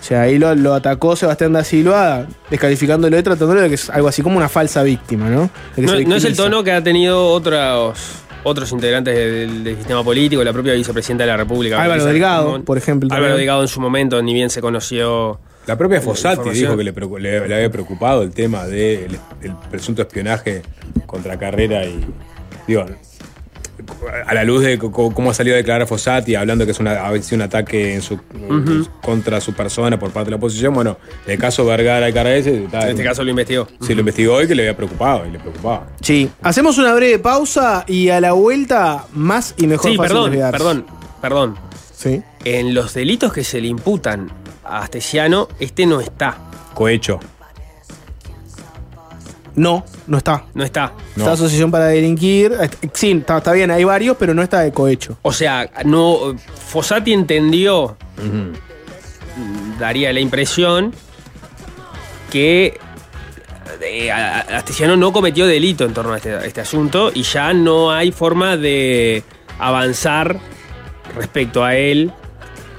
[0.00, 3.90] O sea, ahí lo, lo atacó Sebastián da Silva, descalificándolo y tratándolo de que es
[3.90, 5.50] algo así como una falsa víctima, ¿no?
[5.76, 7.98] No, es el tono que ha tenido otros,
[8.44, 11.82] otros integrantes del, del sistema político, la propia vicepresidenta de la República.
[11.82, 13.40] Álvaro Delgado, por ejemplo, Álvaro también.
[13.40, 15.38] Delgado en su momento, ni bien se conoció.
[15.68, 19.18] La propia Fossati dijo que le, preocu- le- le había preocupado el tema del
[19.70, 20.62] presunto espionaje
[21.06, 22.04] contra Carrera y.
[22.66, 22.84] Digo,
[24.26, 27.22] a la luz de cómo ha salido a declarar Fossati, hablando que es una, ha
[27.22, 28.18] sido un ataque en su,
[29.02, 32.88] contra su persona por parte de la oposición, bueno, el caso Vergara y Carrera, En
[32.90, 33.68] este caso lo investigó.
[33.80, 35.86] Sí, lo investigó y que le había preocupado, y le preocupaba.
[36.02, 36.28] Sí.
[36.42, 40.86] Hacemos una breve pausa y a la vuelta más y mejor Sí, fácil perdón, perdón,
[41.22, 41.54] perdón.
[41.94, 42.22] Sí.
[42.44, 44.30] En los delitos que se le imputan
[44.68, 46.36] Astesiano, este no está.
[46.74, 47.18] Cohecho.
[49.54, 50.44] No, no está.
[50.54, 50.92] No está.
[51.16, 51.24] No.
[51.24, 52.52] Está Asociación para Delinquir.
[52.92, 55.18] Sí, está, está bien, hay varios, pero no está de cohecho.
[55.22, 56.36] O sea, no.
[56.68, 57.96] Fossati entendió,
[59.78, 60.92] daría la impresión,
[62.30, 62.78] que
[63.80, 67.90] eh, Astesiano no cometió delito en torno a este, a este asunto y ya no
[67.90, 69.24] hay forma de
[69.58, 70.38] avanzar
[71.16, 72.12] respecto a él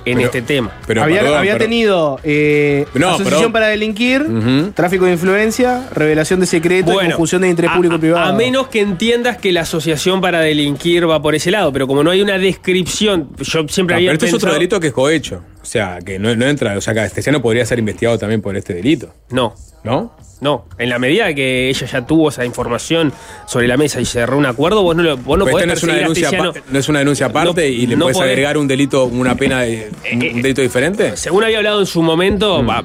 [0.05, 0.71] en Pero- este tema.
[0.87, 4.25] Pero, había perdón, había pero- tenido eh, No, Asociación para Delinquir,
[4.73, 8.25] tráfico de influencia, revelación de secreto y confusión de interés a- público y privado.
[8.25, 12.03] A menos que entiendas que la asociación para delinquir va por ese lado, pero como
[12.03, 14.93] no hay una descripción, yo siempre Ah, había pero esto es otro delito que es
[14.93, 15.41] cohecho.
[15.69, 16.75] O sea, que no, no entra.
[16.75, 19.13] O sea, que Astesiano podría ser investigado también por este delito.
[19.29, 19.53] No,
[19.83, 20.15] ¿No?
[20.41, 20.65] no.
[20.79, 23.13] En la medida que ella ya tuvo esa información
[23.45, 25.67] sobre la mesa y cerró un acuerdo, vos no, lo, vos no Pues podés esta
[25.67, 26.31] no es, una denuncia
[26.71, 29.61] no es una denuncia aparte No- y le no podés- agregar un delito, una pena,
[29.61, 31.15] de, un, Eh, un delito diferente.
[31.15, 32.67] Según había hablado en su momento, Mm.
[32.69, 32.83] va,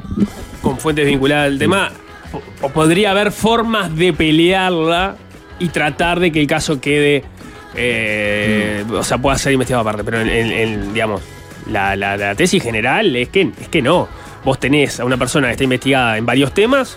[0.61, 1.91] con fuentes vinculadas al tema,
[2.61, 5.17] po- podría haber formas de pelearla
[5.59, 7.25] y tratar de que el caso quede,
[7.75, 8.93] eh, Mm.
[8.95, 10.05] o sea, pueda ser investigado aparte.
[10.05, 11.23] Pero, en, en- en, digamos,
[11.71, 14.09] la, la- la tesis general es que, es que no.
[14.45, 16.97] Vos tenés a una persona que está investigada en varios temas,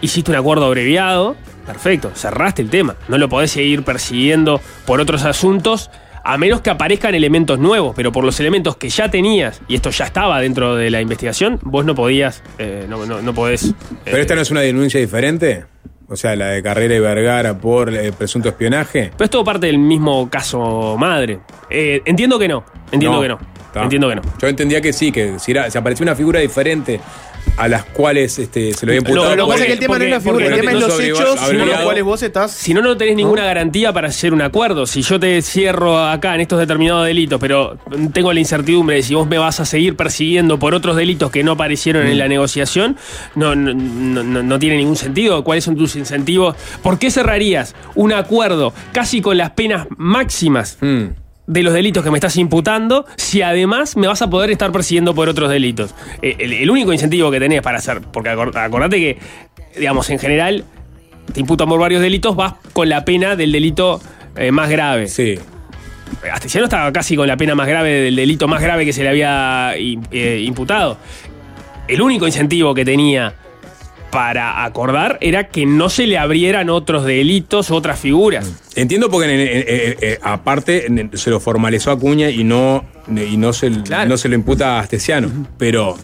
[0.00, 1.36] hiciste un acuerdo abreviado,
[1.66, 2.94] perfecto, cerraste el tema.
[3.08, 5.90] No lo podés seguir persiguiendo por otros asuntos.
[6.28, 9.90] A menos que aparezcan elementos nuevos, pero por los elementos que ya tenías, y esto
[9.90, 13.66] ya estaba dentro de la investigación, vos no podías, eh, no, no, no podés.
[13.66, 15.66] eh, Pero esta no es una denuncia diferente.
[16.08, 19.10] O sea, la de Carrera y Vergara por eh, presunto espionaje.
[19.16, 21.38] Pero es todo parte del mismo caso madre.
[21.70, 23.38] Eh, entiendo que no, entiendo No, que no,
[23.76, 23.82] está.
[23.84, 24.22] entiendo que no.
[24.40, 27.00] Yo entendía que sí, que si, era, si aparecía una figura diferente
[27.58, 29.34] a las cuales este, se lo había imputado.
[29.36, 30.72] Lo que pasa es que el porque- tema no es la figura, el porque tema
[30.72, 32.50] es los hechos con los cuales vos estás.
[32.50, 34.84] Si no, no tenés ninguna garantía para hacer un acuerdo.
[34.84, 37.78] Si yo te cierro acá en estos determinados delitos, pero
[38.12, 41.44] tengo la incertidumbre de si vos me vas a seguir persiguiendo por otros delitos que
[41.44, 42.08] no aparecieron Mm.
[42.10, 42.96] en la negociación,
[43.36, 45.42] no, no, no- no- no tiene ningún sentido.
[45.44, 46.56] ¿Cuáles son tus incentivos?
[46.82, 50.76] ¿Por qué cerrarías un acuerdo casi con las penas máximas?
[50.82, 51.04] Mm.
[51.46, 55.14] De los delitos que me estás imputando si además me vas a poder estar persiguiendo
[55.14, 55.94] por otros delitos.
[56.22, 59.18] Eh, El, el único incentivo que tenés para hacer, porque acor- acordate que,
[59.78, 60.64] digamos, en general
[61.32, 64.00] te imputan por varios delitos, vas con la pena del delito
[64.36, 65.08] eh, más grave.
[65.08, 65.36] Sí.
[66.32, 69.08] Astesiano estaba casi con la pena más grave del delito más grave que se le
[69.08, 70.98] había eh, imputado.
[71.88, 73.34] El único incentivo que tenía
[74.16, 78.50] para acordar era que no se le abrieran otros delitos, otras figuras.
[78.74, 82.82] Entiendo porque eh, eh, aparte se lo formalizó Acuña y no,
[83.14, 84.08] y no, se, Claro.
[84.08, 85.30] no se lo imputa a Astesiano.
[85.58, 85.98] Pero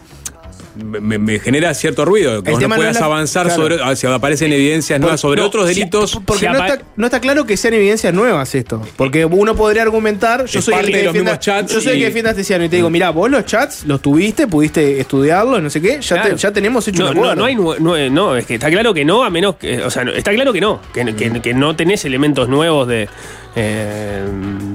[0.76, 3.62] me, me genera cierto ruido que El vos no tema no puedas la- avanzar claro.
[3.62, 6.20] sobre ah, si aparecen evidencias nuevas sobre no, otros si- delitos.
[6.24, 8.82] Porque Si no, está, no está claro que sean evidencias nuevas esto.
[8.96, 11.80] Porque uno podría argumentar, yo soy el parte que de los defienda, mismos chats yo
[11.80, 14.46] soy el que defiende a Astesiano y te digo, mira, vos los chats los tuviste,
[14.46, 16.30] pudiste estudiarlos, no sé qué, ya, Claro.
[16.30, 17.36] te- ya tenemos hecho no, un no, acuerdo.
[17.36, 19.82] no hay nue- no, es que está claro que no, a menos que.
[19.82, 20.80] O sea, está claro que no.
[20.94, 23.08] Que, que- que no tenés elementos nuevos de,
[23.54, 24.22] eh,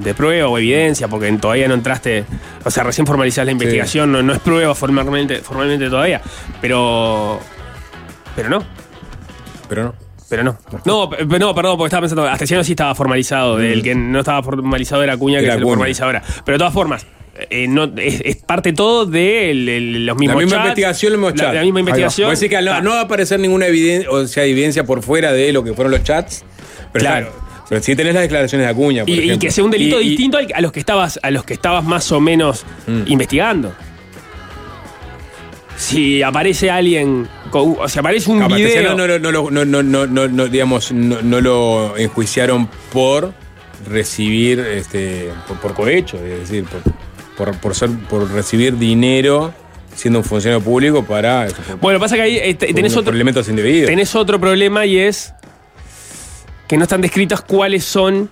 [0.02, 2.24] de prueba o evidencia, porque todavía no entraste.
[2.64, 6.20] O sea, recién formalizás la investigación, no, no es prueba formalmente, formalmente todavía.
[6.60, 7.40] Pero.
[8.36, 8.64] Pero no.
[9.68, 9.94] Pero no.
[10.28, 10.58] Pero no.
[10.84, 14.42] No, p- no, perdón, porque estaba pensando, Astesiano sí estaba formalizado, el que no estaba
[14.42, 15.76] formalizado era Acuña, que Era se lo Acuña.
[15.76, 16.22] formaliza ahora.
[16.44, 17.06] Pero de todas formas,
[17.48, 21.12] eh, no, es, es parte todo de el- el- los mismos la misma chats, investigación,
[21.12, 21.54] los mismos la- chats.
[21.54, 21.90] La, misma Ahí va.
[21.90, 22.50] investigación.
[22.50, 25.50] Que no, Ah, no va a aparecer ninguna evidencia, o sea, evidencia por fuera de
[25.52, 26.44] lo que fueron los chats.
[26.92, 27.26] Pero Claro.
[27.30, 27.48] claro.
[27.70, 29.02] Pero sí tenés las declaraciones de Acuña.
[29.02, 29.38] por y, y ejemplo.
[29.40, 31.54] que sea un delito Y- y- distinto al- a los que estabas a los que
[31.54, 33.02] estabas más o menos Mm.
[33.06, 33.72] investigando.
[35.78, 40.06] Si aparece alguien, con- o si aparece un video, no, lo- no, no, no, no,
[40.06, 43.32] no, no, digamos, no, no lo enjuiciaron por
[43.88, 46.82] recibir, este, por, por cohecho, es decir, por,
[47.36, 49.54] por, por ser, por recibir dinero
[49.94, 53.12] siendo un funcionario público para este, bueno, pasa que ahí eh, te- por tenés otro,
[53.12, 53.46] elementos
[53.86, 55.32] tenés otro problema y es
[56.68, 58.30] que no están descritas cuáles son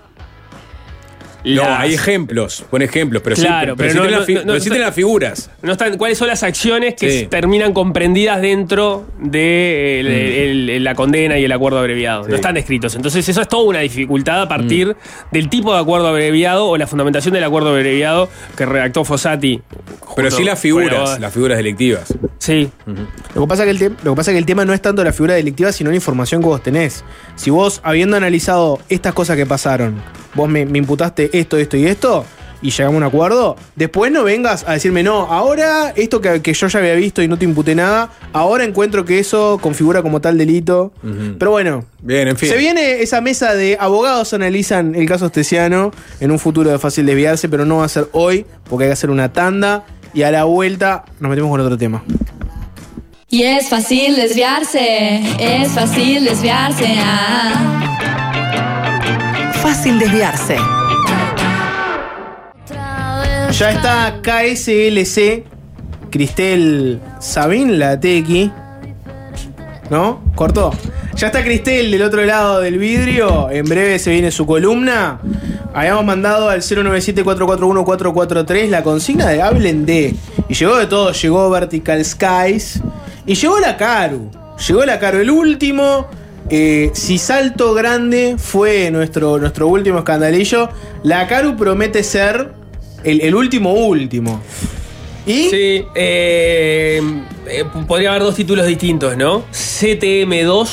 [1.55, 4.11] no, hay ejemplos, pon ejemplos, pero Claro, sí, pero, no- no-
[4.55, 5.51] las no- figuras.
[5.63, 7.27] No están, ¿Cuáles son las acciones que Sí.
[7.27, 12.25] terminan comprendidas dentro de el- el- el- la condena y el acuerdo abreviado?
[12.25, 12.31] Sí.
[12.31, 12.95] No están descritos.
[12.97, 14.97] Entonces, eso es toda una dificultad a partir
[15.31, 19.61] del tipo de acuerdo abreviado o la fundamentación del acuerdo abreviado que redactó Fossati.
[20.17, 22.13] Pero sí las figuras, las figuras delictivas.
[22.39, 22.71] Sí.
[23.35, 25.03] Lo que, pasa que el te- lo que pasa que el tema no es tanto
[25.05, 27.05] la figura delictiva, sino la información que vos tenés.
[27.35, 29.97] Si vos, habiendo analizado estas cosas que pasaron,
[30.37, 32.25] vos me, me imputaste esto, esto y esto,
[32.63, 36.55] y llegamos a un acuerdo, después no vengas a decirme, no, ahora esto que, que
[36.55, 40.21] yo ya había visto y no te imputé nada, ahora encuentro que eso configura como
[40.21, 40.93] tal delito.
[41.39, 42.49] Pero bueno, Bien, en fin.
[42.49, 45.91] se viene esa mesa de abogados analizan el caso Estesiano
[46.21, 48.95] en un futuro de fácil desviarse, pero no va a ser hoy, porque hay que
[48.95, 49.85] hacer una tanda.
[50.15, 52.03] Y a la vuelta nos metemos con otro tema.
[53.29, 56.87] Y es fácil desviarse, es fácil desviarse.
[56.99, 57.86] ah.
[59.63, 60.57] Fácil desviarse.
[63.53, 65.45] Ya está KSLC,
[66.11, 68.51] Cristel Sabin, la TX.
[69.89, 70.21] ¿No?
[70.35, 70.73] ¿Cortó?
[71.17, 73.51] Ya está Cristel del otro lado del vidrio.
[73.51, 75.21] En breve se viene su columna.
[75.73, 80.15] Habíamos mandado al 097-441-443 la consigna de hablen de.
[80.49, 81.13] Y llegó de todo.
[81.13, 82.83] Llegó Vertical Skies.
[83.25, 84.31] Y llegó la Caru.
[84.67, 85.19] Llegó la Caru.
[85.19, 86.07] El último.
[86.51, 90.69] Eh, si Salto Grande fue nuestro, nuestro último escandalillo,
[91.03, 92.53] la Caru promete ser
[93.05, 94.41] el, el último último.
[95.27, 95.51] ¿Y?
[95.51, 97.03] Sí, eh,
[97.49, 99.45] eh, podría haber dos títulos distintos, ¿no?
[99.51, 100.69] CTM2,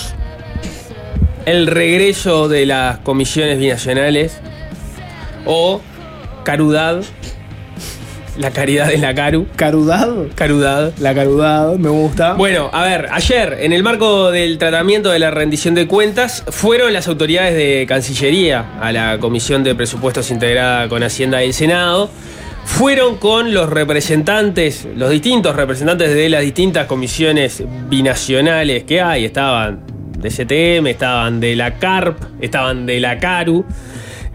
[1.46, 4.40] el regreso de las comisiones binacionales,
[5.46, 5.82] o
[6.44, 7.02] Carudad,
[8.38, 9.48] la caridad de la Caru.
[9.56, 10.10] Carudad.
[10.36, 10.94] Carudad.
[11.00, 12.34] La carudad, me gusta.
[12.34, 16.94] Bueno, a ver, ayer, en el marco del tratamiento de la rendición de cuentas, fueron
[16.94, 22.10] las autoridades de Cancillería a la Comisión de Presupuestos integrada con Hacienda del Senado.
[22.66, 29.26] Fueron con los representantes, los distintos representantes de las distintas comisiones binacionales que hay.
[29.26, 29.82] Estaban
[30.18, 33.66] de CTM, estaban de la CARP, estaban de la CARU.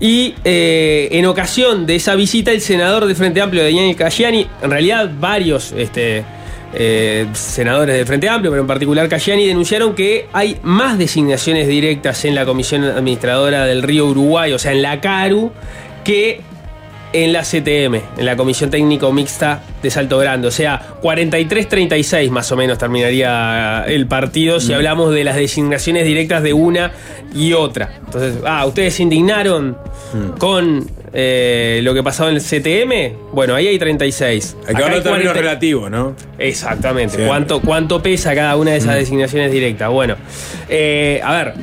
[0.00, 4.70] Y eh, en ocasión de esa visita, el senador de Frente Amplio, Daniel Cayani, en
[4.70, 6.24] realidad varios este,
[6.72, 12.24] eh, senadores del Frente Amplio, pero en particular Cayani, denunciaron que hay más designaciones directas
[12.24, 15.50] en la Comisión Administradora del Río Uruguay, o sea, en la CARU,
[16.04, 16.42] que
[17.12, 20.48] en la CTM, en la Comisión Técnico Mixta de Salto Grande.
[20.48, 26.42] O sea, 43-36 más o menos terminaría el partido si hablamos de las designaciones directas
[26.42, 26.92] de una
[27.34, 27.90] y otra.
[28.04, 29.76] Entonces, ah, ustedes se indignaron
[30.38, 33.32] con eh, lo que pasaba en el CTM.
[33.32, 34.56] Bueno, ahí hay 36.
[34.66, 35.40] Hay que Acá los términos 40.
[35.40, 36.14] relativos, ¿no?
[36.38, 37.10] Exactamente.
[37.10, 37.28] Siempre.
[37.28, 39.90] ¿Cuánto, ¿Cuánto pesa cada una de esas designaciones directas?
[39.90, 40.16] Bueno,
[40.68, 41.54] eh, a ver,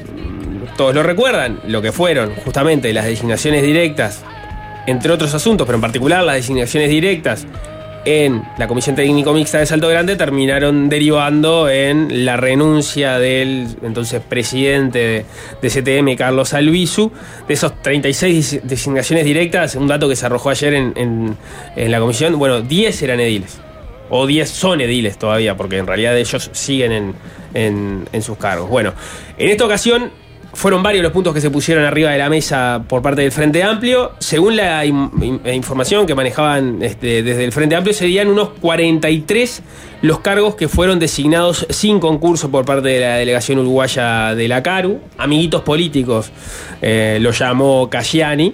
[0.77, 4.23] todos lo recuerdan, lo que fueron justamente las designaciones directas,
[4.87, 7.45] entre otros asuntos, pero en particular las designaciones directas
[8.07, 14.21] en la Comisión Técnico Mixta de Salto Grande terminaron derivando en la renuncia del entonces
[14.21, 15.25] presidente
[15.59, 17.11] de, CTM, Carlos Albizu.
[17.47, 20.93] De esos 36 designaciones directas, un dato que se arrojó ayer en,
[21.75, 23.59] en- la comisión, bueno, 10 eran ediles.
[24.11, 27.13] o 10 son ediles todavía, porque en realidad ellos siguen en,
[27.55, 28.69] en- en sus cargos.
[28.69, 28.93] Bueno,
[29.39, 30.11] en esta ocasión
[30.55, 33.61] fueron varios los puntos que se pusieron arriba de la mesa por parte del Frente
[33.61, 34.13] Amplio.
[34.19, 39.61] Según la in- in- información que manejaban este, desde el Frente Amplio, serían unos 43
[40.01, 44.63] los cargos que fueron designados sin concurso por parte de la delegación uruguaya de la
[44.63, 44.99] CARU.
[45.17, 46.31] Amiguitos políticos
[46.81, 48.53] eh, lo llamó Casciani.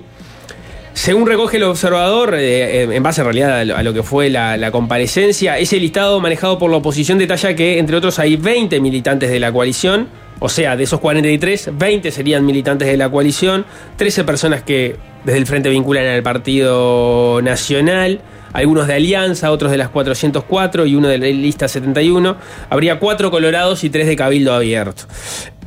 [0.94, 4.30] Según recoge el observador, eh, en base en realidad a lo, a lo que fue
[4.30, 8.80] la, la comparecencia, ese listado manejado por la oposición detalla que, entre otros, hay 20
[8.82, 10.10] militantes de la coalición.
[10.44, 13.64] O sea, de esos 43, 20 serían militantes de la coalición,
[13.98, 19.78] 13 personas que desde el frente vinculan al Partido Nacional, algunos de Alianza, otros de
[19.78, 22.38] las 404 y uno de la lista 71.
[22.72, 25.04] Habría cuatro colorados y tres de Cabildo Abierto.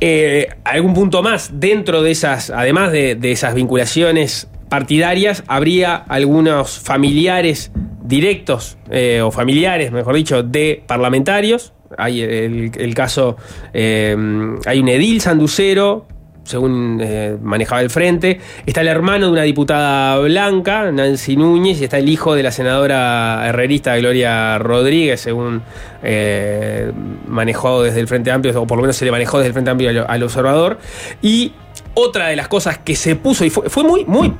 [0.01, 7.71] Eh, algún punto más dentro de esas, además de, esas vinculaciones partidarias, habría algunos familiares
[8.03, 11.71] directos, eh, o familiares, mejor dicho, de parlamentarios.
[11.97, 13.37] Hay el, caso,
[13.73, 14.15] eh,
[14.65, 16.05] hay un edil sanducero,
[16.45, 18.39] según eh, manejaba el frente.
[18.65, 22.51] Está el hermano de una diputada blanca, Nancy Núñez, y está el hijo de la
[22.51, 25.63] senadora herrerista Gloria Rodríguez, según
[26.03, 26.91] eh,
[27.27, 29.71] manejó desde el Frente Amplio, o por lo menos se le manejó desde el Frente
[29.71, 30.77] Amplio al, al observador.
[31.21, 31.53] Y
[31.95, 34.33] otra de las cosas que se puso, y fue, fue muy, muy,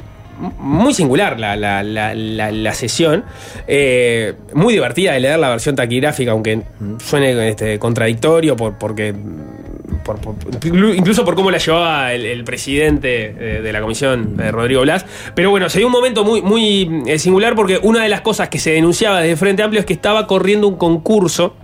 [0.60, 3.24] muy singular la, la- la- la- sesión,
[3.68, 6.62] eh, muy divertida de leer la versión taquigráfica, aunque
[7.04, 9.14] suene este, contradictorio, por, porque
[10.04, 10.20] por-
[10.96, 15.06] incluso por cómo la llevaba el, presidente eh, de la comisión, eh, Rodrigo Blas.
[15.34, 18.60] Pero bueno, se dio un momento muy, muy singular porque una de las cosas que
[18.60, 21.56] se denunciaba desde Frente Amplio es que estaba corriendo un concurso.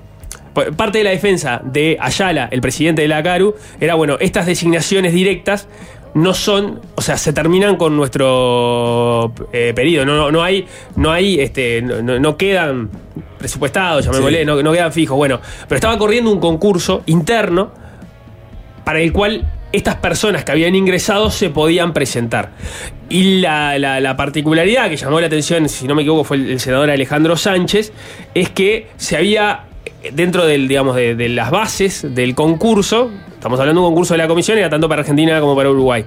[0.76, 5.14] Parte de la defensa de Ayala, el presidente de la CARU, era, bueno, estas designaciones
[5.14, 5.70] directas
[6.14, 10.06] no son, o sea, se terminan con nuestro eh, periodo.
[10.06, 10.66] No, no, no hay,
[10.96, 12.90] no hay, este, no, quedan
[13.38, 14.46] presupuestados, llamémosle, Sí.
[14.46, 15.16] no, no quedan fijos.
[15.18, 17.72] Bueno, pero estaba corriendo un concurso interno
[18.84, 22.52] para el cual estas personas que habían ingresado se podían presentar.
[23.10, 26.50] Y la, la- la particularidad que llamó la atención, si no me equivoco, fue el,
[26.52, 27.94] el senador Alejandro Sánchez,
[28.34, 29.62] es que se había,
[30.04, 33.12] eh, dentro del, digamos, de, de las bases del concurso,
[33.42, 36.06] estamos hablando de un concurso de la comisión, era tanto para Argentina como para Uruguay,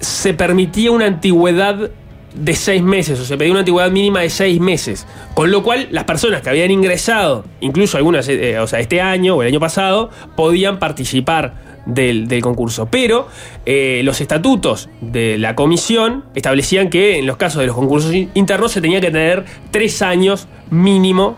[0.00, 1.90] se permitía una antigüedad
[2.34, 5.06] de seis meses, o se pedía una antigüedad mínima de seis meses.
[5.34, 9.36] Con lo cual, las personas que habían ingresado, incluso algunas, eh, o sea, este año
[9.36, 12.86] o el año pasado, podían participar del, concurso.
[12.90, 13.28] Pero
[13.66, 18.30] eh, los estatutos de la comisión establecían que en los casos de los concursos in-
[18.32, 21.36] internos se tenía que tener tres años mínimo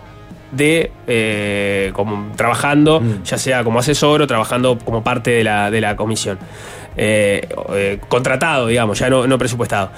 [0.53, 5.81] de eh, como trabajando, ya sea como asesor o trabajando como parte de la, de
[5.81, 6.39] la comisión.
[6.97, 9.91] Eh, eh, contratado, digamos, ya no, no presupuestado.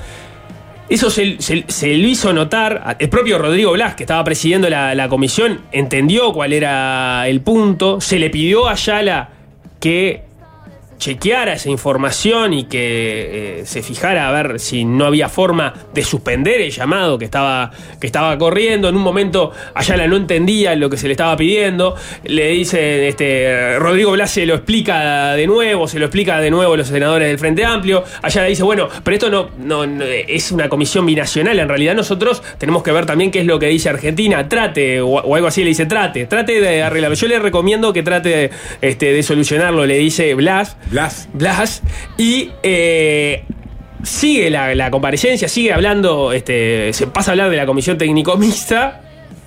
[0.88, 4.94] Eso se, se- se lo hizo notar, el propio Rodrigo Blas, que estaba presidiendo la,
[4.94, 9.30] la comisión, entendió cuál era el punto, se le pidió a Ayala
[9.80, 10.22] que
[10.98, 16.02] chequeara esa información y que eh, se fijara a ver si no había forma de
[16.04, 18.88] suspender el llamado que estaba, que estaba corriendo.
[18.88, 21.94] En un momento Ayala no entendía lo que se le estaba pidiendo.
[22.24, 26.76] Le dice, este, Rodrigo Blas se lo explica de nuevo, se lo explica de nuevo
[26.76, 28.04] los senadores del Frente Amplio.
[28.22, 31.58] Ayala dice, bueno, pero esto no, no- es una comisión binacional.
[31.58, 34.48] En realidad nosotros tenemos que ver también qué es lo que dice Argentina.
[34.48, 37.16] Trate, o, o algo así, le dice, trate, trate de arreglarlo.
[37.16, 38.50] Yo le recomiendo que trate
[38.80, 40.76] este, de solucionarlo, le dice Blas.
[40.90, 41.28] Blas.
[41.32, 41.82] Blas.
[42.16, 43.44] Y eh,
[44.02, 48.36] sigue la, la comparecencia, sigue hablando, este, se pasa a hablar de la comisión técnico
[48.36, 49.03] mixta.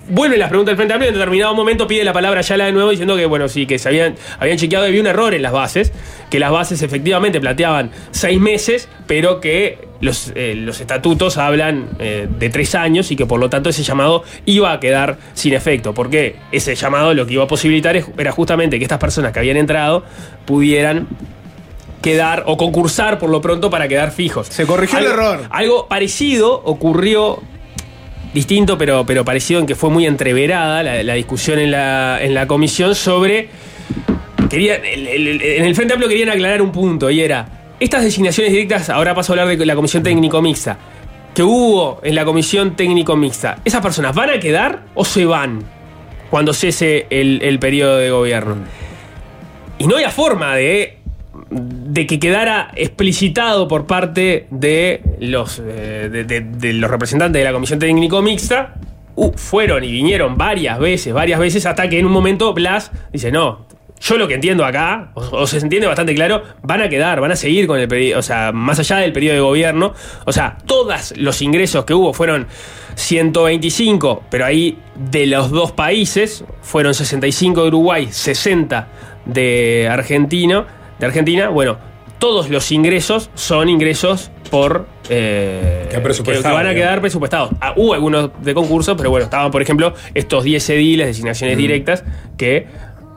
[0.10, 2.72] Vuelven las preguntas del Frente Amplio y en determinado momento pide la palabra Ayala de
[2.72, 5.42] nuevo diciendo que, bueno, sí, que se habían, habían chequeado y había un error en
[5.42, 5.92] las bases,
[6.30, 12.28] que las bases efectivamente planteaban seis meses, pero que los, eh, los estatutos hablan eh,
[12.30, 15.94] de tres años y que por lo tanto ese llamado iba a quedar sin efecto,
[15.94, 19.58] porque ese llamado lo que iba a posibilitar era justamente que estas personas que habían
[19.58, 20.06] entrado
[20.46, 21.08] pudieran
[22.02, 24.48] quedar o concursar por lo pronto para quedar fijos.
[24.48, 25.48] Se corrigió el error.
[25.50, 27.42] Algo parecido ocurrió
[28.34, 32.48] distinto, pero, pero parecido en que fue muy entreverada la, discusión en la, en la
[32.48, 33.50] comisión sobre.
[34.50, 39.14] Quería, en el Frente Amplio querían aclarar un punto y era: estas designaciones directas, ahora
[39.14, 40.78] paso a hablar de la comisión técnico mixta,
[41.34, 45.64] que hubo en la comisión técnico mixta, ¿esas personas van a quedar o se van
[46.30, 48.56] cuando cese el, el periodo de gobierno?
[49.78, 50.97] Y no había forma de,
[51.50, 57.80] de que quedara explicitado por parte de los, eh, de, los representantes de la Comisión
[57.80, 58.76] Técnico Mixta.
[59.36, 63.66] Fueron y vinieron varias veces, varias veces, hasta que en un momento Blas dice, no,
[64.00, 67.32] yo lo que entiendo acá, o, o se entiende bastante claro, van a quedar, van
[67.32, 69.94] a seguir con el periodo, o sea, más allá del periodo de gobierno,
[70.26, 72.46] o sea, todos los ingresos que hubo fueron
[72.94, 78.88] 125, pero ahí de los dos países fueron 65 de Uruguay, 60
[79.26, 80.66] de Argentina,
[81.00, 81.78] de Argentina, bueno,
[82.20, 87.52] todos los ingresos son ingresos por eh, Que presupuestado, van a quedar presupuestados.
[87.62, 92.04] Ah, hubo algunos de concurso, pero bueno, estaban, por ejemplo, estos 10 ediles, designaciones directas,
[92.38, 92.66] que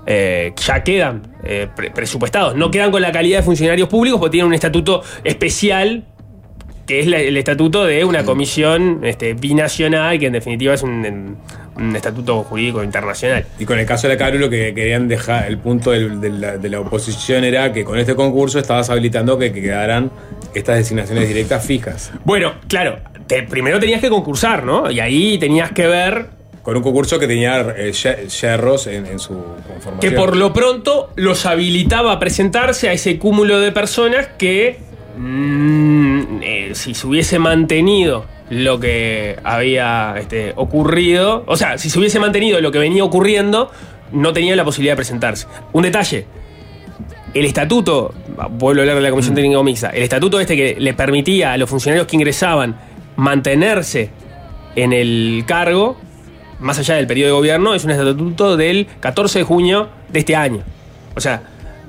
[0.06, 2.56] eh, ya quedan eh, pre- presupuestados.
[2.56, 6.04] No quedan con la calidad de funcionarios públicos porque tienen un estatuto especial
[6.86, 11.36] que es la- el estatuto de una comisión este, binacional, que en definitiva es un,
[11.80, 13.46] un estatuto jurídico internacional.
[13.58, 16.28] Y con el caso de la Caru, lo que querían dejar, el punto del- de,
[16.30, 20.10] la, de la oposición era que con este concurso estabas habilitando que, que quedaran
[20.54, 22.12] estas designaciones directas fijas.
[22.24, 24.90] Bueno, claro, te- primero tenías que concursar, ¿no?
[24.90, 26.26] Y ahí tenías que ver
[26.62, 29.32] Con un concurso que tenía eh, ye- yerros en, en su
[29.66, 30.00] conformación.
[30.00, 34.78] que por lo pronto los habilitaba a presentarse a ese cúmulo de personas que
[35.16, 41.98] mm, eh, si se hubiese mantenido lo que había este, ocurrido, o sea, si se
[41.98, 43.70] hubiese mantenido lo que venía ocurriendo,
[44.12, 45.46] no tenían la posibilidad de presentarse.
[45.72, 46.26] Un detalle,
[47.32, 48.12] el estatuto,
[48.50, 51.56] vuelvo a hablar de la Comisión Técnica Mixta, el estatuto este que le permitía a
[51.56, 52.76] los funcionarios que ingresaban
[53.14, 54.10] mantenerse
[54.74, 55.96] en el cargo,
[56.58, 60.34] más allá del periodo de gobierno, es un estatuto del 14 de junio de este
[60.34, 60.64] año.
[61.14, 61.42] O sea,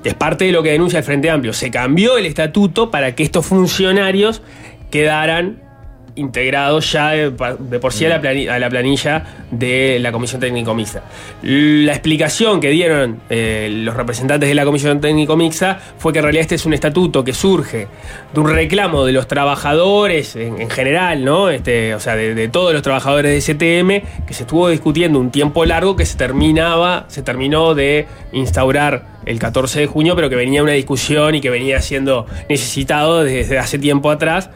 [0.04, 1.54] es parte de lo que denuncia el Frente Amplio.
[1.54, 4.42] Se cambió el estatuto para que estos funcionarios
[4.90, 5.71] quedaran
[6.16, 10.74] integrados ya de, por sí a la, plani- a la planilla de la Comisión Técnico
[10.74, 11.04] Mixta.
[11.42, 16.24] La explicación que dieron eh, los representantes de la Comisión Técnico Mixta fue que en
[16.24, 17.88] realidad este es un estatuto que surge
[18.34, 21.50] de un reclamo de los trabajadores en, en general, ¿no?
[21.50, 25.32] Este, o sea, de, de todos los trabajadores de STM, que se estuvo discutiendo un
[25.32, 30.36] tiempo largo que se terminaba, se terminó de instaurar el 14 de junio, pero que
[30.36, 34.50] venía una discusión y que venía siendo necesitado desde hace tiempo atrás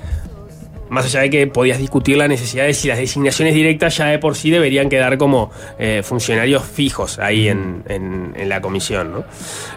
[0.96, 4.18] más allá de que podías discutir la necesidad de si las designaciones directas ya de
[4.18, 9.12] por sí deberían quedar como eh, funcionarios fijos ahí en, en- la comisión.
[9.12, 9.24] ¿no?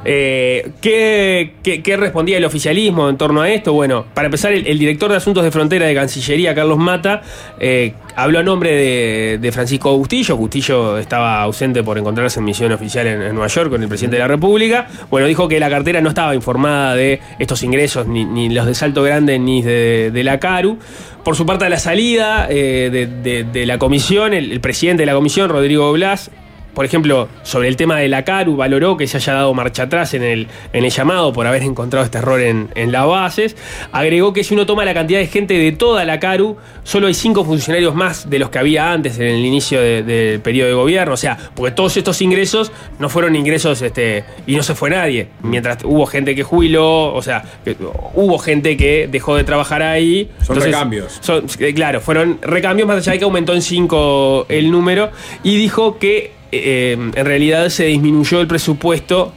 [0.05, 3.73] Eh, ¿qué, qué, respondía el oficialismo en torno a esto?
[3.73, 7.23] Bueno, para empezar, el, el director de Asuntos de Frontera de Cancillería, Carlos Mata,
[7.59, 10.37] eh, habló a nombre de, de Francisco Bustillo.
[10.37, 14.17] Bustillo estaba ausente por encontrarse en misión oficial en, en Nueva York con el presidente
[14.17, 14.87] de la República.
[15.11, 18.75] Bueno, dijo que la cartera no estaba informada de estos ingresos, ni, ni los de
[18.75, 20.79] Salto Grande ni de, de la CARU.
[21.25, 25.15] Por su parte, a la salida eh, de, la comisión, el, el presidente de la
[25.15, 26.31] comisión, Rodrigo Blas,
[26.75, 30.15] por ejemplo, sobre el tema de la CARU, valoró que se haya dado marcha atrás
[30.15, 33.57] en el, en el llamado por haber encontrado este error en, en las bases.
[33.93, 37.15] Agregó que si uno toma la cantidad de gente de toda la CARU, solo hay
[37.15, 40.75] cinco funcionarios más de los que había antes en el inicio de- del periodo de
[40.75, 41.15] gobierno.
[41.15, 45.29] O sea, porque todos estos ingresos no fueron ingresos este, y no se fue nadie.
[45.43, 47.77] Mientras hubo gente que jubiló, o sea, que
[48.15, 50.31] hubo gente que dejó de trabajar ahí.
[50.47, 51.19] Son recambios.
[51.23, 55.11] Son, eh, claro, fueron recambios, más allá de que aumentó en 5 el número,
[55.43, 59.33] y dijo que eh, en realidad se disminuyó el presupuesto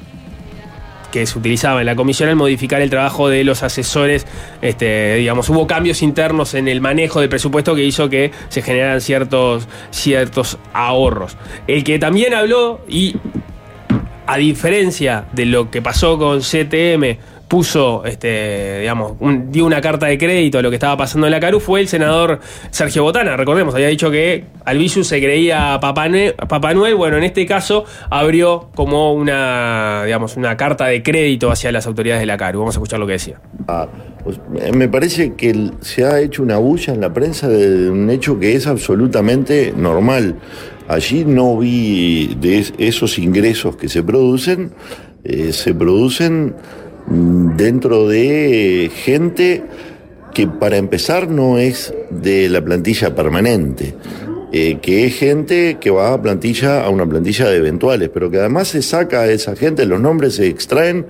[1.11, 4.25] que se utilizaba en la comisión al modificar el trabajo de los asesores,
[4.61, 9.01] este, digamos, hubo cambios internos en el manejo del presupuesto que hizo que se generaran
[9.01, 11.37] ciertos, ciertos ahorros.
[11.67, 13.17] El que también habló y
[14.25, 17.17] a diferencia de lo que pasó con CTM,
[17.51, 19.15] puso, este, digamos,
[19.51, 21.89] dio una carta de crédito a lo que estaba pasando en la CARU, fue el
[21.89, 23.35] senador Sergio Botana.
[23.35, 26.95] Recordemos, había dicho que Albizu se creía Papá Noel.
[26.95, 32.21] Bueno, en este caso abrió como una, digamos, una carta de crédito hacia las autoridades
[32.21, 32.59] de la CARU.
[32.59, 33.41] Vamos a escuchar lo que decía.
[33.67, 33.85] Ah,
[34.23, 38.09] pues, eh, me parece que se ha hecho una bulla en la prensa de un
[38.09, 40.37] hecho que es absolutamente normal.
[40.87, 44.71] Allí no vi de es- esos ingresos que se producen,
[45.25, 46.55] eh, se producen
[47.11, 49.63] dentro de gente
[50.33, 53.95] que para empezar no es de la plantilla permanente,
[54.53, 58.37] eh, que es gente que va a plantilla a una plantilla de eventuales, pero que
[58.37, 61.05] además se saca a esa gente, los nombres se extraen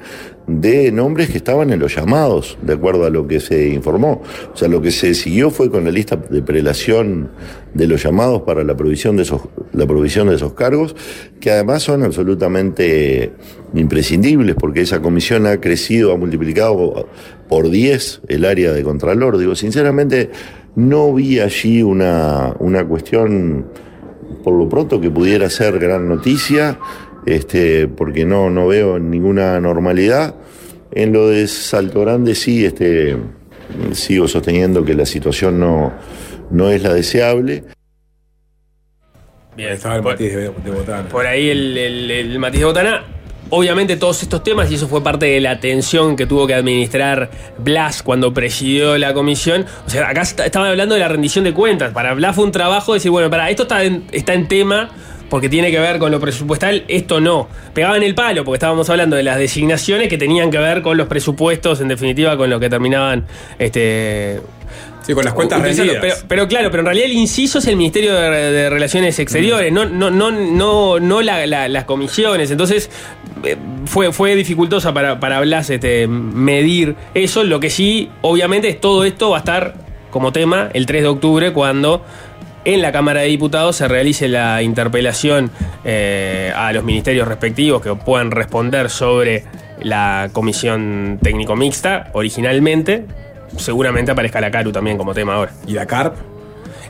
[0.48, 4.22] de nombres que estaban en los llamados, de acuerdo a lo que se informó.
[4.54, 7.32] O sea, lo que se siguió fue con la lista de prelación
[7.74, 9.42] de los llamados para la provisión de esos,
[9.74, 10.96] la provisión de esos cargos,
[11.40, 13.34] que además son absolutamente
[13.74, 17.08] imprescindibles, porque esa comisión ha crecido, ha multiplicado
[17.48, 19.38] por 10 el área de Contralor.
[19.38, 20.32] Digo, sinceramente,
[20.76, 23.68] no vi allí una, una cuestión,
[24.44, 26.80] por lo pronto, que pudiera ser gran noticia,
[27.26, 30.36] este, porque no, no veo ninguna normalidad.
[30.94, 33.16] En lo de Salto Grande sí, este,
[33.94, 35.94] sigo sosteniendo que la situación no,
[36.50, 37.64] no es la deseable.
[39.56, 41.10] Bien, Estaba el por, matiz de, de Botana.
[41.10, 43.04] por ahí el, el, el matiz de Botana.
[43.50, 47.30] obviamente todos estos temas, y eso fue parte de la atención que tuvo que administrar
[47.58, 49.66] Blas cuando presidió la comisión.
[49.86, 51.92] O sea, acá está- estaban hablando de la rendición de cuentas.
[51.94, 54.90] Para Blas fue un trabajo de decir, bueno, para esto está en, está en tema
[55.32, 57.48] porque tiene que ver con lo presupuestal, esto no.
[57.74, 61.08] Pegaban el palo porque estábamos hablando de las designaciones que tenían que ver con los
[61.08, 63.26] presupuestos, en definitiva, con lo que terminaban
[63.58, 64.42] este,
[65.04, 65.98] Sí, con las cuentas rendidas.
[66.02, 69.72] Pero, pero claro, pero en realidad el inciso es el Ministerio de, de Relaciones Exteriores,
[69.72, 72.52] no, no, no, no, no la- la- las comisiones.
[72.52, 72.90] Entonces
[73.44, 73.56] eh,
[73.86, 77.44] fue, fue dificultosa para, para Blas este, medir eso.
[77.44, 79.74] Lo que sí, obviamente, es todo esto va a estar
[80.12, 82.04] como tema el 3 de octubre cuando
[82.66, 85.52] en la Cámara de Diputados se realice la interpelación
[85.84, 89.44] eh, a los ministerios respectivos que puedan responder sobre
[89.82, 93.06] la comisión técnico mixta originalmente.
[93.58, 95.52] Seguramente aparezca la CARU también como tema ahora.
[95.68, 96.16] ¿Y la CARP?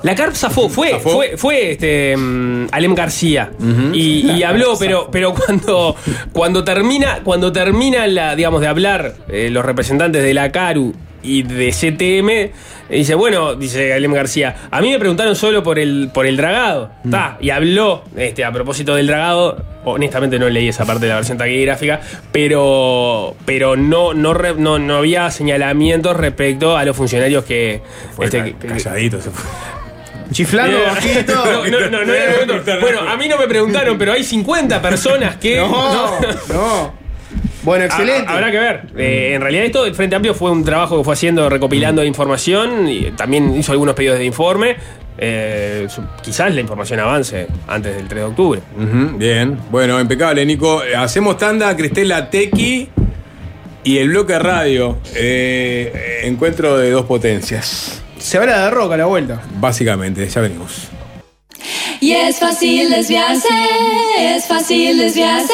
[0.04, 1.12] La CARP zafó, fue, ¿Zafó?
[1.12, 3.52] fue, fue este, mm, Alem García.
[3.94, 5.96] y, y habló, pero, pero cuando,
[6.34, 10.94] cuando termina, cuando termina la, digamos, de hablar eh, los representantes de la CARU
[11.24, 12.52] y de CTM,
[12.90, 16.92] dice, bueno, dice Alem García, a mí me preguntaron solo por el, por el dragado.
[17.10, 21.16] Ta, y habló, este, a propósito del dragado, honestamente no leí esa parte de la
[21.16, 27.82] versión taquigráfica, pero, pero no, no, no, no había señalamientos respecto a los funcionarios que...
[28.16, 29.50] Fue este, calladito se fue.
[30.32, 31.34] Chiflando Eh, bajito.
[31.72, 32.80] no, no, no.
[32.80, 35.58] Bueno, a mí no me preguntaron, pero hay 50 personas que.
[35.58, 36.20] No,
[36.50, 37.01] no.
[37.64, 38.26] Bueno, excelente.
[38.28, 38.82] Ha- Habrá que ver.
[38.98, 42.88] Eh, en realidad, esto del Frente Amplio fue un trabajo que fue haciendo, recopilando información
[42.90, 44.76] y también hizo algunos pedidos de informe.
[45.18, 45.88] Eh,
[46.24, 48.62] quizás la información avance antes del 3 de octubre.
[49.18, 50.84] Bien, bueno, impecable, Nico.
[50.84, 52.90] Eh, Hacemos tanda, Cristela Tequi
[53.84, 54.98] y el bloque radio.
[55.16, 58.02] Eh, encuentro de dos potencias.
[58.18, 59.42] Se habla de rock a la vuelta.
[59.60, 60.88] Básicamente, ya venimos.
[62.00, 63.48] Y es fácil desviarse,
[64.20, 65.54] es fácil desviarse.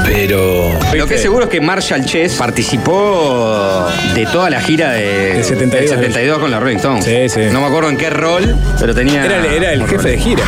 [0.13, 0.77] Pero.
[0.93, 5.43] Lo que es seguro es que Marshall Chess participó de toda la gira de, Del
[5.45, 5.71] 72.
[5.89, 7.05] del 72 con la Rolling Stones.
[7.05, 7.41] Sí, sí.
[7.51, 9.23] No me acuerdo en qué rol, pero tenía.
[9.23, 10.11] Era, el- era el un jefe rol.
[10.11, 10.43] de gira.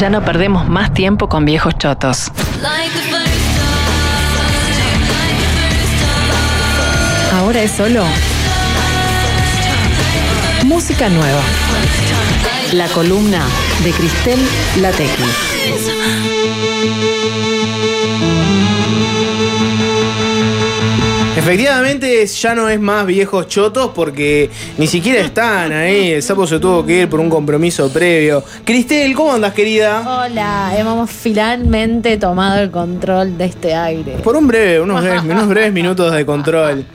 [0.00, 2.30] Ya no perdemos más tiempo con viejos chotos.
[7.34, 8.04] Ahora es solo
[10.64, 11.40] música nueva.
[12.72, 13.46] La columna
[13.82, 14.38] de Cristel
[14.80, 15.24] Latequi.
[21.36, 26.10] Efectivamente, ya no es más viejos chotos porque ni siquiera están ahí.
[26.12, 28.42] El sapo se tuvo que ir por un compromiso previo.
[28.64, 30.24] Cristel, ¿cómo andas, querida?
[30.26, 34.16] Hola, hemos finalmente tomado el control de este aire.
[34.24, 36.84] Por un breve, unos breves, unos breves minutos de control.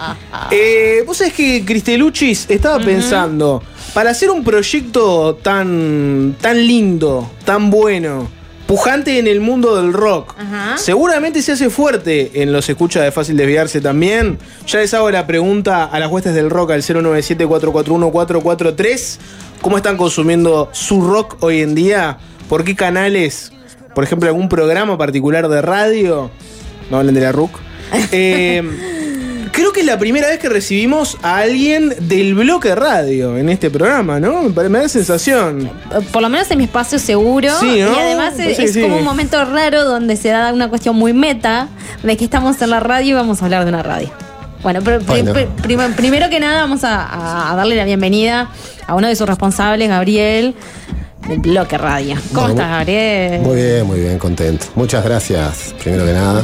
[0.51, 3.63] Eh, Vos sabés que Cristeluchis estaba pensando,
[3.93, 8.27] para hacer un proyecto tan, tan lindo, tan bueno,
[8.65, 10.77] pujante en el mundo del rock, Ajá.
[10.77, 14.39] seguramente se hace fuerte en los escucha de fácil desviarse también.
[14.67, 19.17] Ya les hago la pregunta a las huestes del rock al 097-441-443.
[19.61, 22.17] ¿Cómo están consumiendo su rock hoy en día?
[22.49, 23.51] ¿Por qué canales?
[23.95, 26.31] Por ejemplo, algún programa particular de radio.
[26.89, 27.51] No hablen de la RUC.
[28.11, 28.63] Eh,
[29.53, 33.69] creo que es la primera vez que recibimos a alguien del bloque radio en este
[33.69, 34.41] programa, ¿no?
[34.41, 35.69] Me, da sensación.
[36.11, 37.49] Por lo menos en mi espacio seguro.
[37.59, 37.93] Sí, ¿no?
[37.93, 38.81] Y además es, que es sí.
[38.81, 41.69] como un momento raro donde se da una cuestión muy meta
[42.01, 44.11] de que estamos en la radio y vamos a hablar de una radio.
[44.63, 45.33] Bueno, pero Bueno.
[45.95, 48.49] primero que nada vamos a, darle la bienvenida
[48.87, 50.55] a uno de sus responsables, Gabriel,
[51.27, 52.15] del bloque radio.
[52.33, 53.41] ¿Cómo estás, Gabriel?
[53.41, 54.65] Muy bien, muy bien, contento.
[54.75, 56.41] Muchas gracias, primero que nada,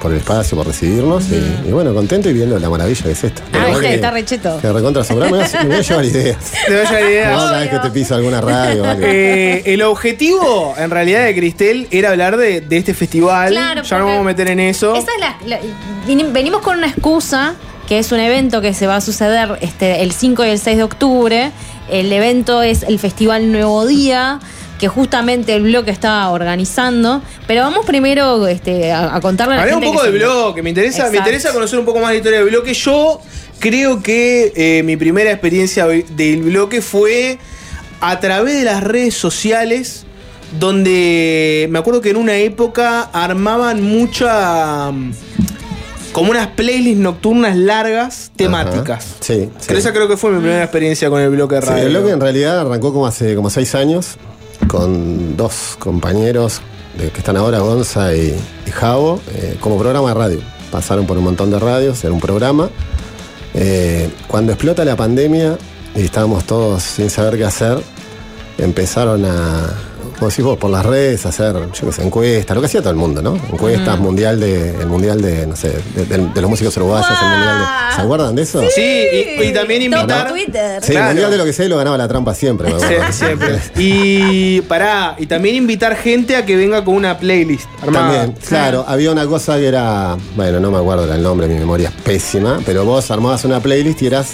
[0.00, 1.24] por el espacio, por recibirnos.
[1.30, 3.42] y- Y, bueno, contento y viendo la maravilla que es esto.
[3.52, 4.58] Ah, que- está recheto.
[4.60, 5.30] que recontra sobrado.
[5.32, 6.36] Me voy a- me voy a llevar ideas.
[6.66, 7.30] Te vaya la idea.
[7.30, 8.84] Cada vez que te pisa alguna radio.
[8.84, 9.02] algo.
[9.06, 13.50] Eh, el objetivo, en realidad, de Cristel era hablar de, de este festival.
[13.50, 14.94] Claro, ya no vamos a meter en eso.
[14.94, 15.10] Esa
[15.40, 15.60] es la,
[16.32, 17.54] venimos con una excusa,
[17.88, 20.76] que es un evento que se va a suceder este, el 5 y el 6
[20.76, 21.50] de octubre.
[21.90, 24.40] El evento es el Festival Nuevo Día,
[24.78, 27.22] que justamente el bloque está organizando.
[27.46, 30.62] Pero vamos primero este, a, a contarle a la un gente poco que de bloque,
[30.62, 32.74] me interesa, me interesa conocer un poco más la historia del bloque.
[32.74, 33.20] Yo
[33.60, 37.38] creo que eh, mi primera experiencia del bloque fue
[38.00, 40.04] a través de las redes sociales,
[40.58, 44.90] donde me acuerdo que en una época armaban mucha.
[44.92, 45.12] mm,
[46.12, 49.04] como unas playlists nocturnas largas temáticas.
[49.04, 49.14] Ajá.
[49.18, 49.64] Sí, sí.
[49.66, 51.86] Pero esa creo que fue mi primera experiencia con el bloque de Sí, radio.
[51.86, 54.16] el bloque en realidad arrancó como hace como seis años
[54.68, 56.60] con dos compañeros
[56.96, 58.34] que están ahora, Gonza y,
[58.66, 60.40] y Javo, eh, como programa de radio.
[60.70, 62.70] Pasaron por un montón de radios, era un programa.
[63.54, 65.58] Eh, cuando explota la pandemia
[65.94, 67.78] y estábamos todos sin saber qué hacer,
[68.58, 69.72] empezaron a,
[70.24, 72.90] como decís vos, por las redes, hacer, yo qué sé, encuestas, lo que hacía todo
[72.90, 73.34] el mundo, ¿no?
[73.36, 77.28] Encuestas, mundial de, el mundial de, no sé, de, de- de los músicos uruguayos, el
[77.28, 77.94] mundial de.
[77.94, 78.62] ¿Se acuerdan de eso?
[78.74, 78.80] Sí,
[79.38, 80.28] y, y también invitar.
[80.30, 80.82] Twitter.
[80.82, 82.72] Sí, el mundial de lo que sé lo ganaba la trampa siempre.
[82.72, 83.58] me Sí, siempre.
[83.76, 88.12] Y pará, y también invitar gente a que venga con una playlist armada.
[88.16, 91.90] También, claro, había una cosa que era, bueno, no me acuerdo el nombre, mi memoria
[91.94, 94.32] es pésima, pero vos armabas una playlist y eras,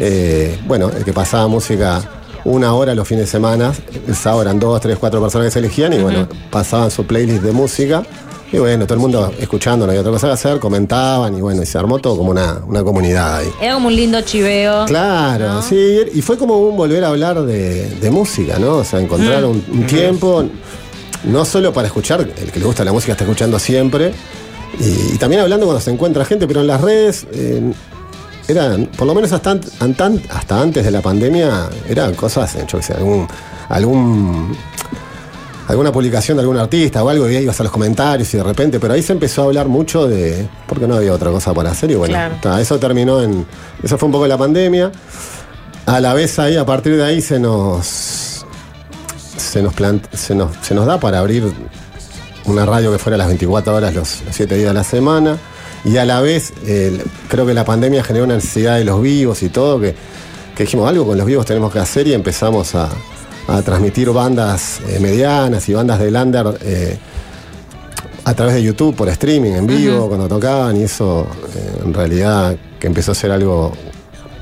[0.00, 2.02] eh, bueno, el que pasaba música
[2.48, 3.72] una hora los fines de semana,
[4.06, 7.42] el sábado eran dos, tres, cuatro personas que se elegían y bueno, pasaban su playlist
[7.42, 8.02] de música.
[8.50, 11.62] Y bueno, todo el mundo escuchando, no había otra cosa que hacer, comentaban y bueno,
[11.62, 13.48] y se armó todo como una, una comunidad ahí.
[13.60, 14.86] Era como un lindo chiveo.
[14.86, 15.62] Claro, ¿no?
[15.62, 18.76] sí, y fue como un volver a hablar de, de música, ¿no?
[18.76, 20.44] O sea, encontrar un, un tiempo,
[21.24, 24.14] no solo para escuchar, el que le gusta la música está escuchando siempre,
[24.80, 27.60] y, y también hablando cuando se encuentra gente, pero en las redes, eh,
[28.48, 32.64] eran, por lo menos hasta, an- an- hasta antes de la pandemia, eran cosas, eh,
[32.66, 33.28] yo qué sé, algún,
[33.68, 34.56] algún
[35.68, 38.42] alguna publicación de algún artista o algo y ahí ibas a los comentarios y de
[38.42, 40.48] repente, pero ahí se empezó a hablar mucho de.
[40.66, 42.36] porque no había otra cosa para hacer y bueno, Claro.
[42.40, 43.46] ta, eso terminó en.
[43.82, 44.90] Eso fue un poco la pandemia.
[45.84, 48.44] A la vez ahí, a partir de ahí se nos.
[49.36, 51.52] se nos, plant- se nos, se nos da para abrir
[52.46, 55.36] una radio que fuera las 24 horas los 7 días de la semana.
[55.84, 59.42] Y a la vez, el- creo que la pandemia generó una necesidad de los vivos
[59.42, 59.94] y todo, que,
[60.56, 62.88] que dijimos algo con los vivos tenemos que hacer y empezamos a,
[63.46, 66.98] a transmitir bandas eh, medianas y bandas de lander eh,
[68.24, 72.56] a través de YouTube, por streaming, en vivo, cuando tocaban, y eso eh, en realidad
[72.78, 73.72] que empezó a ser algo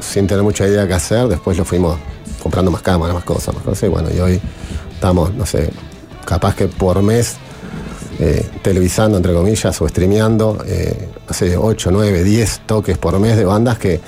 [0.01, 1.97] sin tener mucha idea qué hacer, después lo fuimos
[2.43, 4.41] comprando más cámaras, más cosas, más cosas, y bueno, y hoy
[4.93, 5.71] estamos, no sé,
[6.25, 7.37] capaz que por mes
[8.19, 13.45] eh, televisando, entre comillas, o streameando, eh, sé, 8, 9, 10 toques por mes de
[13.45, 14.01] bandas que,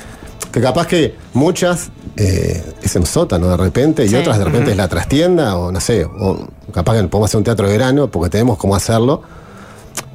[0.51, 4.17] que capaz que muchas eh, es en sótano de repente y Sí.
[4.17, 7.45] otras de repente es la trastienda, o no sé, o capaz que podemos hacer un
[7.45, 9.23] teatro de verano porque tenemos cómo hacerlo,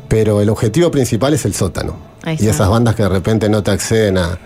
[0.07, 1.95] pero el objetivo principal es el sótano.
[2.39, 4.37] Y esas bandas que de repente no te acceden a,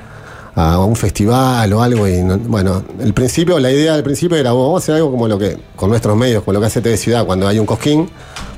[0.55, 2.07] a un festival o algo.
[2.07, 5.27] Y no- bueno, el principio, la idea del principio era vamos a hacer algo como
[5.27, 8.09] lo que, con nuestros medios, como lo que hace TV Ciudad cuando hay un cosquín,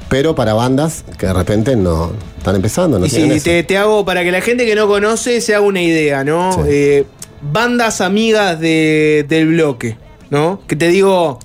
[0.10, 3.00] pero para bandas que de repente no están empezando.
[3.00, 3.44] No Y eso.
[3.44, 6.52] te, te hago para que la gente que no conoce se haga una idea, ¿no?
[6.54, 6.60] Sí.
[6.68, 7.06] Eh,
[7.42, 9.98] bandas amigas de- del bloque,
[10.30, 10.62] ¿no?
[10.68, 11.40] Que te digo,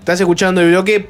[0.00, 1.08] estás escuchando el bloque,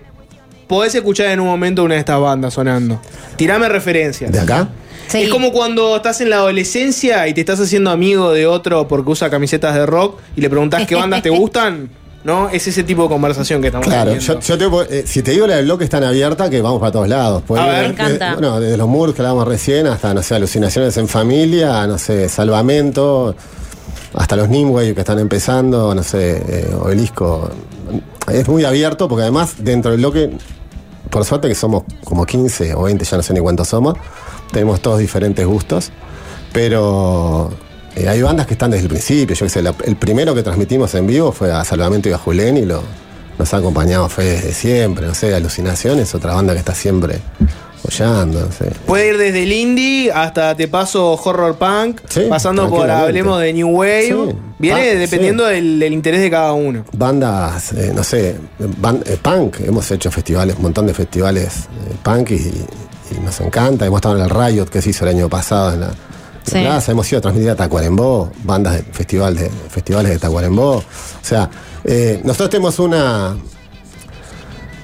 [0.69, 3.01] podés escuchar en un momento una de estas bandas sonando.
[3.37, 4.31] Tirame referencias.
[4.31, 4.69] ¿De acá?
[5.09, 5.23] Sí.
[5.23, 9.11] Es como cuando estás en la adolescencia y te estás haciendo amigo de otro porque
[9.11, 11.91] usa camisetas de rock y le preguntás qué bandas te gustan,
[12.25, 12.49] ¿no?
[12.51, 14.35] Es ese tipo de conversación que estamos Claro, teniendo.
[14.35, 16.61] yo, yo te puedo- eh, si te digo la del bloque es tan abierta que
[16.61, 17.43] vamos para todos lados.
[17.49, 17.83] A ver.
[17.87, 18.33] Me encanta.
[18.35, 22.29] bueno, desde los muros que hablábamos recién hasta, no sé, alucinaciones en familia, no sé,
[22.29, 23.35] salvamento,
[24.15, 27.51] hasta los Nimway que están empezando, no sé, eh, obelisco.
[28.31, 30.31] Es muy abierto porque además dentro del bloque,
[31.11, 33.95] por suerte que somos como 15 o 20, ya no sé ni cuántos somos,
[34.53, 35.91] tenemos todos diferentes gustos,
[36.53, 37.51] pero
[37.97, 39.35] eh, hay bandas que están desde el principio.
[39.37, 42.19] Yo qué sé, la- el primero que transmitimos en vivo fue a Salvamento y a
[42.19, 42.83] Julen y lo,
[43.39, 47.21] nos ha acompañado desde siempre, no sé, Alucinaciones, otra banda que está siempre
[47.83, 48.71] apoyando, no sé.
[48.87, 53.53] Puede ir desde el indie hasta te paso horror punk, Sí, pasando por hablemos de
[53.55, 54.07] New Wave.
[54.09, 54.37] Sí.
[54.59, 56.85] Viene Ah, dependiendo del, del interés de cada uno.
[56.93, 62.33] bandas, eh, no sé, eh, punk, hemos hecho festivales, un montón de festivales eh, punk
[62.33, 62.35] y,
[63.17, 63.87] y nos encanta.
[63.87, 65.91] Hemos estado en el Riot que se hizo el año pasado en la,
[66.51, 66.61] Sí.
[66.61, 70.77] plaza, hemos ido a transmitir a Tacuarembó, bandas de festival de festivales de Tacuarembó.
[70.77, 70.85] O
[71.23, 71.51] sea,
[71.85, 73.37] eh, nosotros tenemos una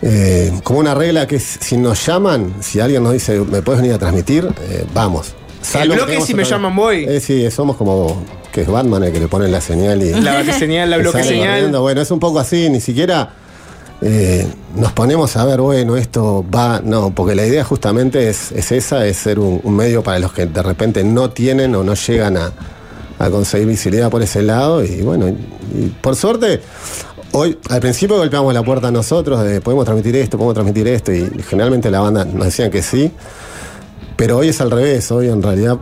[0.02, 3.80] eh, como una regla que es, si nos llaman, si alguien nos dice, ¿me puedes
[3.80, 4.48] venir a transmitir?
[4.68, 5.34] Eh, vamos.
[5.74, 7.04] El que bloque, si me llaman, voy.
[7.08, 8.22] Eh, sí, somos como
[8.52, 11.48] que es Batman el que le pone la señal y La señal, la bloque señal.
[11.48, 11.80] corriendo.
[11.82, 13.30] Bueno, es un poco así, ni siquiera
[14.02, 16.80] eh, nos ponemos a ver, bueno, esto va.
[16.84, 20.46] No, porque la idea justamente es, es esa, es ser un, medio para los que
[20.46, 22.52] de repente no tienen o no llegan a,
[23.30, 24.84] conseguir visibilidad por ese lado.
[24.84, 25.34] Y bueno,
[26.02, 26.60] por suerte,
[27.32, 31.30] hoy al principio golpeamos la puerta nosotros de podemos transmitir esto, podemos transmitir esto, y
[31.48, 33.10] generalmente la banda nos decían que sí.
[34.16, 35.78] Pero hoy es al revés, hoy en realidad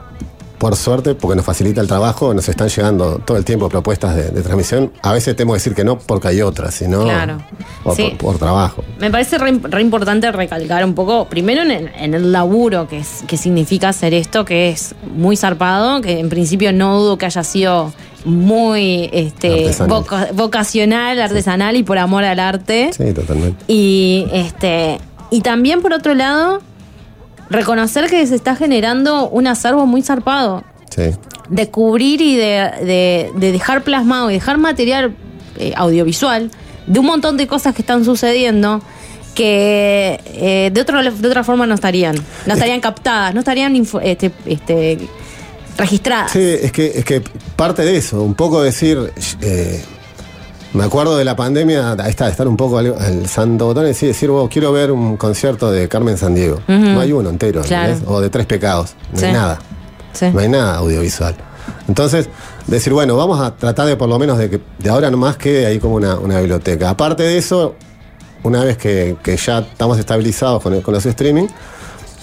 [0.65, 4.31] por suerte, porque nos facilita el trabajo, nos están llegando todo el tiempo propuestas de,
[4.31, 4.91] de transmisión.
[5.03, 7.37] A veces tengo que decir que no porque hay otras, sino Claro.
[7.83, 8.15] por, Sí.
[8.19, 8.83] por- por trabajo.
[8.99, 12.99] Me parece re, re importante recalcar un poco, primero en el, en el laburo que,
[13.01, 17.27] es, que significa hacer esto, que es muy zarpado, que en principio no dudo que
[17.27, 17.93] haya sido
[18.25, 20.33] muy este, Artesanal.
[20.33, 22.91] vocacional, artesanal y por amor al arte.
[22.97, 23.63] Sí, totalmente.
[23.69, 24.99] Y este
[25.31, 26.63] y también por otro lado,
[27.51, 30.65] reconocer que se está generando un acervo muy zarpado.
[30.95, 31.11] Sí.
[31.49, 35.15] De cubrir y de, de- de dejar plasmado y dejar material
[35.59, 36.51] eh, audiovisual
[36.87, 38.83] de un montón de cosas que están sucediendo
[39.35, 42.15] que eh, de, otro, de otra forma no estarían.
[42.47, 44.99] No estarían captadas, no estarían este, este,
[45.77, 46.31] registradas.
[46.31, 47.21] Sí, es que, es que
[47.57, 49.83] parte de eso, un poco decir, eh,
[50.75, 53.85] me acuerdo de la pandemia, ahí está, de estar un poco al, al santo botón
[53.85, 56.57] y decir, decir, "Wow, quiero ver un concierto de Carmen Sandiego.
[56.69, 56.73] Ujú.
[56.79, 57.63] No hay uno entero,
[58.07, 59.27] o de Tres Pecados, no Sí.
[59.27, 59.59] hay nada.
[60.13, 60.27] Sí.
[60.33, 61.35] No hay nada audiovisual.
[61.89, 62.29] Entonces,
[62.67, 65.67] decir, bueno, vamos a tratar de por lo menos de que de ahora nomás quede
[65.67, 66.91] ahí como una, una biblioteca.
[66.91, 67.75] Aparte de eso,
[68.43, 71.47] una vez que, que ya estamos estabilizados con, el- con los streaming,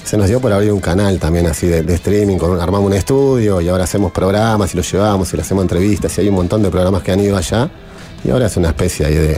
[0.03, 2.87] se nos dio por abrir un canal también así de, de streaming, con un- armamos
[2.87, 6.27] un estudio y ahora hacemos programas y los llevamos y le hacemos entrevistas y hay
[6.29, 7.69] un montón de programas que han ido allá
[8.23, 9.37] y ahora es una especie ahí de,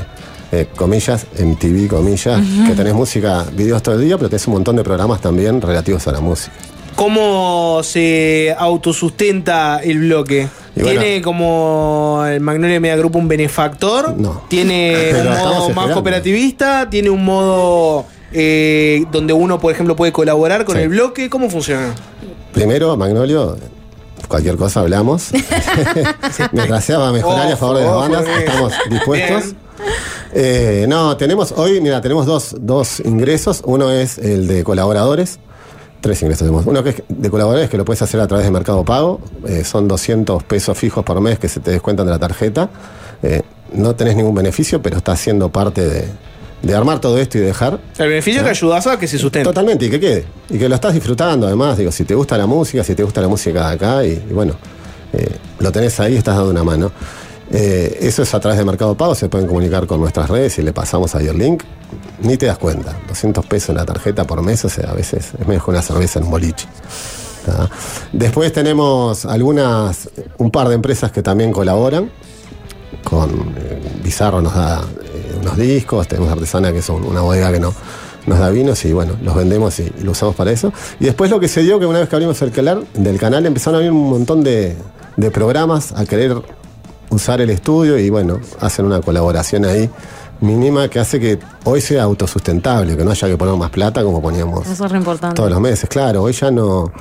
[0.51, 4.75] de comillas, MTV comillas, que tenés música, videos todo el día, pero tenés un montón
[4.75, 6.51] de programas también relativos a la música.
[6.95, 10.47] ¿Cómo se autosustenta el bloque?
[10.75, 14.15] Y bueno- ¿Tiene como el Magnolia Media Group un benefactor?
[14.15, 14.43] No.
[14.47, 15.93] ¿Tiene Pero un modo más esperando.
[15.95, 16.89] cooperativista?
[16.91, 20.83] ¿Tiene un modo eh, donde uno, por ejemplo, puede colaborar con Sí.
[20.83, 21.29] el bloque?
[21.31, 21.95] ¿Cómo funciona?
[22.53, 23.57] Primero, Magnolio,
[24.33, 25.29] cualquier cosa hablamos.
[26.51, 29.53] Mientras sea para mejorar y a favor de las bandas, estamos dispuestos.
[30.33, 33.61] Eh, no, tenemos hoy, mira, tenemos dos, dos ingresos.
[33.63, 35.37] Uno es el de colaboradores.
[36.01, 36.65] Tres ingresos tenemos.
[36.65, 39.21] Uno que es de colaboradores que lo puedes hacer a través de Mercado Pago.
[39.47, 42.71] Eh, son 200 pesos fijos por mes que se te descuentan de la tarjeta.
[43.21, 43.43] Eh,
[43.73, 46.07] no tenés ningún beneficio, pero estás siendo parte de,
[46.63, 47.79] de armar todo esto y dejar.
[47.99, 49.43] El beneficio es que ayudas a que se sustente.
[49.43, 50.25] Totalmente, y que quede.
[50.49, 51.77] Y que lo estás disfrutando además.
[51.77, 54.33] Digo, si te gusta la música, si te gusta la música de acá, y, y
[54.33, 54.55] bueno,
[55.13, 55.29] eh,
[55.59, 56.91] lo tenés ahí, estás dando una mano.
[57.51, 60.63] Eh, eso es a través de Mercado Pago, se pueden comunicar con nuestras redes y
[60.63, 61.63] le pasamos ahí el link.
[62.21, 65.33] Ni te das cuenta, 200 pesos en la tarjeta por mes, o sea, a veces
[65.39, 66.65] es mejor una cerveza en un boliche.
[67.45, 67.69] ¿tá?
[68.11, 72.09] Después tenemos algunas, un par de empresas que también colaboran.
[73.03, 75.12] Con eh, Bizarro nos da eh,
[75.43, 77.73] unos discos, tenemos Artesana que es un- una bodega que no,
[78.25, 80.71] nos da vinos y bueno, los vendemos y, y lo usamos para eso.
[80.99, 83.45] Y después lo que se dio que una vez que abrimos el canal, del canal
[83.45, 84.75] empezaron a venir un montón de,
[85.17, 86.35] de programas a querer
[87.09, 89.89] usar el estudio y bueno, hacen una colaboración ahí
[90.41, 94.21] mínima que hace que hoy sea autosustentable, que no haya que poner más plata como
[94.21, 95.35] poníamos Eso es re importante.
[95.35, 95.87] todos los meses.
[95.89, 96.91] Claro, hoy ya no.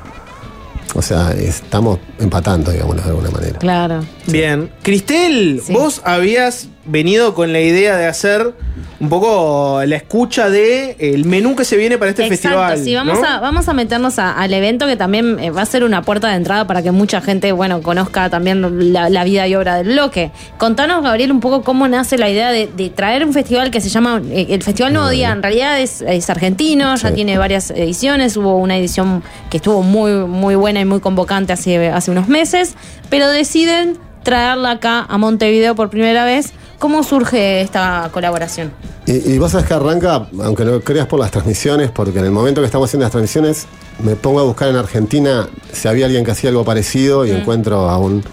[0.94, 3.58] O sea, estamos empatando, digamos, de alguna manera.
[3.58, 4.04] Claro.
[4.26, 4.70] Bien.
[4.82, 8.54] Cristel, vos habías venido con la idea de hacer
[8.98, 12.78] un poco la escucha de el menú que se viene para este Exacto, festival.
[12.84, 13.26] sí, vamos, ¿no?
[13.26, 16.28] a, vamos a meternos a- al evento que también eh, va a ser una puerta
[16.28, 19.88] de entrada para que mucha gente, bueno, conozca también la, la vida y obra del
[19.88, 20.30] bloque.
[20.58, 23.88] Contanos, Gabriel, un poco cómo nace la idea de, de traer un festival que se
[23.88, 28.36] llama, eh, el Festival Nuevo Día, en realidad es, es argentino, ya tiene varias ediciones,
[28.36, 32.74] hubo una edición que estuvo muy, muy buena y muy convocante hace, hace unos meses,
[33.10, 36.52] pero deciden traerla acá a Montevideo por primera vez.
[36.82, 38.72] ¿Cómo surge esta colaboración?
[39.06, 42.32] Y, y vos sabés que arranca, aunque no creas por las transmisiones, porque en el
[42.32, 43.66] momento que estamos haciendo las transmisiones,
[44.02, 47.88] me pongo a buscar en Argentina si había alguien que hacía algo parecido y encuentro
[47.88, 48.24] a un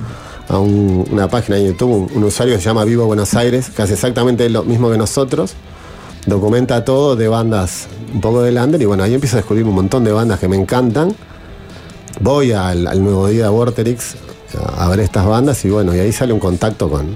[0.47, 3.69] a un- una página en YouTube, un, un usuario que se llama Vivo Buenos Aires,
[3.69, 5.53] que hace exactamente lo mismo que nosotros,
[6.25, 9.75] documenta todo de bandas un poco de Lander y bueno, ahí empiezo a descubrir un
[9.75, 11.15] montón de bandas que me encantan.
[12.19, 14.15] Voy al, al nuevo día de Vorterix
[14.59, 17.15] a, a ver estas bandas y bueno, y ahí sale un contacto con,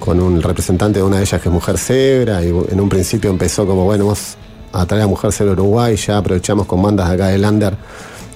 [0.00, 3.30] con un representante de una de ellas que es Mujer Zebra, y en un principio
[3.30, 4.34] empezó como, bueno, vamos
[4.72, 7.76] a traer a Mujer Zebra a Uruguay, ya aprovechamos con bandas de acá de Lander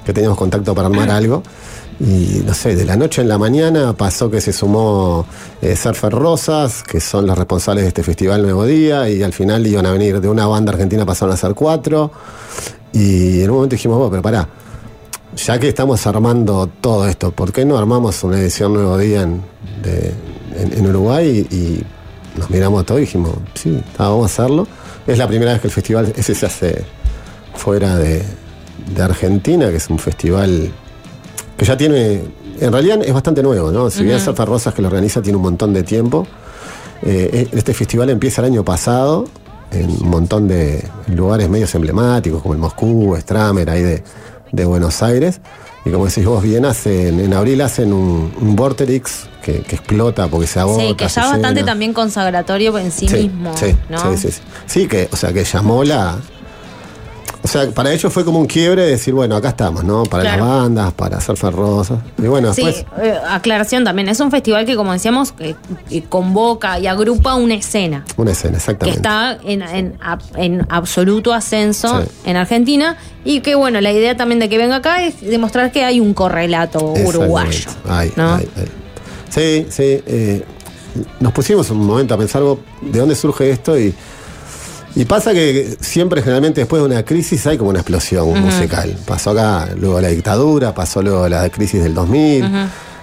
[0.05, 1.43] que teníamos contacto para armar algo.
[2.01, 5.25] Y no sé, de la noche en la mañana pasó que se sumó
[5.63, 9.65] eh, Surfer Rosas, que son los responsables de este festival Nuevo Día, y al final
[9.67, 12.11] iban a venir de una banda argentina, pasaron a ser cuatro.
[12.93, 14.49] Y en un momento dijimos, bueno, pero pará,
[15.37, 19.41] ya que estamos armando todo esto, ¿por qué no armamos una edición Nuevo Día en,
[19.83, 20.13] de-
[20.57, 21.47] en- en Uruguay?
[21.51, 21.85] Y, y
[22.39, 24.67] nos miramos todo y dijimos, sí, ah, vamos a hacerlo.
[25.07, 26.85] Es la primera vez que el festival ese se hace
[27.55, 28.23] fuera de,
[28.95, 30.71] de Argentina, que es un festival
[31.57, 32.23] que ya tiene,
[32.61, 33.91] en realidad es bastante nuevo, ¿no?
[33.91, 34.19] Si bien.
[34.21, 36.27] Surfer Rosas que lo organiza tiene un montón de tiempo,
[37.03, 39.27] eh, este festival empieza el año pasado
[39.71, 44.05] en un montón de lugares medios emblemáticos como el Moscú, Stramer, ahí de,
[44.53, 45.41] de Buenos Aires.
[45.85, 50.29] Y como decís vos bien, hacen, en abril hacen un, un Vorterix que, que explota
[50.29, 50.83] porque se agota.
[50.83, 53.55] Sí, que ya bastante también consagratorio en sí, Sí, mismo.
[53.57, 53.99] sí, ¿no?
[54.17, 54.41] sí, sí, sí.
[54.67, 56.19] Sí, que, o sea, que llamó la.
[57.45, 60.05] O sea, para ellos fue como un quiebre de decir, bueno, acá estamos, ¿no?
[60.05, 60.39] Para Claro.
[60.47, 61.99] las bandas, para hacer ferrosas.
[62.17, 62.87] Y bueno, Sí, después.
[63.07, 64.09] eh, aclaración también.
[64.09, 65.55] Es un festival que, como decíamos, que,
[65.91, 68.03] que convoca y agrupa una escena.
[68.17, 68.97] Una escena, que exactamente.
[68.97, 69.99] está en, en
[70.37, 72.09] en absoluto ascenso Sí.
[72.25, 72.97] en Argentina
[73.27, 76.15] y que bueno, la idea también de que venga acá es demostrar que hay un
[76.15, 77.69] correlato uruguayo.
[77.87, 78.37] Ay, ¿no?
[78.37, 78.69] ay, ay.
[79.29, 80.03] Sí, sí.
[80.07, 80.45] eh,
[81.21, 82.43] nos pusimos un momento a pensar
[82.81, 83.93] de dónde surge esto y,
[84.97, 88.97] y pasa que siempre, generalmente, después de una crisis hay como una explosión musical.
[89.07, 92.53] Pasó acá luego la dictadura, pasó luego la crisis del 2000, Ujú.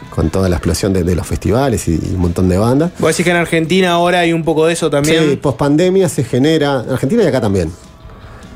[0.10, 2.92] con toda la explosión de, de los festivales y, y un montón de bandas.
[3.00, 5.30] Vos decís que en Argentina ahora hay un poco de eso también.
[5.32, 7.72] Sí, post pandemia se genera, en Argentina y acá también.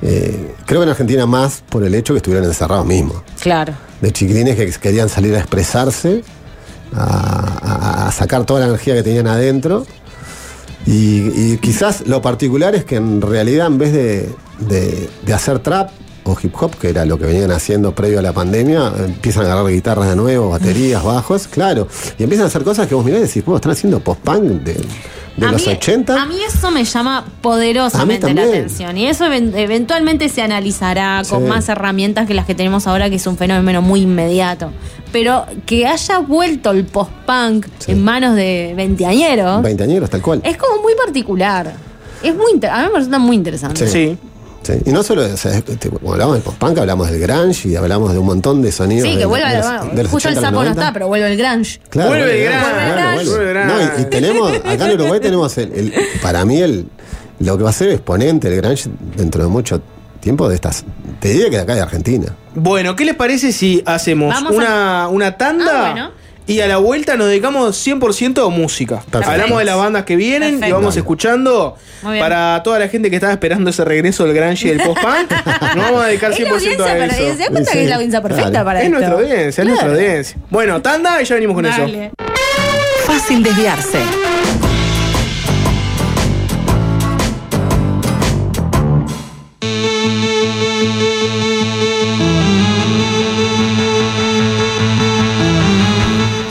[0.02, 3.18] Eh, creo que en Argentina más por el hecho que estuvieron encerrados mismos.
[3.42, 3.74] Claro.
[4.02, 6.24] de chiquilines que querían salir a expresarse,
[6.94, 9.86] a, a- a sacar toda la energía que tenían adentro.
[10.88, 14.30] Y, quizás lo particular es que en realidad en vez de,
[14.60, 15.90] de- de hacer trap
[16.26, 19.54] o hip hop, que era lo que venían haciendo previo a la pandemia, empiezan a
[19.54, 21.88] agarrar guitarras de nuevo, baterías, bajos, claro,
[22.18, 24.76] y empiezan a hacer cosas que vos mirás y decís, "Bueno, están haciendo post-punk de,
[25.38, 26.22] de a los mí, 80.
[26.22, 28.98] A mí eso me llama poderosamente la atención.
[28.98, 31.50] Y eso even- eventualmente se analizará con Sí.
[31.50, 34.72] más herramientas que las que tenemos ahora, que es un fenómeno muy inmediato.
[35.12, 40.42] Pero que haya vuelto el post-punk en manos de veinteañeros Veinteañeros, tal cual.
[40.44, 41.74] es como muy particular.
[42.24, 43.88] Es muy a mí me resulta muy interesante.
[43.88, 43.92] Sí.
[44.12, 44.18] Sí.
[44.86, 48.12] Y no solo, o sea, este, cuando hablamos del post-punk, hablamos del grunge y hablamos
[48.14, 49.08] de un montón de sonidos.
[49.08, 49.50] Sí, de- que vuelva.
[49.52, 50.82] de los- bueno, de los justo el 80 a los sapo no 90.
[50.82, 51.80] está, pero vuelve el grunge.
[51.90, 53.52] Claro, Vuelve el grunge, claro, vuelve vuelve.
[53.52, 53.86] el grunge.
[53.94, 56.88] No, y, y tenemos, acá en Uruguay tenemos el, el- para mí el,
[57.40, 59.82] lo que va a ser exponente el grunge dentro de mucho
[60.20, 60.84] tiempo de estas,
[61.20, 62.34] te diría que de acá de Argentina.
[62.56, 66.12] Bueno, ¿qué les parece si hacemos Vamos una, una tanda Ah, bueno.
[66.48, 68.98] Y a la vuelta nos dedicamos 100% a música?
[69.10, 69.30] Perfecto.
[69.32, 70.76] Hablamos de las bandas que vienen y Perfecto.
[70.76, 72.24] vamos escuchando Muy bien.
[72.24, 75.32] para toda la gente que estaba esperando ese regreso del grunge y del post-punk.
[75.76, 77.16] nos vamos a dedicar Es la 100% audiencia a para- eso.
[77.34, 78.98] ¿Se da cuenta que es la audiencia perfecta para Es esto?
[79.00, 80.38] nuestra audiencia, es nuestra audiencia.
[80.50, 81.82] Bueno, tanda y ya venimos con eso.
[81.82, 82.12] Dale.
[83.06, 84.00] Fácil desviarse.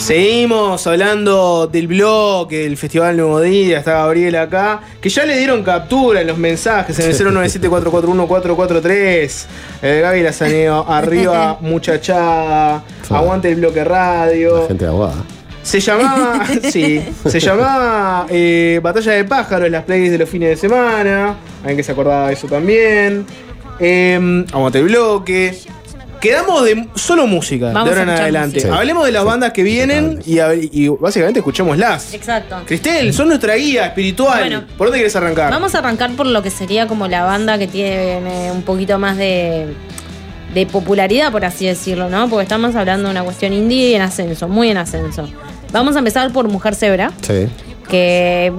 [0.04, 5.62] Seguimos hablando del blog, el Festival Nuevo Día, está Gabriel acá, que ya le dieron
[5.62, 7.16] captura en los mensajes en el
[7.62, 9.46] 097441443.
[9.80, 14.60] Eh, Gaby Lazaneo, arriba, muchachada, aguante el bloque radio.
[14.60, 15.24] La gente de Aguada.
[15.62, 20.56] Se llamaba, sí, se llamaba eh, Batalla de Pájaros, las playlists de los fines de
[20.56, 21.36] semana.
[21.62, 23.24] Alguien que se acordaba de eso también.
[23.80, 25.58] Eh, aguante el bloque.
[26.24, 28.56] Quedamos de solo música Vamos de ahora a en escuchar adelante.
[28.56, 28.76] música.
[28.76, 32.14] Hablemos de las bandas que vienen y, a- y básicamente escuchémoslas.
[32.14, 32.62] Exacto.
[32.66, 34.38] Cristel, son nuestra guía espiritual.
[34.40, 34.64] Bueno.
[34.78, 35.50] ¿Por dónde quieres arrancar?
[35.50, 39.18] Vamos a arrancar por lo que sería como la banda que tiene un poquito más
[39.18, 39.66] de,
[40.54, 42.28] de popularidad, por así decirlo, ¿no?
[42.30, 45.28] Porque estamos hablando de una cuestión indie en ascenso, muy en ascenso.
[45.72, 47.48] Vamos a empezar por Mujer Zebra, Sí.
[47.88, 48.52] Que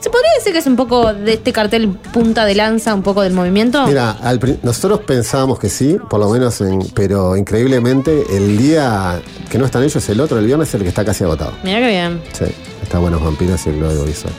[0.00, 3.22] se podría decir que es un poco de este cartel punta de lanza, un poco
[3.22, 3.86] del movimiento.
[3.86, 9.58] Mira, al nosotros pensábamos que sí, por lo menos, en- pero increíblemente el día que
[9.58, 11.52] no están ellos es el otro, el viernes es el que está casi agotado.
[11.62, 12.20] Mira qué bien.
[12.32, 12.44] Sí,
[12.82, 14.32] está Buenos Vampiros y el Globo Audiovisual.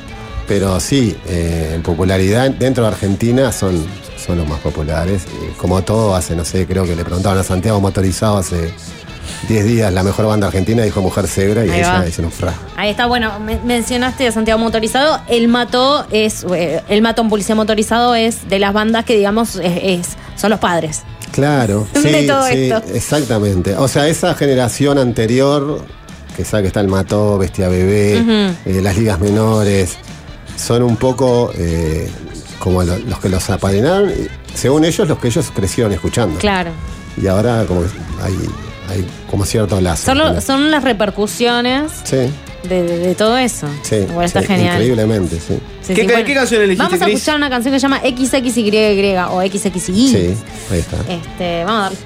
[0.47, 3.83] Pero sí, eh, en popularidad dentro de Argentina son,
[4.17, 5.23] son los más populares.
[5.41, 8.73] Y como todo, hace, no sé, creo que le preguntaban a Santiago Motorizado hace
[9.47, 12.07] 10 días, la mejor banda argentina, dijo Mujer Zebra y Ahí ella va.
[12.07, 12.53] hicieron fra.
[12.75, 15.19] Ahí está, bueno, me- mencionaste a Santiago Motorizado.
[15.27, 19.79] El Mató es, eh, el Matón Policía Motorizado es de las bandas que digamos es,
[19.83, 21.01] es- son los padres.
[21.31, 22.83] Claro, De sí, todo sí, esto.
[22.93, 23.75] exactamente.
[23.75, 25.81] O sea, esa generación anterior,
[26.37, 29.97] que sabe que está el Mató, Bestia Bebé, eh, las ligas menores,
[30.55, 32.09] son un poco eh,
[32.59, 34.27] como lo- los que los apadrinaron, y,
[34.57, 36.39] según ellos, los que ellos crecieron escuchando.
[36.39, 36.71] Claro.
[37.21, 37.87] Y ahora como que
[38.21, 38.33] hay,
[38.89, 40.05] hay como cierto lazo.
[40.05, 40.41] Son, lo- ¿no?
[40.41, 42.17] son las repercusiones Sí,
[42.67, 43.67] de, de- de todo eso.
[43.83, 43.95] sí.
[44.09, 44.73] Igual está sí, genial.
[44.75, 45.59] Increíblemente, sí.
[45.81, 46.23] Sí, ¿Qué bueno.
[46.25, 50.07] qué canción elegiste, Vamos a escuchar una canción que se llama XXYY o XXY.
[50.07, 50.33] Sí,
[50.71, 50.97] ahí está.
[51.09, 51.97] Este, vamos a darle.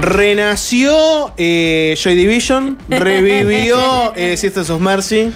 [0.00, 5.30] Renació eh, Joy Division, revivió eh, Sisters of Mercy.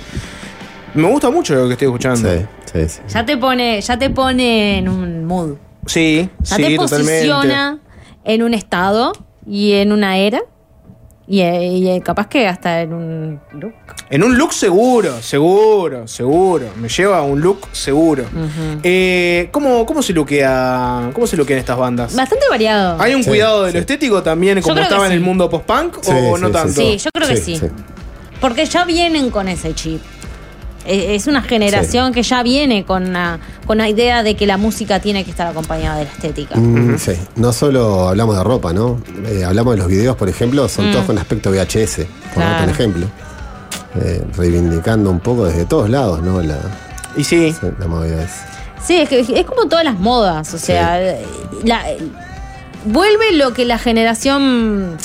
[0.94, 2.30] Me gusta mucho lo que estoy escuchando.
[2.32, 3.01] Sí, sí, sí.
[3.09, 5.57] Ya te pone, ya te pone en un mood.
[5.86, 7.12] Sí, Ya sí, te totalmente.
[7.28, 7.78] posiciona
[8.24, 9.12] en un estado
[9.47, 10.40] y en una era.
[11.28, 13.73] Y, y, capaz que hasta en un look.
[14.11, 16.66] En un look seguro, seguro, seguro.
[16.77, 18.24] Me lleva a un look seguro.
[18.82, 21.11] Eh, ¿cómo, ¿Cómo se lookea?
[21.15, 22.15] ¿Cómo se lookean estas bandas?
[22.15, 23.01] Bastante variado.
[23.01, 23.74] ¿Hay un Sí, cuidado de sí.
[23.77, 26.73] lo estético también como estaba en el mundo post-punk Sí, o sí, no sí, tanto?
[26.73, 27.61] Sí, yo creo que sí.
[28.40, 30.03] Porque ya vienen con ese chip.
[30.84, 34.56] Eh, Es una generación que ya viene con una, con la idea de que la
[34.56, 36.56] música tiene que estar acompañada de la estética.
[36.56, 37.12] Mm, sí.
[37.36, 39.00] No solo hablamos de ropa, ¿no?
[39.26, 40.92] Eh, hablamos de los videos, por ejemplo, son Mm.
[40.92, 42.64] todos con aspecto VHS, por darte Claro.
[42.64, 43.06] un ejemplo.
[44.00, 46.40] Eh, reivindicando un poco desde todos lados, ¿no?
[46.42, 46.59] La,
[47.16, 47.54] y sí.
[47.78, 48.30] la movida es.
[48.84, 50.52] Sí, es, que, es como todas las modas.
[50.54, 50.98] O sea,
[51.62, 51.84] la-
[52.86, 54.96] vuelve lo que la generación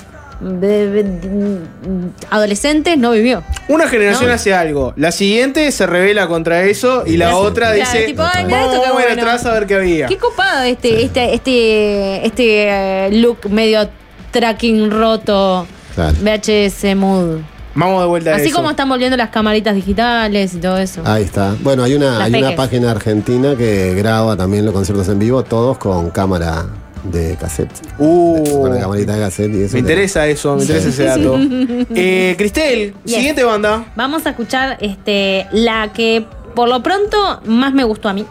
[2.30, 3.44] adolescentes no vivió.
[3.68, 4.36] Una generación No.
[4.36, 8.46] hace algo, la siguiente se revela contra eso y la otra claro, dice, tipo, "Ay,
[8.46, 9.12] mira vamos a bueno".
[9.14, 10.08] atrás a ver qué había.
[10.08, 12.68] Qué copado este, este, este, este
[13.08, 13.90] eh, look medio
[14.32, 15.66] tracking roto,
[15.96, 16.16] Claro.
[16.22, 17.38] VHS mood.
[17.74, 18.56] Vamos de vuelta a Así eso.
[18.56, 21.02] como están volviendo las camaritas digitales y todo eso.
[21.06, 21.56] Ahí está.
[21.62, 25.44] Bueno, hay una, Las hay una página argentina que graba también los conciertos en vivo,
[25.44, 26.66] todos con cámara
[27.12, 27.72] de cassette.
[27.98, 29.74] Uh, Con la camarita de cassette y eso.
[29.74, 31.38] me interesa eso, me interesa ese dato.
[31.96, 33.16] Eh, Cristel, Yes.
[33.16, 33.86] siguiente banda.
[33.96, 36.26] Vamos a escuchar este, la que
[36.56, 38.26] por lo pronto más me gustó a mí.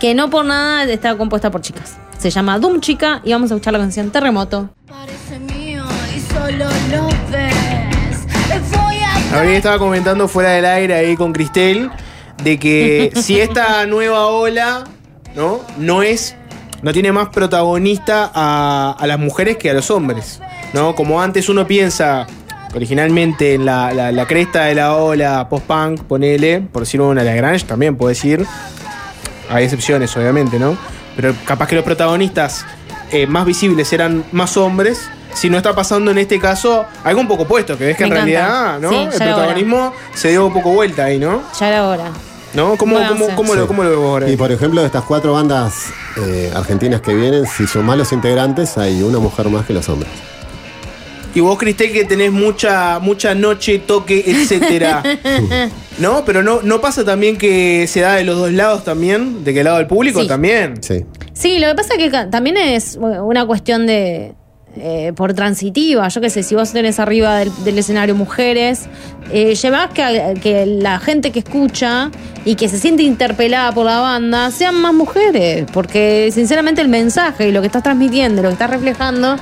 [0.00, 1.96] Que no por nada está compuesta por chicas.
[2.18, 4.70] Se llama Doom Chica y vamos a escuchar la canción Terremoto.
[4.88, 5.84] Parece mío
[6.16, 7.54] y solo lo ves.
[8.72, 11.90] Voy a Abril estaba comentando fuera del aire ahí con Cristel
[12.42, 14.84] de que si esta nueva ola,
[15.34, 15.60] ¿no?
[15.78, 16.36] No es.
[16.84, 20.40] No tiene más protagonista a, a las mujeres que a los hombres.
[20.72, 20.94] ¿No?
[20.94, 22.26] Como antes uno piensa
[22.74, 27.32] originalmente en la, la- la cresta de la ola post-punk, ponele, por decirlo una la
[27.34, 28.44] Grange también puedo decir.
[29.50, 30.76] Hay excepciones, obviamente, ¿no?
[31.16, 32.64] Pero capaz que los protagonistas
[33.12, 35.08] eh, más visibles eran más hombres.
[35.32, 38.10] Si no está pasando en este caso algo un poco opuesto, que ves que Me
[38.20, 38.40] en encanta.
[38.40, 38.88] realidad, ¿no?
[38.90, 39.34] Sí, el hora.
[39.34, 41.42] protagonismo se dio un poco vuelta ahí, ¿no?
[41.58, 42.04] Ya era hora.
[42.54, 42.76] ¿No?
[42.76, 43.32] ¿Cómo, cómo, sí.
[43.34, 44.30] cómo lo, cómo lo ves ahora?
[44.30, 45.86] Y por ejemplo, de estas cuatro bandas
[46.24, 50.10] eh, argentinas que vienen, si sumás los integrantes, hay una mujer más que los hombres.
[51.34, 55.02] Y vos, Cristel, que tenés mucha, mucha noche, toque, etcétera.
[55.98, 56.24] ¿No?
[56.24, 59.60] Pero no, no pasa también que se da de los dos lados también, de que
[59.60, 60.28] el lado del público Sí.
[60.28, 60.80] también.
[60.80, 61.04] Sí.
[61.32, 64.34] Sí, lo que pasa es que también es una cuestión de.
[64.76, 68.86] Eh, por transitiva, yo qué sé, si vos tenés arriba del, del escenario mujeres,
[69.32, 72.10] eh, llevás que, que la gente que escucha
[72.44, 77.48] y que se siente interpelada por la banda sean más mujeres, porque sinceramente el mensaje
[77.48, 79.36] y lo que estás transmitiendo, lo que estás reflejando,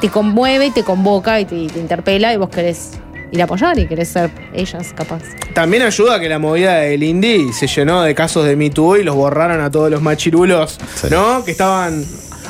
[0.00, 2.92] te conmueve y te convoca y te, y te interpela y vos querés
[3.32, 5.22] ir a apoyar y querés ser ellas capaz.
[5.54, 9.04] También ayuda que la movida del indie se llenó de casos de Me Too y
[9.04, 10.78] los borraron a todos los machirulos,
[11.10, 11.44] ¿no?
[11.44, 12.04] Que estaban.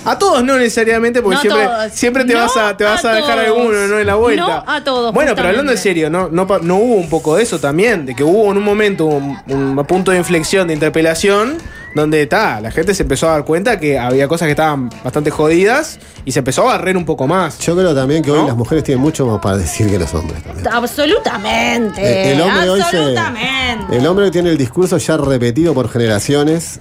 [0.07, 1.93] A todos no necesariamente, porque No siempre, todos.
[1.93, 3.47] siempre te No vas a, te vas a a dejar todos.
[3.59, 3.99] alguno, ¿no?
[3.99, 4.43] En la vuelta.
[4.47, 6.29] No a todos, Bueno, pero hablando en serio, ¿no?
[6.31, 9.37] No, no hubo un poco de eso también, de que hubo en un momento un,
[9.49, 11.59] un punto de inflexión, de interpelación,
[11.95, 15.31] donde ta, la gente se empezó a dar cuenta que había cosas que estaban bastante
[15.31, 17.59] jodidas y se empezó a barrer un poco más.
[17.61, 20.43] Yo creo también que hoy las mujeres tienen mucho más para decir que los hombres
[20.43, 20.69] también.
[20.71, 22.33] Absolutamente.
[22.33, 23.97] El hombre hoy se- absolutamente.
[23.97, 26.81] El hombre tiene el discurso ya repetido por generaciones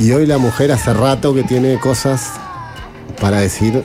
[0.00, 2.32] y hoy la mujer hace rato que tiene cosas
[3.20, 3.82] para decir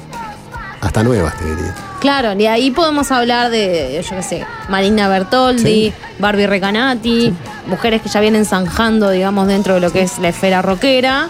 [0.82, 1.76] hasta nuevas, te diría.
[2.00, 5.94] Claro, y ahí podemos hablar de, yo qué sé, Marina Bertoldi, Sí.
[6.20, 7.34] Barbie Recanati,
[7.68, 11.30] mujeres que ya vienen zanjando, digamos, dentro de lo que es la esfera rockera.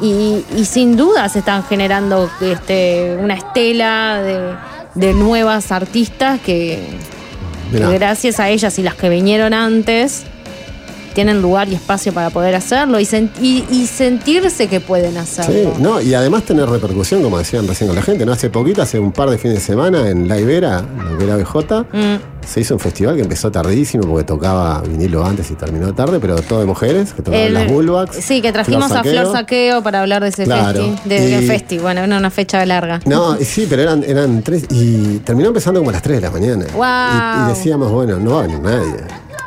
[0.00, 4.54] Y, y sin duda se están generando este, una estela de,
[4.94, 6.80] de nuevas artistas que,
[7.72, 10.24] gracias a ellas y las que vinieron antes
[11.12, 15.18] tienen lugar y espacio para poder hacerlo y, sen- y- y sentirse que pueden Sí,
[15.18, 15.74] hacerlo.
[15.78, 18.32] no, y además tener repercusión, como decían recién con la gente, ¿no?
[18.32, 21.36] Hace poquito, hace un par de fines de semana, en La Ibera, lo que era
[21.36, 22.16] BJ, Mm.
[22.46, 26.36] se hizo un festival que empezó tardísimo porque tocaba vinilo antes y terminó tarde, pero
[26.36, 28.16] todo de mujeres, que tocaban El- las Bullbacks.
[28.16, 29.82] Sí, que trajimos Flor a Flor Saqueo.
[29.82, 31.08] Para hablar de ese Claro, festi.
[31.08, 33.00] De, de festi, bueno, era una fecha larga.
[33.06, 34.64] No, sí, pero eran, eran tres.
[34.70, 36.64] Y terminó empezando como a las 3 de la mañana.
[36.74, 37.40] Guau.
[37.40, 38.96] Y, y decíamos, bueno, no va a venir nadie.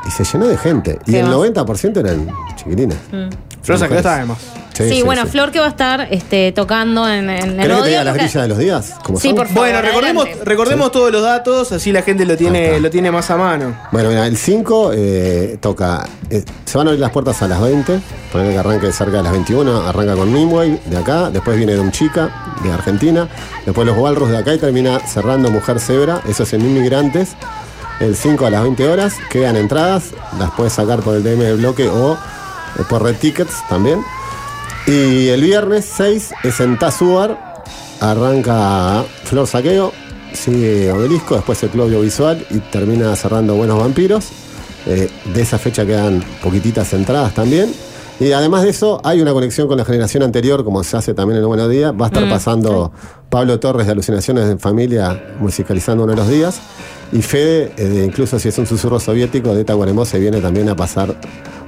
[0.05, 0.99] Y se llenó de gente.
[1.05, 1.35] Y el más.
[1.35, 2.97] 90% eran chiquilinas.
[3.11, 3.29] Mm.
[3.61, 4.37] Flor de más.
[4.73, 7.73] Sí, bueno, Flor que va a estar este, tocando en, en el ¿Querés que te
[7.73, 8.93] odio, diga las porque- grillas de los días?
[9.03, 9.37] ¿Cómo Sí, son?
[9.37, 9.61] por favor.
[9.63, 13.37] Bueno, recordemos, recordemos todos los datos, así la gente lo tiene, lo tiene más a
[13.37, 13.73] mano.
[13.91, 16.05] Bueno, mira, el 5 eh, toca.
[16.29, 17.99] eh, se van a abrir las puertas a las 20.
[18.31, 19.87] Poner que arranque cerca de las 21.
[19.87, 21.29] Arranca con Nimway de acá.
[21.31, 23.27] Después viene Dom Chica de Argentina.
[23.65, 26.21] Después los Walrus de acá y termina cerrando Mujer Zebra.
[26.27, 27.29] Eso es en Inmigrantes.
[27.99, 29.15] El 5 a las 20 horas.
[29.29, 30.11] Quedan entradas.
[30.39, 32.17] Las puedes sacar por el DM del bloque o eh,
[32.89, 34.01] por Red Tickets también.
[34.87, 37.63] Y el viernes 6 es en Tazuar.
[37.99, 39.93] Arranca Flor Saqueo.
[40.33, 44.25] sigue Obelisco, después el Club Audiovisual y termina cerrando Buenos Vampiros.
[44.85, 47.73] Eh, de esa fecha quedan poquititas entradas también.
[48.19, 51.37] Y además de eso, hay una conexión con la generación anterior, como se hace también
[51.37, 51.93] en el Buenos Días.
[51.99, 52.91] Va a estar Mm, pasando
[53.29, 56.59] Pablo Torres de Alucinaciones en Familia, musicalizando uno de los días.
[57.11, 60.75] Y Fede, eh, incluso si es un susurro soviético, de Tacuarembó se viene también a
[60.75, 61.15] pasar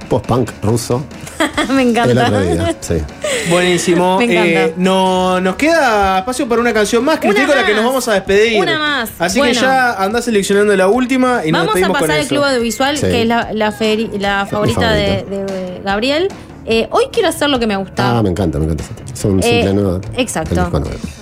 [0.08, 1.04] post-punk ruso
[1.74, 2.40] Me el otro encanta.
[2.42, 2.76] día.
[2.80, 2.94] Sí.
[3.50, 4.18] Buenísimo.
[4.18, 4.64] Me encanta.
[4.66, 8.08] Eh, no, nos queda espacio para una canción más, Una con la que nos vamos
[8.08, 8.60] a despedir.
[8.60, 9.10] Una más.
[9.18, 9.54] Así Bueno.
[9.54, 12.28] que ya andás seleccionando la última y nos Vamos a pasar al eso.
[12.30, 13.06] Club Audiovisual, Sí.
[13.06, 16.28] que es la, la, feri- la favorita de, de Gabriel.
[16.70, 18.18] Eh, hoy quiero hacer lo que me gusta.
[18.18, 18.84] Ah, me encanta, me encanta.
[19.12, 20.00] Es un Eh, nuevo.
[20.16, 20.70] exacto.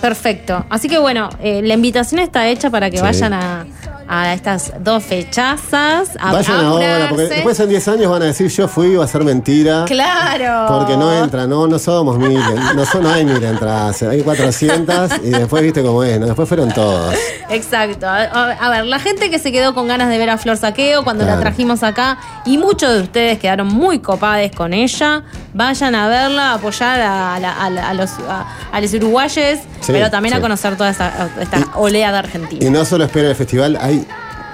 [0.00, 0.64] Perfecto.
[0.70, 3.02] Así que bueno, eh, la invitación está hecha para que Sí.
[3.02, 3.64] vayan a,
[4.08, 6.10] a estas dos fechazas.
[6.20, 9.08] A Vayan ahora, porque después en 10 años van a decir yo fui, va a
[9.08, 9.84] ser mentira.
[9.86, 10.66] Claro.
[10.78, 12.38] Porque no entra, no, no somos mil,
[12.74, 16.26] no, son, no hay mil entradas, hay 400 y después viste cómo es, ¿no?
[16.26, 17.14] después fueron todos.
[17.48, 18.06] Exacto.
[18.08, 21.24] A, ver, la gente que se quedó con ganas de ver a Flor Saqueo cuando
[21.24, 25.22] la trajimos acá y muchos de ustedes quedaron muy copades con ella,
[25.54, 30.10] vayan a verla, a apoyar a, la- a los, a, a los uruguayes, Sí, pero
[30.10, 32.66] también a conocer toda esta, esta olea de Argentina.
[32.66, 33.95] Y no solo esperen el festival, hay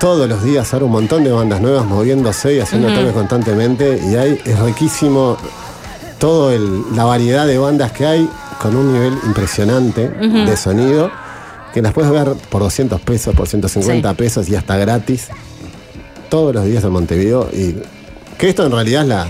[0.00, 4.16] todos los días ahora un montón de bandas nuevas moviéndose y haciendo toques constantemente y
[4.16, 5.36] hay, es riquísimo
[6.18, 6.58] toda
[6.94, 8.28] la variedad de bandas que hay
[8.60, 11.10] con un nivel impresionante de sonido
[11.72, 14.16] que las puedes ver por 200 pesos, por 150 Sí.
[14.16, 15.28] pesos y hasta gratis
[16.28, 17.76] todos los días en Montevideo y
[18.38, 19.26] que esto en realidad es la,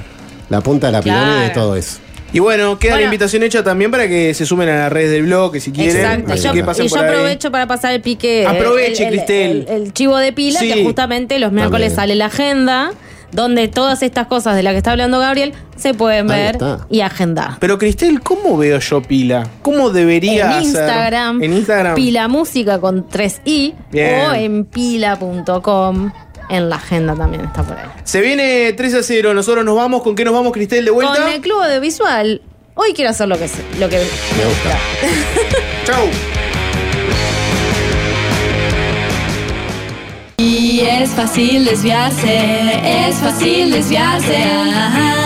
[0.48, 1.98] la punta de la pirámide de todo eso.
[2.32, 5.24] Y bueno, queda la invitación hecha también para que se sumen a las redes del
[5.24, 5.96] blog, que si quieren.
[5.96, 6.32] Exacto.
[6.32, 7.10] Así Yo- que pasen y yo por ahí.
[7.10, 8.46] aprovecho para pasar el pique.
[8.46, 9.66] Aproveche, el- el- Cristel.
[9.68, 10.72] El, el chivo de pila, Sí.
[10.72, 11.96] que justamente los miércoles También.
[11.96, 12.90] sale la agenda,
[13.32, 16.58] donde todas estas cosas de las que está hablando Gabriel se pueden ver
[16.90, 17.52] y agendar.
[17.60, 19.46] Pero Cristel, ¿cómo veo yo pila?
[19.62, 20.62] ¿Cómo debería en hacer?
[20.64, 21.94] Instagram, En Instagram.
[21.94, 24.20] Pila Música con 3i Bien.
[24.20, 26.12] o en pila.com.
[26.48, 27.86] En la agenda también está por ahí.
[28.04, 29.34] Se viene 3 a 0.
[29.34, 30.02] Nosotros nos vamos.
[30.02, 31.22] ¿Con qué nos vamos, Cristel, de vuelta?
[31.22, 32.42] Con el club audiovisual,
[32.74, 33.48] hoy quiero hacer lo que
[33.78, 34.78] lo que Me gusta.
[35.84, 36.06] Chau.
[40.38, 44.36] Y es fácil desviarse, es fácil desviarse.
[44.44, 45.22] ajá.